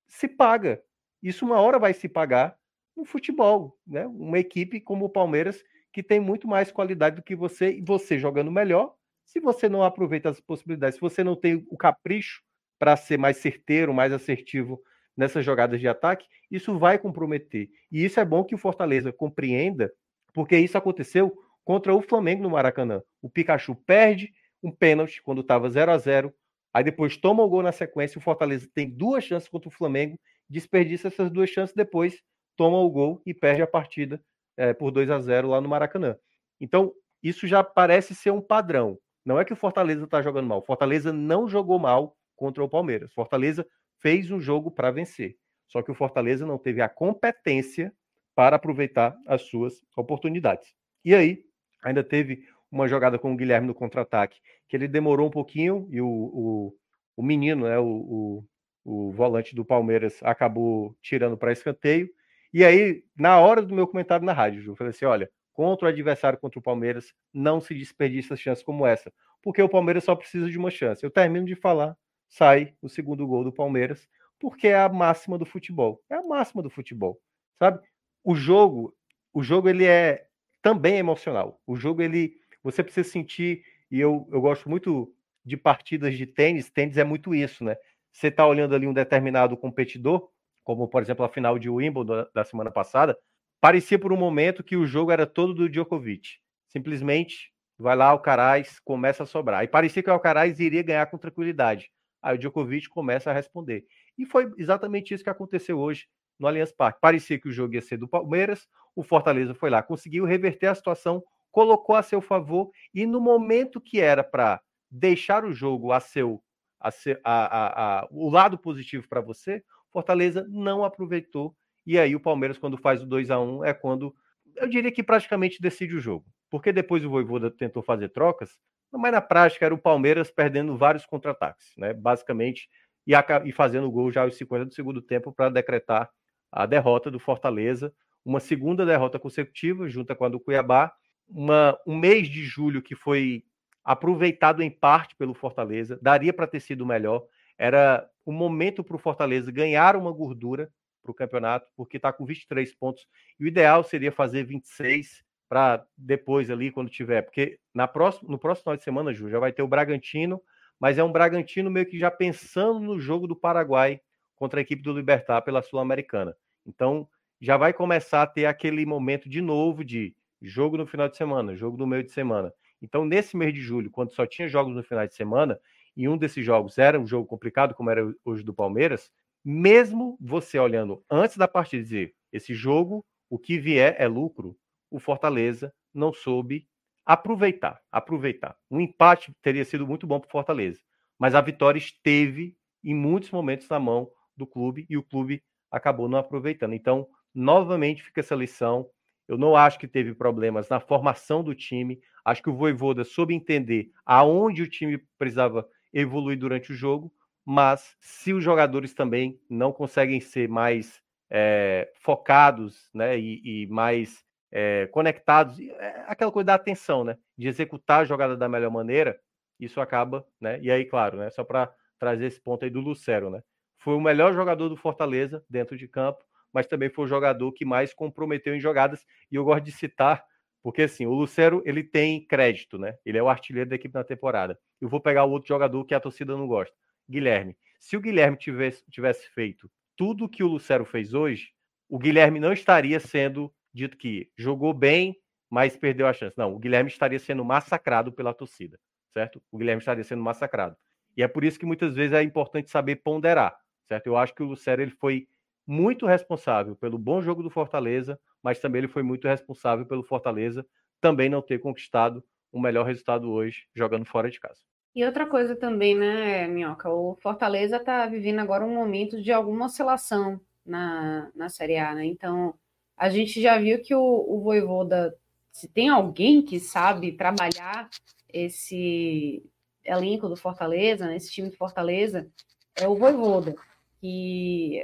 [0.08, 0.82] se paga.
[1.22, 2.58] Isso uma hora vai se pagar
[2.96, 4.06] no futebol, né?
[4.08, 8.18] Uma equipe como o Palmeiras que tem muito mais qualidade do que você e você
[8.18, 8.96] jogando melhor.
[9.26, 12.42] Se você não aproveita as possibilidades, se você não tem o capricho
[12.80, 14.82] para ser mais certeiro, mais assertivo
[15.16, 17.70] nessas jogadas de ataque, isso vai comprometer.
[17.92, 19.92] E isso é bom que o Fortaleza compreenda,
[20.34, 21.34] porque isso aconteceu
[21.64, 23.02] contra o Flamengo no Maracanã.
[23.22, 24.32] O Pikachu perde
[24.64, 26.34] um pênalti quando estava 0 a 0
[26.74, 30.18] Aí depois toma o gol na sequência, o Fortaleza tem duas chances contra o Flamengo,
[30.50, 32.22] desperdiça essas duas chances, depois
[32.56, 34.24] toma o gol e perde a partida
[34.56, 36.16] é, por 2 a 0 lá no Maracanã.
[36.60, 38.98] Então, isso já parece ser um padrão.
[39.26, 40.60] Não é que o Fortaleza está jogando mal.
[40.60, 43.14] O Fortaleza não jogou mal contra o Palmeiras.
[43.14, 43.68] Fortaleza
[44.00, 45.36] fez um jogo para vencer.
[45.68, 47.94] Só que o Fortaleza não teve a competência
[48.42, 50.74] para aproveitar as suas oportunidades.
[51.06, 51.44] E aí,
[51.84, 56.02] ainda teve uma jogada com o Guilherme no contra-ataque, que ele demorou um pouquinho e
[56.02, 56.76] o, o,
[57.18, 58.46] o menino, né, o, o,
[58.84, 62.10] o volante do Palmeiras, acabou tirando para escanteio.
[62.52, 65.90] E aí, na hora do meu comentário na rádio, eu falei assim: olha, contra o
[65.90, 69.14] adversário, contra o Palmeiras, não se desperdiça chances como essa,
[69.44, 71.04] porque o Palmeiras só precisa de uma chance.
[71.04, 71.96] Eu termino de falar,
[72.28, 74.10] sai o segundo gol do Palmeiras,
[74.40, 76.02] porque é a máxima do futebol.
[76.10, 77.20] É a máxima do futebol,
[77.60, 77.80] sabe?
[78.24, 78.96] O jogo,
[79.34, 80.28] o jogo ele é
[80.62, 81.60] também emocional.
[81.66, 85.12] O jogo ele você precisa sentir, e eu, eu gosto muito
[85.44, 87.76] de partidas de tênis, tênis é muito isso, né?
[88.12, 90.30] Você está olhando ali um determinado competidor,
[90.64, 93.18] como por exemplo a final de Wimbledon da semana passada,
[93.60, 96.38] parecia por um momento que o jogo era todo do Djokovic.
[96.68, 99.64] Simplesmente vai lá, o Caraz começa a sobrar.
[99.64, 101.90] E parecia que o Alcaraz iria ganhar com tranquilidade.
[102.22, 103.86] Aí o Djokovic começa a responder.
[104.18, 106.08] E foi exatamente isso que aconteceu hoje
[106.42, 107.00] no Allianz Parque.
[107.00, 110.76] Parecia que o jogo ia ser do Palmeiras, o Fortaleza foi lá, conseguiu reverter a
[110.76, 116.00] situação colocou a seu favor e no momento que era para deixar o jogo a
[116.00, 116.42] seu,
[116.80, 121.56] a seu a, a, a, o lado positivo para você, Fortaleza não aproveitou
[121.86, 124.16] e aí o Palmeiras quando faz o 2 a 1 é quando
[124.56, 128.58] eu diria que praticamente decide o jogo, porque depois o Voivoda tentou fazer trocas,
[128.92, 131.94] mas na prática era o Palmeiras perdendo vários contra-ataques, né?
[131.94, 132.70] Basicamente
[133.08, 136.10] e, fazendo gol já aos 50 do segundo tempo para decretar
[136.52, 137.94] a derrota do Fortaleza,
[138.26, 140.94] uma segunda derrota consecutiva, junto com a do Cuiabá,
[141.28, 143.44] uma, um mês de julho que foi
[143.84, 147.26] aproveitado em parte pelo Fortaleza, daria para ter sido melhor.
[147.58, 150.72] Era o momento para o Fortaleza ganhar uma gordura
[151.02, 153.08] para o campeonato, porque está com 23 pontos.
[153.40, 157.24] E o ideal seria fazer 26 para depois ali, quando tiver.
[157.24, 160.42] Porque na próxima, no próximo final de semana, Ju, já vai ter o Bragantino,
[160.80, 164.00] mas é um Bragantino meio que já pensando no jogo do Paraguai
[164.42, 166.36] contra a equipe do Libertar pela Sul-Americana.
[166.66, 167.08] Então,
[167.40, 171.56] já vai começar a ter aquele momento de novo de jogo no final de semana,
[171.56, 172.52] jogo no meio de semana.
[172.82, 175.60] Então, nesse mês de julho, quando só tinha jogos no final de semana,
[175.96, 179.12] e um desses jogos era um jogo complicado, como era hoje do Palmeiras,
[179.46, 184.58] mesmo você olhando antes da partida dizer esse jogo, o que vier é lucro,
[184.90, 186.68] o Fortaleza não soube
[187.06, 188.58] aproveitar, aproveitar.
[188.72, 190.80] Um empate teria sido muito bom para o Fortaleza,
[191.20, 196.10] mas a vitória esteve em muitos momentos na mão do clube e o clube acabou
[196.10, 196.74] não aproveitando.
[196.74, 198.90] Então, novamente fica essa lição.
[199.28, 202.00] Eu não acho que teve problemas na formação do time.
[202.26, 207.14] Acho que o Voivoda soube entender aonde o time precisava evoluir durante o jogo,
[207.46, 214.24] mas se os jogadores também não conseguem ser mais é, focados né, e, e mais
[214.52, 219.20] é, conectados, é aquela coisa da atenção, né, de executar a jogada da melhor maneira,
[219.60, 223.30] isso acaba, né, e aí, claro, né, só para trazer esse ponto aí do Lucero,
[223.30, 223.42] né,
[223.82, 227.66] foi o melhor jogador do Fortaleza dentro de campo, mas também foi o jogador que
[227.66, 230.24] mais comprometeu em jogadas, e eu gosto de citar,
[230.62, 234.04] porque assim, o Lucero, ele tem crédito, né, ele é o artilheiro da equipe na
[234.04, 236.76] temporada, eu vou pegar o outro jogador que a torcida não gosta,
[237.10, 237.58] Guilherme.
[237.80, 241.50] Se o Guilherme tivesse, tivesse feito tudo que o Lucero fez hoje,
[241.90, 245.18] o Guilherme não estaria sendo dito que jogou bem,
[245.50, 246.38] mas perdeu a chance.
[246.38, 248.80] Não, o Guilherme estaria sendo massacrado pela torcida,
[249.12, 249.42] certo?
[249.52, 250.78] O Guilherme estaria sendo massacrado.
[251.18, 253.61] E é por isso que muitas vezes é importante saber ponderar,
[253.92, 254.08] certo?
[254.08, 255.28] Eu acho que o Lucero ele foi
[255.68, 260.66] muito responsável pelo bom jogo do Fortaleza, mas também ele foi muito responsável pelo Fortaleza
[261.02, 262.24] também não ter conquistado
[262.54, 264.62] o melhor resultado hoje jogando fora de casa.
[264.96, 266.90] E outra coisa também, né, Minhoca?
[266.90, 272.06] O Fortaleza está vivendo agora um momento de alguma oscilação na, na Série A, né?
[272.06, 272.54] Então,
[272.96, 275.18] a gente já viu que o, o Voivoda,
[275.52, 277.90] se tem alguém que sabe trabalhar
[278.32, 279.44] esse
[279.84, 282.30] elenco do Fortaleza, né, esse time do Fortaleza,
[282.76, 283.56] é o Voivoda.
[284.02, 284.82] Que,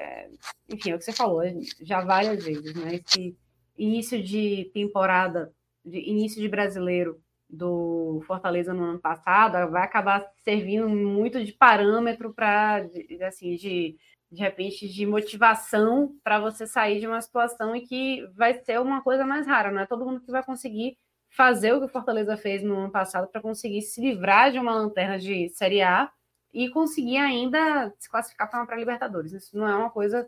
[0.70, 1.42] enfim, é o que você falou
[1.82, 2.96] já várias vezes, né?
[2.96, 3.36] Esse
[3.78, 5.52] início de temporada,
[5.84, 7.20] de início de brasileiro
[7.50, 12.86] do Fortaleza no ano passado vai acabar servindo muito de parâmetro para,
[13.26, 13.96] assim, de,
[14.32, 19.02] de repente, de motivação para você sair de uma situação em que vai ser uma
[19.02, 20.98] coisa mais rara, não é todo mundo que vai conseguir
[21.30, 24.76] fazer o que o Fortaleza fez no ano passado para conseguir se livrar de uma
[24.76, 26.12] lanterna de Série A
[26.58, 29.32] e conseguir ainda se classificar para uma pré-Libertadores.
[29.32, 30.28] Isso não é uma coisa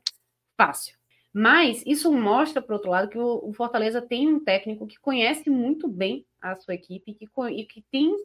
[0.55, 0.95] fácil.
[1.33, 5.87] Mas isso mostra, por outro lado, que o, Fortaleza tem um técnico que conhece muito
[5.87, 8.15] bem a sua equipe que, e que tem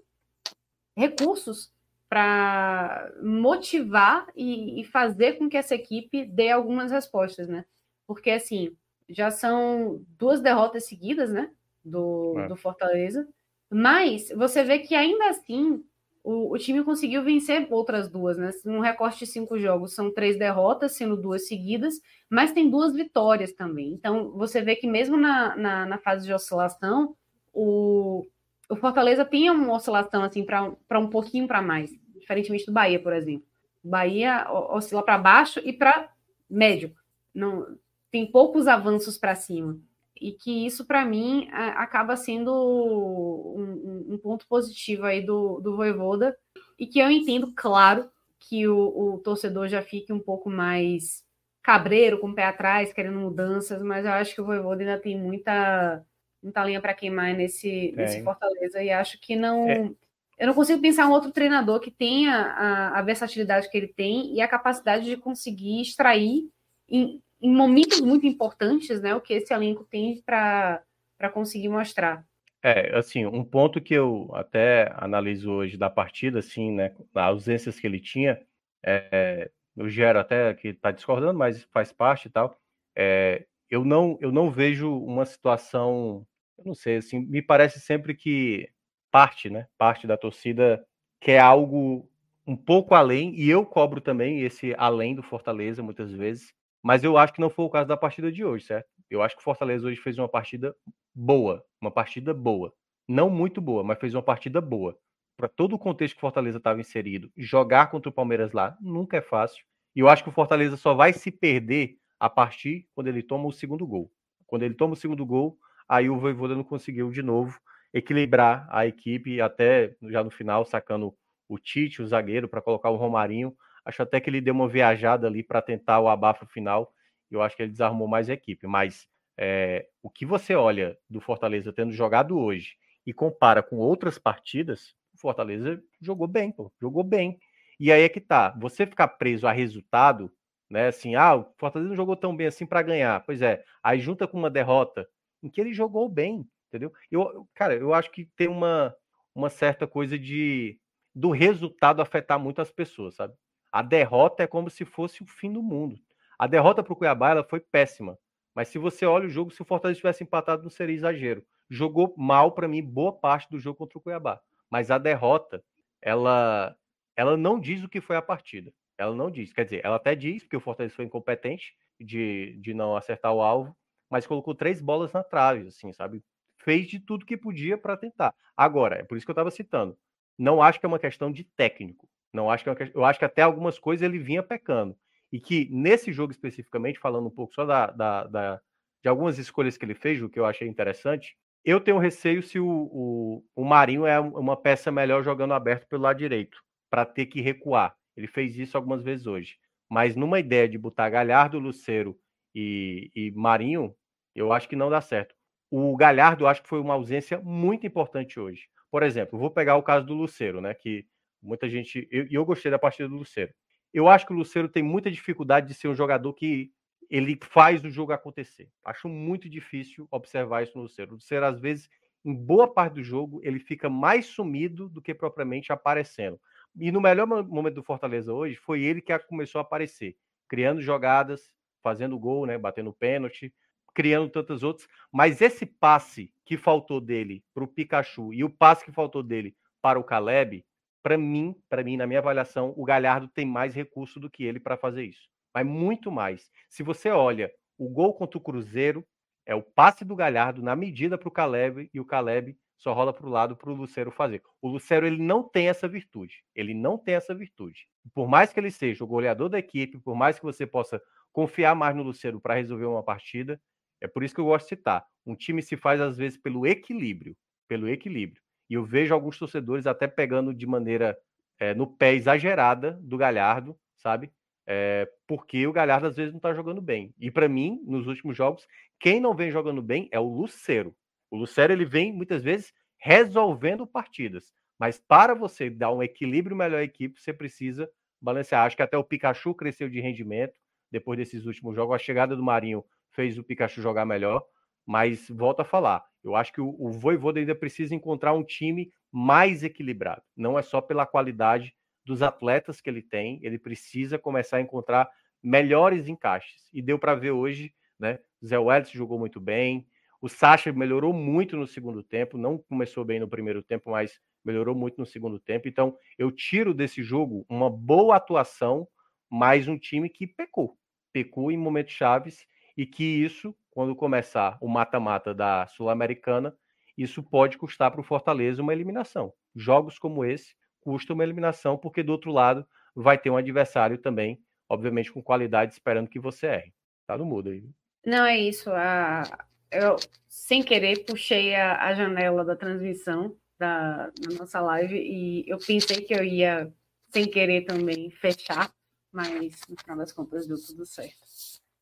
[0.94, 1.72] recursos
[2.06, 7.64] para motivar e, e, fazer com que essa equipe dê algumas respostas, né?
[8.06, 8.76] Porque, assim,
[9.09, 11.51] já são duas derrotas seguidas, né?
[11.82, 12.48] Do, é.
[12.48, 13.26] do Fortaleza.
[13.70, 15.82] Mas você vê que ainda assim
[16.24, 18.51] o, o, time conseguiu vencer outras duas, né?
[18.64, 23.52] Num recorte de cinco jogos, são três derrotas, sendo duas seguidas, mas tem duas vitórias
[23.52, 23.92] também.
[23.92, 27.14] Então, você vê que mesmo na, na, na fase de oscilação,
[27.52, 28.26] o,
[28.70, 33.12] o Fortaleza tem uma oscilação assim para um pouquinho para mais, diferentemente do Bahia, por
[33.12, 33.46] exemplo.
[33.84, 36.10] O Bahia oscila para baixo e para
[36.48, 36.94] médio.
[37.34, 37.76] Não,
[38.10, 39.78] tem poucos avanços para cima
[40.24, 46.34] e que isso, para mim, acaba sendo um, um, ponto positivo aí do, do Voivoda,
[46.78, 48.09] e que eu entendo, claro,
[48.40, 48.78] que o,
[49.14, 51.22] o, torcedor já fique um pouco mais
[51.62, 55.20] cabreiro, com o pé atrás, querendo mudanças, mas eu acho que o Voivoda ainda tem
[55.20, 56.02] muita,
[56.42, 59.68] muita linha para queimar nesse, nesse Fortaleza, e acho que não...
[59.68, 59.90] É.
[60.38, 64.34] Eu não consigo pensar um outro treinador que tenha a, a versatilidade que ele tem
[64.34, 66.48] e a capacidade de conseguir extrair
[66.88, 70.82] em, em momentos muito importantes, né, o que esse elenco tem para
[71.30, 72.26] conseguir mostrar.
[72.62, 77.78] É, assim, um ponto que eu até analiso hoje da partida, assim, né, as ausências
[77.78, 78.40] que ele tinha,
[78.82, 79.50] é,
[79.88, 82.58] Gero até que está discordando, mas faz parte e tal,
[82.96, 86.26] é, eu, não, eu não vejo uma situação,
[86.56, 88.70] eu não sei, assim, me parece sempre que
[89.10, 90.82] parte, né, parte da torcida
[91.20, 92.08] quer algo
[92.46, 96.54] um pouco além, e eu cobro também esse além do Fortaleza, muitas vezes,
[96.85, 98.89] mas eu acho que não foi o caso da partida de hoje, certo?
[99.11, 100.77] Eu acho que o Fortaleza hoje fez uma partida
[101.15, 102.74] boa, uma partida boa.
[103.09, 104.98] Não muito boa, mas fez uma partida boa.
[105.36, 109.16] para todo o contexto que o Fortaleza estava inserido, jogar contra o Palmeiras lá nunca
[109.16, 109.65] é fácil.
[109.97, 113.47] E eu acho que o Fortaleza só vai se perder a partir quando ele toma
[113.48, 114.12] o segundo gol.
[114.47, 115.59] Quando ele toma o segundo gol,
[115.89, 117.59] aí o Voivoda não conseguiu de novo
[117.94, 121.15] equilibrar a equipe, até já no final, sacando
[121.48, 123.56] o Tite, o zagueiro, para colocar o Romarinho.
[123.85, 126.93] Acho até que ele deu uma viajada ali para tentar o abafo final.
[127.31, 128.66] Eu acho que ele desarmou mais a equipe.
[128.66, 129.06] Mas
[129.36, 134.94] é, o que você olha do Fortaleza tendo jogado hoje e compara com outras partidas,
[135.15, 137.39] o Fortaleza jogou bem, pô, jogou bem.
[137.78, 138.51] E aí é que tá.
[138.59, 140.32] Você ficar preso a resultado,
[140.70, 140.89] né?
[140.89, 143.24] Assim, ah, o Fortaleza não jogou tão bem assim para ganhar.
[143.24, 145.06] Pois é, aí junta com uma derrota
[145.43, 146.93] em que ele jogou bem, entendeu?
[147.11, 148.94] Eu, cara, eu acho que tem uma,
[149.35, 150.78] uma certa coisa de
[151.15, 153.35] do resultado afetar muito as pessoas, sabe?
[153.74, 156.01] A derrota é como se fosse o fim do mundo.
[156.38, 158.16] A derrota para o Cuiabá ela foi péssima,
[158.55, 161.44] mas se você olha o jogo, se o Fortaleza tivesse empatado, não seria exagero.
[161.68, 164.40] Jogou mal para mim boa parte do jogo contra o Cuiabá,
[164.70, 165.60] mas a derrota
[166.01, 166.76] ela
[167.16, 168.72] ela não diz o que foi a partida.
[168.96, 172.72] Ela não diz, quer dizer, ela até diz porque o Fortaleza foi incompetente de, de
[172.74, 173.76] não acertar o alvo,
[174.09, 176.22] mas colocou três bolas na trave, assim, sabe?
[176.59, 178.32] Fez de tudo que podia para tentar.
[178.56, 179.98] Agora, é por isso que eu estava citando.
[180.38, 182.09] Não acho que é uma questão de técnico.
[182.35, 184.97] Não acho que é questão, eu acho que até algumas coisas ele vinha pecando.
[185.32, 188.61] E que nesse jogo especificamente, falando um pouco só da, da, da
[189.02, 192.59] de algumas escolhas que ele fez, o que eu achei interessante, eu tenho receio se
[192.59, 196.59] o, o, o Marinho é uma peça melhor jogando aberto pelo lado direito,
[196.90, 197.94] para ter que recuar.
[198.16, 199.56] Ele fez isso algumas vezes hoje.
[199.89, 202.19] Mas numa ideia de botar Galhardo, Luceiro
[202.55, 203.94] e, e Marinho,
[204.35, 205.35] eu acho que não dá certo.
[205.70, 208.69] O Galhardo, eu acho que foi uma ausência muito importante hoje.
[208.90, 210.74] Por exemplo, vou pegar o caso do Luceiro, né?
[210.74, 211.06] Que
[211.44, 212.08] muita gente.
[212.10, 213.52] E eu, eu, gostei da partida do Luceiro.
[213.92, 216.72] Eu acho que o Luceiro tem muita dificuldade de ser um jogador que
[217.10, 218.68] ele faz o jogo acontecer.
[218.84, 221.12] Acho muito difícil observar isso no Luceiro.
[221.12, 221.88] O Luceiro, às vezes,
[222.24, 226.40] em boa parte do jogo, ele fica mais sumido do que propriamente aparecendo.
[226.76, 230.16] E no melhor momento do Fortaleza hoje, foi ele que começou a aparecer,
[230.48, 231.52] criando jogadas,
[231.82, 233.54] fazendo gol, né, batendo pênalti,
[233.94, 234.88] criando tantas outras.
[235.12, 239.54] Mas esse passe que faltou dele para o Pikachu e o passe que faltou dele
[239.80, 240.64] para o Caleb,
[241.05, 244.59] para mim, para mim, na minha avaliação, o Galhardo tem mais recurso do que ele
[244.59, 245.28] para fazer isso.
[245.55, 246.51] Mas muito mais.
[246.70, 249.06] Se você olha o gol contra o Cruzeiro,
[249.44, 253.12] é o passe do Galhardo na medida para o Caleb e o Caleb só rola
[253.12, 254.43] para o lado para o Lucero fazer.
[254.62, 256.43] O Lucero ele não tem essa virtude.
[256.55, 257.86] Ele não tem essa virtude.
[258.14, 261.02] Por mais que ele seja o goleador da equipe, por mais que você possa
[261.32, 263.60] confiar mais no Lucero para resolver uma partida,
[264.01, 265.05] é por isso que eu gosto de citar.
[265.26, 267.36] Um time se faz às vezes pelo equilíbrio,
[267.68, 268.43] pelo equilíbrio.
[268.69, 271.19] E eu vejo alguns torcedores até pegando de maneira
[271.59, 274.32] é, no pé exagerada do Galhardo, sabe?
[274.66, 277.15] É, porque o Galhardo às vezes não está jogando bem.
[277.19, 278.66] E para mim, nos últimos jogos,
[278.99, 280.95] quem não vem jogando bem é o Lucero.
[281.31, 284.53] O Lucero ele vem muitas vezes resolvendo partidas.
[284.78, 287.89] Mas para você dar um equilíbrio melhor à equipe, você precisa
[288.20, 288.65] balancear.
[288.65, 290.59] Acho que até o Pikachu cresceu de rendimento
[290.91, 291.95] depois desses últimos jogos.
[291.95, 294.45] A chegada do Marinho fez o Pikachu jogar melhor.
[294.86, 298.90] Mas volto a falar, eu acho que o, o Voivoda ainda precisa encontrar um time
[299.12, 300.22] mais equilibrado.
[300.36, 301.74] Não é só pela qualidade
[302.05, 305.09] dos atletas que ele tem, ele precisa começar a encontrar
[305.42, 306.68] melhores encaixes.
[306.72, 308.18] E deu para ver hoje, né?
[308.44, 309.86] Zé Welles jogou muito bem,
[310.20, 314.74] o Sacha melhorou muito no segundo tempo, não começou bem no primeiro tempo, mas melhorou
[314.74, 315.68] muito no segundo tempo.
[315.68, 318.88] Então, eu tiro desse jogo uma boa atuação,
[319.30, 320.78] mas um time que pecou.
[321.12, 322.46] Pecou em momentos chaves
[322.76, 326.56] e que isso, quando começar o mata-mata da Sul-Americana,
[326.96, 329.32] isso pode custar para o Fortaleza uma eliminação.
[329.55, 332.64] Jogos como esse custam uma eliminação, porque do outro lado
[332.94, 336.74] vai ter um adversário também, obviamente com qualidade, esperando que você erre.
[337.06, 337.68] Tá no mudo aí.
[338.06, 338.70] Não, é isso.
[338.70, 339.24] A...
[339.72, 339.96] Eu,
[340.28, 346.01] sem querer, puxei a, a janela da transmissão da, da nossa live e eu pensei
[346.02, 346.72] que eu ia,
[347.10, 348.70] sem querer também, fechar,
[349.10, 351.26] mas no final das contas deu tudo certo.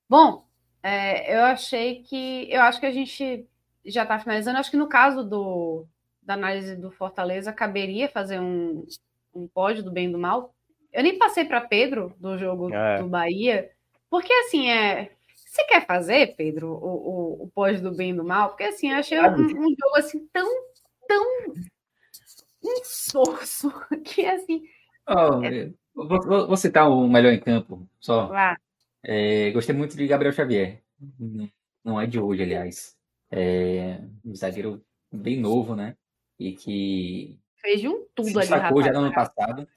[0.08, 0.48] Bom,
[0.82, 2.50] é, eu achei que.
[2.50, 3.46] Eu acho que a gente
[3.84, 4.58] já está finalizando.
[4.58, 5.86] Acho que no caso do,
[6.20, 8.84] da análise do Fortaleza, caberia fazer um,
[9.34, 10.54] um pódio do bem e do mal.
[10.92, 12.98] Eu nem passei para Pedro do jogo é.
[12.98, 13.70] do Bahia,
[14.10, 15.12] porque assim é.
[15.34, 18.48] Você quer fazer, Pedro, o, o, o pódio do bem e do mal?
[18.48, 20.48] Porque assim, eu achei um, um jogo assim tão,
[21.06, 21.54] tão
[22.62, 23.70] insosso
[24.02, 24.62] que assim.
[25.06, 25.70] Oh, é...
[25.94, 28.28] vou, vou, citar o melhor em campo, só.
[28.28, 28.56] Lá.
[29.04, 30.82] É, gostei muito de Gabriel Xavier.
[31.84, 32.96] Não é de hoje, aliás.
[33.30, 35.96] É um zagueiro bem novo, né?
[36.38, 37.38] E que.
[37.56, 38.86] Fez de um tudo ali, rapaz.
[38.86, 39.68] já no ano passado.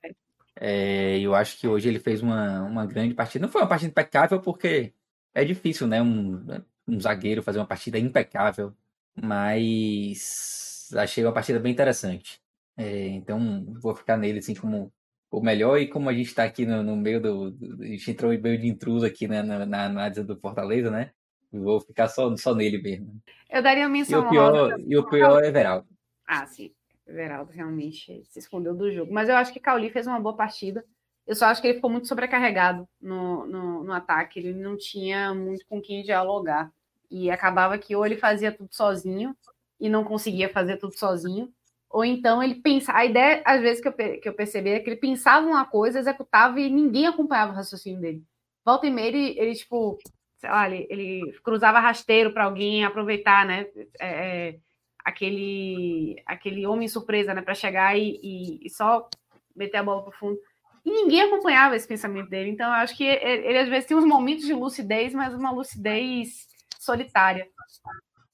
[0.56, 3.46] É, eu acho que hoje ele fez uma, uma grande partida.
[3.46, 4.94] Não foi uma partida impecável, porque
[5.34, 6.02] é difícil, né?
[6.02, 6.46] Um,
[6.88, 8.74] um zagueiro fazer uma partida impecável.
[9.16, 12.42] Mas achei uma partida bem interessante.
[12.78, 14.92] É, então, vou ficar nele assim como
[15.32, 15.78] o melhor.
[15.80, 18.58] E como a gente está aqui no, no, meio do, A gente entrou em meio
[18.60, 21.12] de intruso aqui né, na, na análise do Fortaleza, né?
[21.52, 23.22] Vou ficar só, só nele mesmo.
[23.50, 25.88] Eu daria menção e o pior, E o pior é Everaldo.
[26.28, 26.72] Ah, sim.
[27.08, 29.14] Everaldo realmente se escondeu do jogo.
[29.14, 30.84] Mas eu acho que Cauli fez uma boa partida.
[31.26, 34.40] Eu só acho que ele ficou muito sobrecarregado no, no, no, ataque.
[34.40, 36.72] Ele não tinha muito com quem dialogar.
[37.10, 39.36] E acabava que ou ele fazia tudo sozinho
[39.80, 41.52] e não conseguia fazer tudo sozinho.
[41.96, 43.00] Ou então ele pensava.
[43.00, 45.98] A ideia, às vezes, que eu, que eu percebi é que ele pensava uma coisa,
[45.98, 48.22] executava e ninguém acompanhava o raciocínio dele.
[48.66, 49.98] Volta e meia, ele, ele tipo,
[50.38, 53.68] sei lá, ele, ele cruzava rasteiro para alguém aproveitar, né?
[53.98, 54.60] É, é,
[55.06, 57.42] aquele, aquele homem surpresa, né?
[57.42, 59.08] Para chegar e, e, e, só
[59.56, 60.38] meter a bola para fundo.
[60.84, 62.50] E ninguém acompanhava esse pensamento dele.
[62.50, 65.52] Então, eu acho que ele, ele, às vezes tem uns momentos de lucidez, mas uma
[65.52, 66.46] lucidez
[66.78, 67.48] solitária.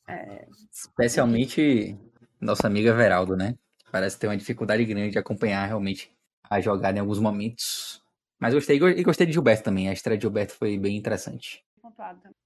[0.07, 0.47] É...
[0.71, 1.95] Especialmente
[2.41, 3.55] nossa amiga Veraldo, né?
[3.91, 6.11] Parece ter uma dificuldade grande de acompanhar realmente
[6.49, 8.03] a jogada em alguns momentos.
[8.39, 9.87] Mas gostei e gostei de Gilberto também.
[9.87, 11.63] A estreia de Gilberto foi bem interessante.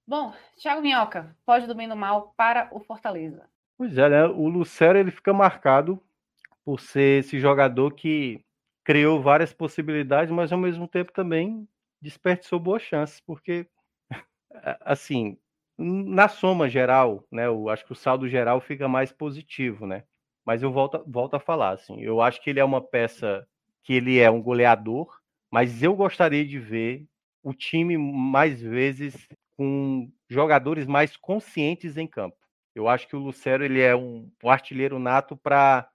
[0.08, 3.48] Bom, Thiago Minhoca, pode do bem do mal para o Fortaleza.
[3.78, 4.26] Pois é, né?
[4.26, 6.02] O Lucero ele fica marcado
[6.64, 8.44] por ser esse jogador que
[8.84, 11.68] criou várias possibilidades, mas ao mesmo tempo também
[12.02, 13.68] desperdiçou boas chances, porque
[14.82, 15.38] assim,
[15.78, 20.04] na soma geral, né, eu acho que o saldo geral fica mais positivo, né?
[20.46, 23.48] Mas eu volto, volto a falar, assim, eu acho que ele é uma peça
[23.84, 25.20] que ele é um goleador,
[25.52, 27.08] mas eu gostaria de ver
[27.44, 29.28] o time mais vezes
[29.58, 32.36] com jogadores mais conscientes em campo.
[32.74, 35.90] Eu acho que o Lucero ele é um, um artilheiro nato para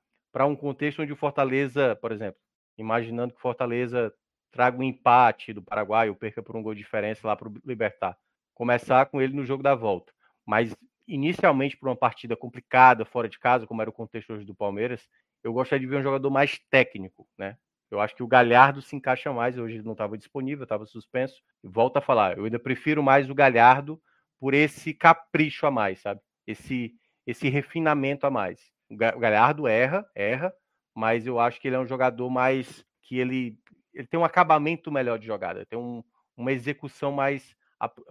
[0.47, 2.41] um contexto onde o Fortaleza, por exemplo,
[2.79, 4.13] imaginando que o Fortaleza
[4.51, 7.55] traga um empate do Paraguai ou perca por um gol de diferença lá para o
[7.65, 8.17] Libertar.
[8.61, 10.13] Começar com ele no jogo da volta.
[10.45, 10.77] Mas
[11.09, 15.09] inicialmente por uma partida complicada, fora de casa, como era o contexto hoje do Palmeiras,
[15.43, 17.57] eu gostaria de ver um jogador mais técnico, né?
[17.91, 21.43] Eu acho que o Galhardo se encaixa mais, hoje não estava disponível, estava suspenso.
[21.65, 23.99] Volto a falar, eu ainda prefiro mais o Galhardo
[24.39, 26.21] por esse capricho a mais, sabe?
[26.47, 26.95] Esse,
[27.27, 28.61] esse refinamento a mais.
[28.91, 30.53] O Galhardo erra, erra,
[30.95, 33.59] mas eu acho que ele é um jogador mais que ele,
[33.95, 36.05] ele tem um acabamento melhor de jogada, tem um,
[36.37, 37.57] uma execução mais,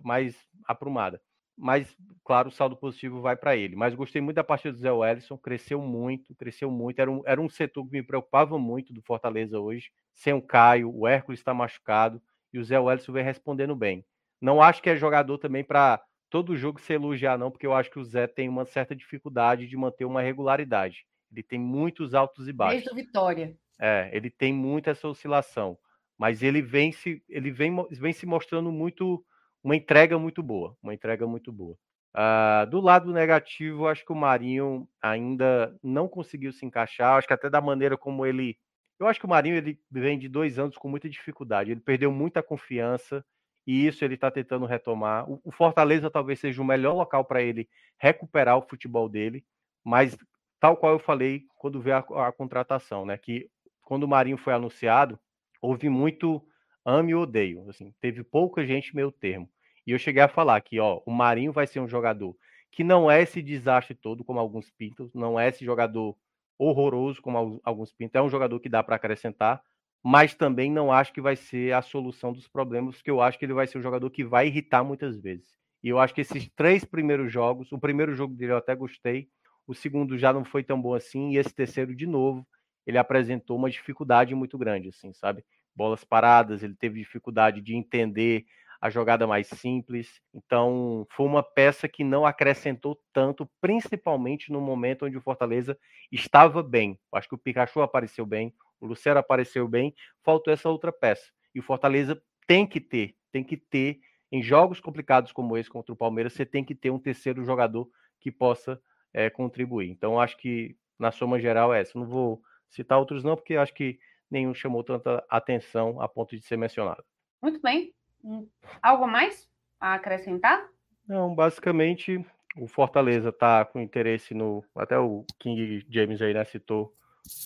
[0.04, 0.36] mais
[0.68, 1.22] aprumada
[1.60, 1.94] mas
[2.24, 3.76] claro, o saldo positivo vai para ele.
[3.76, 7.00] Mas gostei muito da partida do Zé Wellison, cresceu muito, cresceu muito.
[7.00, 9.92] Era um, era um setor que me preocupava muito do Fortaleza hoje.
[10.14, 12.22] Sem o Caio, o Hércules está machucado
[12.54, 14.06] e o Zé Wellison vem respondendo bem.
[14.42, 17.92] Não acho que é jogador também para todo jogo se elogiar, não, porque eu acho
[17.92, 21.06] que o Zé tem uma certa dificuldade de manter uma regularidade.
[21.30, 22.84] Ele tem muitos altos e baixos.
[22.84, 23.58] Desde o Vitória.
[23.78, 25.78] É, ele tem muita essa oscilação.
[26.18, 29.24] Mas ele vem se, ele vem, vem se mostrando muito
[29.64, 31.78] uma entrega muito boa, uma entrega muito boa.
[32.16, 37.18] Uh, do lado negativo, acho que o Marinho ainda não conseguiu se encaixar.
[37.18, 38.58] Acho que até da maneira como ele.
[39.00, 41.72] Eu acho que o Marinho ele vem de dois anos com muita dificuldade.
[41.72, 43.24] Ele perdeu muita confiança
[43.66, 45.30] e isso ele está tentando retomar.
[45.30, 47.70] O, o, Fortaleza talvez seja o melhor local para ele
[48.00, 49.46] recuperar o futebol dele,
[49.84, 50.18] mas
[50.60, 53.18] tal qual eu falei quando veio a, a contratação, né?
[53.18, 53.50] Que
[53.84, 55.20] quando o Marinho foi anunciado,
[55.62, 56.44] houve muito
[56.90, 57.70] ame ou odeio.
[57.70, 59.50] Assim, teve pouca gente meio termo.
[59.86, 62.36] E eu cheguei a falar que ó, o Marinho vai ser um jogador
[62.72, 66.16] que não é esse desastre todo, como alguns pintam, não é esse jogador
[66.58, 69.62] horroroso, como alguns pintam, é um jogador que dá para acrescentar,
[70.04, 73.46] mas também não acho que vai ser a solução dos problemas, porque eu acho que
[73.46, 75.58] ele vai ser um jogador que vai irritar muitas vezes.
[75.84, 79.30] E eu acho que esses três primeiros jogos, o primeiro jogo dele eu até gostei,
[79.66, 82.46] o segundo já não foi tão bom assim, e esse terceiro, de novo,
[82.86, 85.44] ele apresentou uma dificuldade muito grande, assim, sabe?
[85.80, 88.46] Bolas paradas, ele teve dificuldade de entender
[88.82, 90.22] a jogada mais simples.
[90.34, 95.80] Então, foi uma peça que não acrescentou tanto, principalmente no momento onde o Fortaleza
[96.12, 97.00] estava bem.
[97.14, 101.32] Acho que o Pikachu apareceu bem, o Lucero apareceu bem, faltou essa outra peça.
[101.56, 105.94] E o Fortaleza tem que ter, tem que ter, em jogos complicados como esse contra
[105.94, 107.90] o Palmeiras, você tem que ter um terceiro jogador
[108.20, 108.82] que possa
[109.14, 109.90] é, contribuir.
[109.90, 111.98] Então, acho que na soma geral é essa.
[111.98, 113.98] Não vou citar outros, não, porque acho que
[114.30, 117.04] nenhum chamou tanta atenção a ponto de ser mencionado.
[117.42, 117.94] Muito bem.
[118.24, 118.48] Hum,
[118.82, 119.50] algo mais
[119.80, 120.68] a acrescentar?
[121.08, 122.24] Não, basicamente
[122.58, 124.64] o Fortaleza está com interesse no.
[124.76, 126.94] Até o King James aí né, citou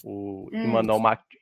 [0.04, 0.82] o hum.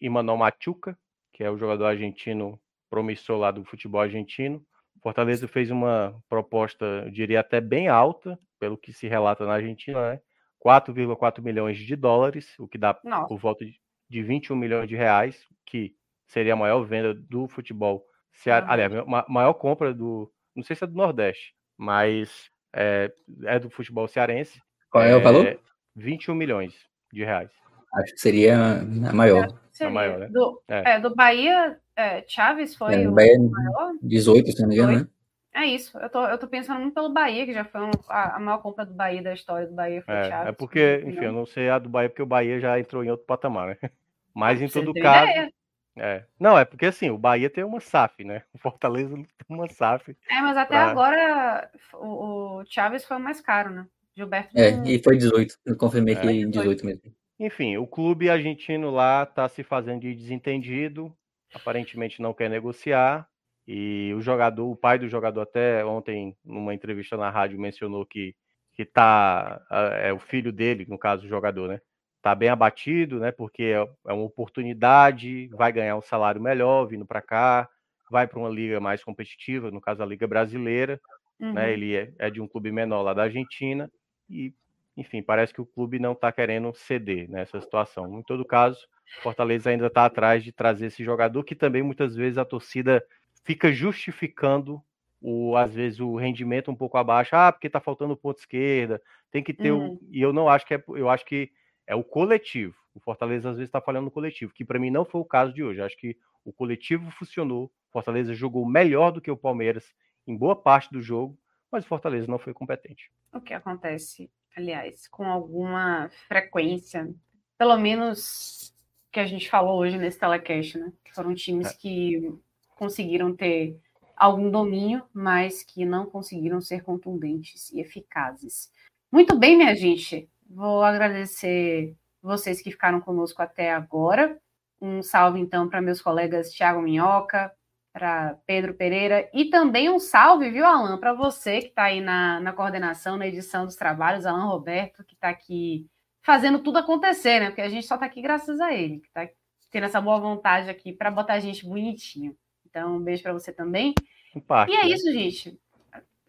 [0.01, 0.97] Imanol Machuca,
[1.33, 2.59] que é o jogador argentino
[2.89, 4.63] promissor lá do futebol argentino.
[5.01, 10.11] Fortaleza fez uma proposta, eu diria até bem alta, pelo que se relata na Argentina,
[10.11, 10.21] né?
[10.63, 13.27] 4,4 milhões de dólares, o que dá Nossa.
[13.27, 13.80] por volta de
[14.11, 15.95] de 21 milhões de reais, que
[16.27, 18.69] seria a maior venda do futebol cearense.
[18.69, 18.73] Ah.
[18.73, 20.29] Aliás, a maior compra do.
[20.53, 23.09] Não sei se é do Nordeste, mas é,
[23.45, 24.59] é do futebol cearense.
[24.91, 25.57] Qual é, é o valor?
[25.95, 26.73] 21 milhões
[27.11, 27.49] de reais.
[27.93, 29.47] Acho que seria a maior.
[29.71, 29.89] Seria.
[29.89, 30.27] A maior, né?
[30.29, 30.91] Do, É.
[30.95, 33.93] é, do Bahia, é, Chaves foi É, o Bahia- maior.
[34.03, 35.07] 18, se não me engano, né?
[35.53, 35.97] É isso.
[35.97, 38.59] Eu tô, eu tô pensando muito pelo Bahia, que já foi um- a, a maior
[38.59, 40.47] compra do Bahia da história do Bahia foi É, Chaves.
[40.49, 41.09] é porque, Não.
[41.09, 43.67] enfim, eu não sei a do Bahia, porque o Bahia já entrou em outro patamar,
[43.67, 43.77] né?
[44.33, 45.29] Mas em Pra você todo caso.
[45.29, 45.53] ideia.
[45.97, 46.23] É.
[46.39, 48.43] Não, é porque assim, o Bahia tem uma SAF, né?
[48.53, 50.15] O Fortaleza tem uma SAF.
[50.29, 53.85] É, mas até Pra- agora o, o Chaves foi o mais caro, né?
[54.15, 55.55] Gilberto É, não- e foi 18.
[55.65, 56.21] Eu confirmei É.
[56.21, 57.01] que 18 mesmo.
[57.37, 61.13] Enfim, o clube argentino lá está se fazendo de desentendido,
[61.53, 63.27] aparentemente não quer negociar.
[63.67, 68.35] E o jogador, o pai do jogador, até ontem, numa entrevista na rádio, mencionou que,
[68.73, 69.61] que tá.
[70.01, 71.81] É o filho dele, no caso, o jogador, né?
[72.21, 73.31] Tá bem abatido, né?
[73.31, 77.69] Porque é, é uma oportunidade, vai ganhar um salário melhor vindo para cá,
[78.09, 80.99] vai para uma liga mais competitiva, no caso a Liga Brasileira
[81.41, 81.53] Uhum.
[81.53, 81.73] né?
[81.73, 83.91] Ele é, é de um clube menor lá da Argentina
[84.29, 84.53] e,
[84.95, 88.19] enfim, parece que o clube não está querendo ceder nessa situação.
[88.19, 88.87] Em todo caso,
[89.23, 93.03] Fortaleza ainda está atrás de trazer esse jogador que também muitas vezes a torcida
[93.43, 94.81] fica justificando
[95.21, 99.43] o às vezes o rendimento um pouco abaixo, ah, porque está faltando ponto esquerda, tem
[99.43, 99.93] que ter Uhum.
[99.93, 101.51] o e eu não acho que é, eu acho que
[101.85, 102.75] é o coletivo.
[102.93, 105.53] O Fortaleza às vezes está falhando no coletivo, que para mim não foi o caso
[105.53, 105.79] de hoje.
[105.79, 107.65] Eu acho que o coletivo funcionou.
[107.65, 109.93] O Fortaleza jogou melhor do que o Palmeiras
[110.27, 111.37] em boa parte do jogo,
[111.71, 113.11] mas o Fortaleza não foi competente.
[113.31, 117.13] O que acontece, aliás, com alguma frequência,
[117.57, 118.75] pelo menos
[119.11, 120.91] que a gente falou hoje nesse telecast, né?
[121.05, 121.73] Que foram times É.
[121.73, 122.33] que
[122.81, 123.79] conseguiram ter
[124.17, 128.71] algum domínio, mas que não conseguiram ser contundentes e eficazes.
[129.11, 130.27] Muito bem, minha gente.
[130.49, 134.35] Vou agradecer vocês que ficaram conosco até agora.
[134.81, 137.53] Um salve, então, para meus colegas Thiago Minhoca,
[137.93, 142.39] para Pedro Pereira e também um salve, viu, Alan, para você que está aí na,
[142.39, 145.85] na coordenação, na edição dos trabalhos, Alan Roberto, que está aqui
[146.23, 147.47] fazendo tudo acontecer, né?
[147.47, 149.29] Porque a gente só está aqui graças a ele, que está
[149.69, 152.35] tendo essa boa vontade aqui para botar a gente bonitinho.
[152.71, 153.93] Então, um beijo para você também.
[154.33, 154.89] E é né?
[154.89, 155.59] isso, gente.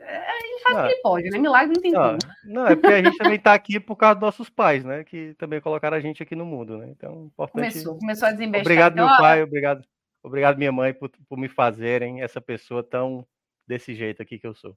[0.01, 1.39] A gente faz o Não, que pode, né?
[1.39, 2.19] Milagre não tem não, como.
[2.45, 5.05] não, é porque a gente também está aqui por causa dos nossos pais, né?
[5.05, 6.89] Que também colocaram a gente aqui no mundo, né?
[6.91, 7.71] Então, importante.
[7.71, 8.63] Começou, começou a desembestar.
[8.63, 9.85] Obrigado, Então, meu ó, pai, obrigado,
[10.21, 13.25] obrigado, minha mãe, por, por me fazerem essa pessoa tão
[13.65, 14.77] desse jeito aqui que eu sou.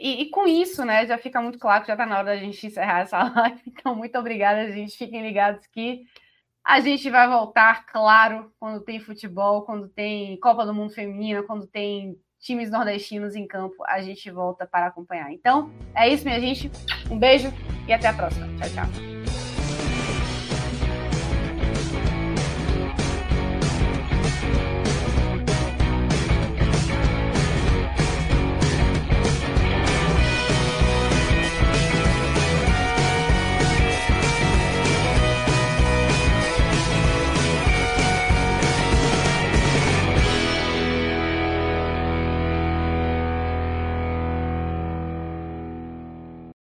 [0.00, 2.36] E, e com isso, né, já fica muito claro que já está na hora da
[2.36, 3.62] gente encerrar essa live.
[3.68, 4.98] Então, muito obrigada, gente.
[4.98, 6.02] Fiquem ligados que
[6.66, 11.64] a gente vai voltar, claro, quando tem futebol, quando tem Copa do Mundo Feminina, quando
[11.64, 15.32] tem times nordestinos em campo, a gente volta para acompanhar.
[15.32, 16.68] Então, é isso, minha gente.
[17.08, 17.52] Um beijo
[17.86, 18.48] e até a próxima.
[18.58, 19.15] Tchau, tchau.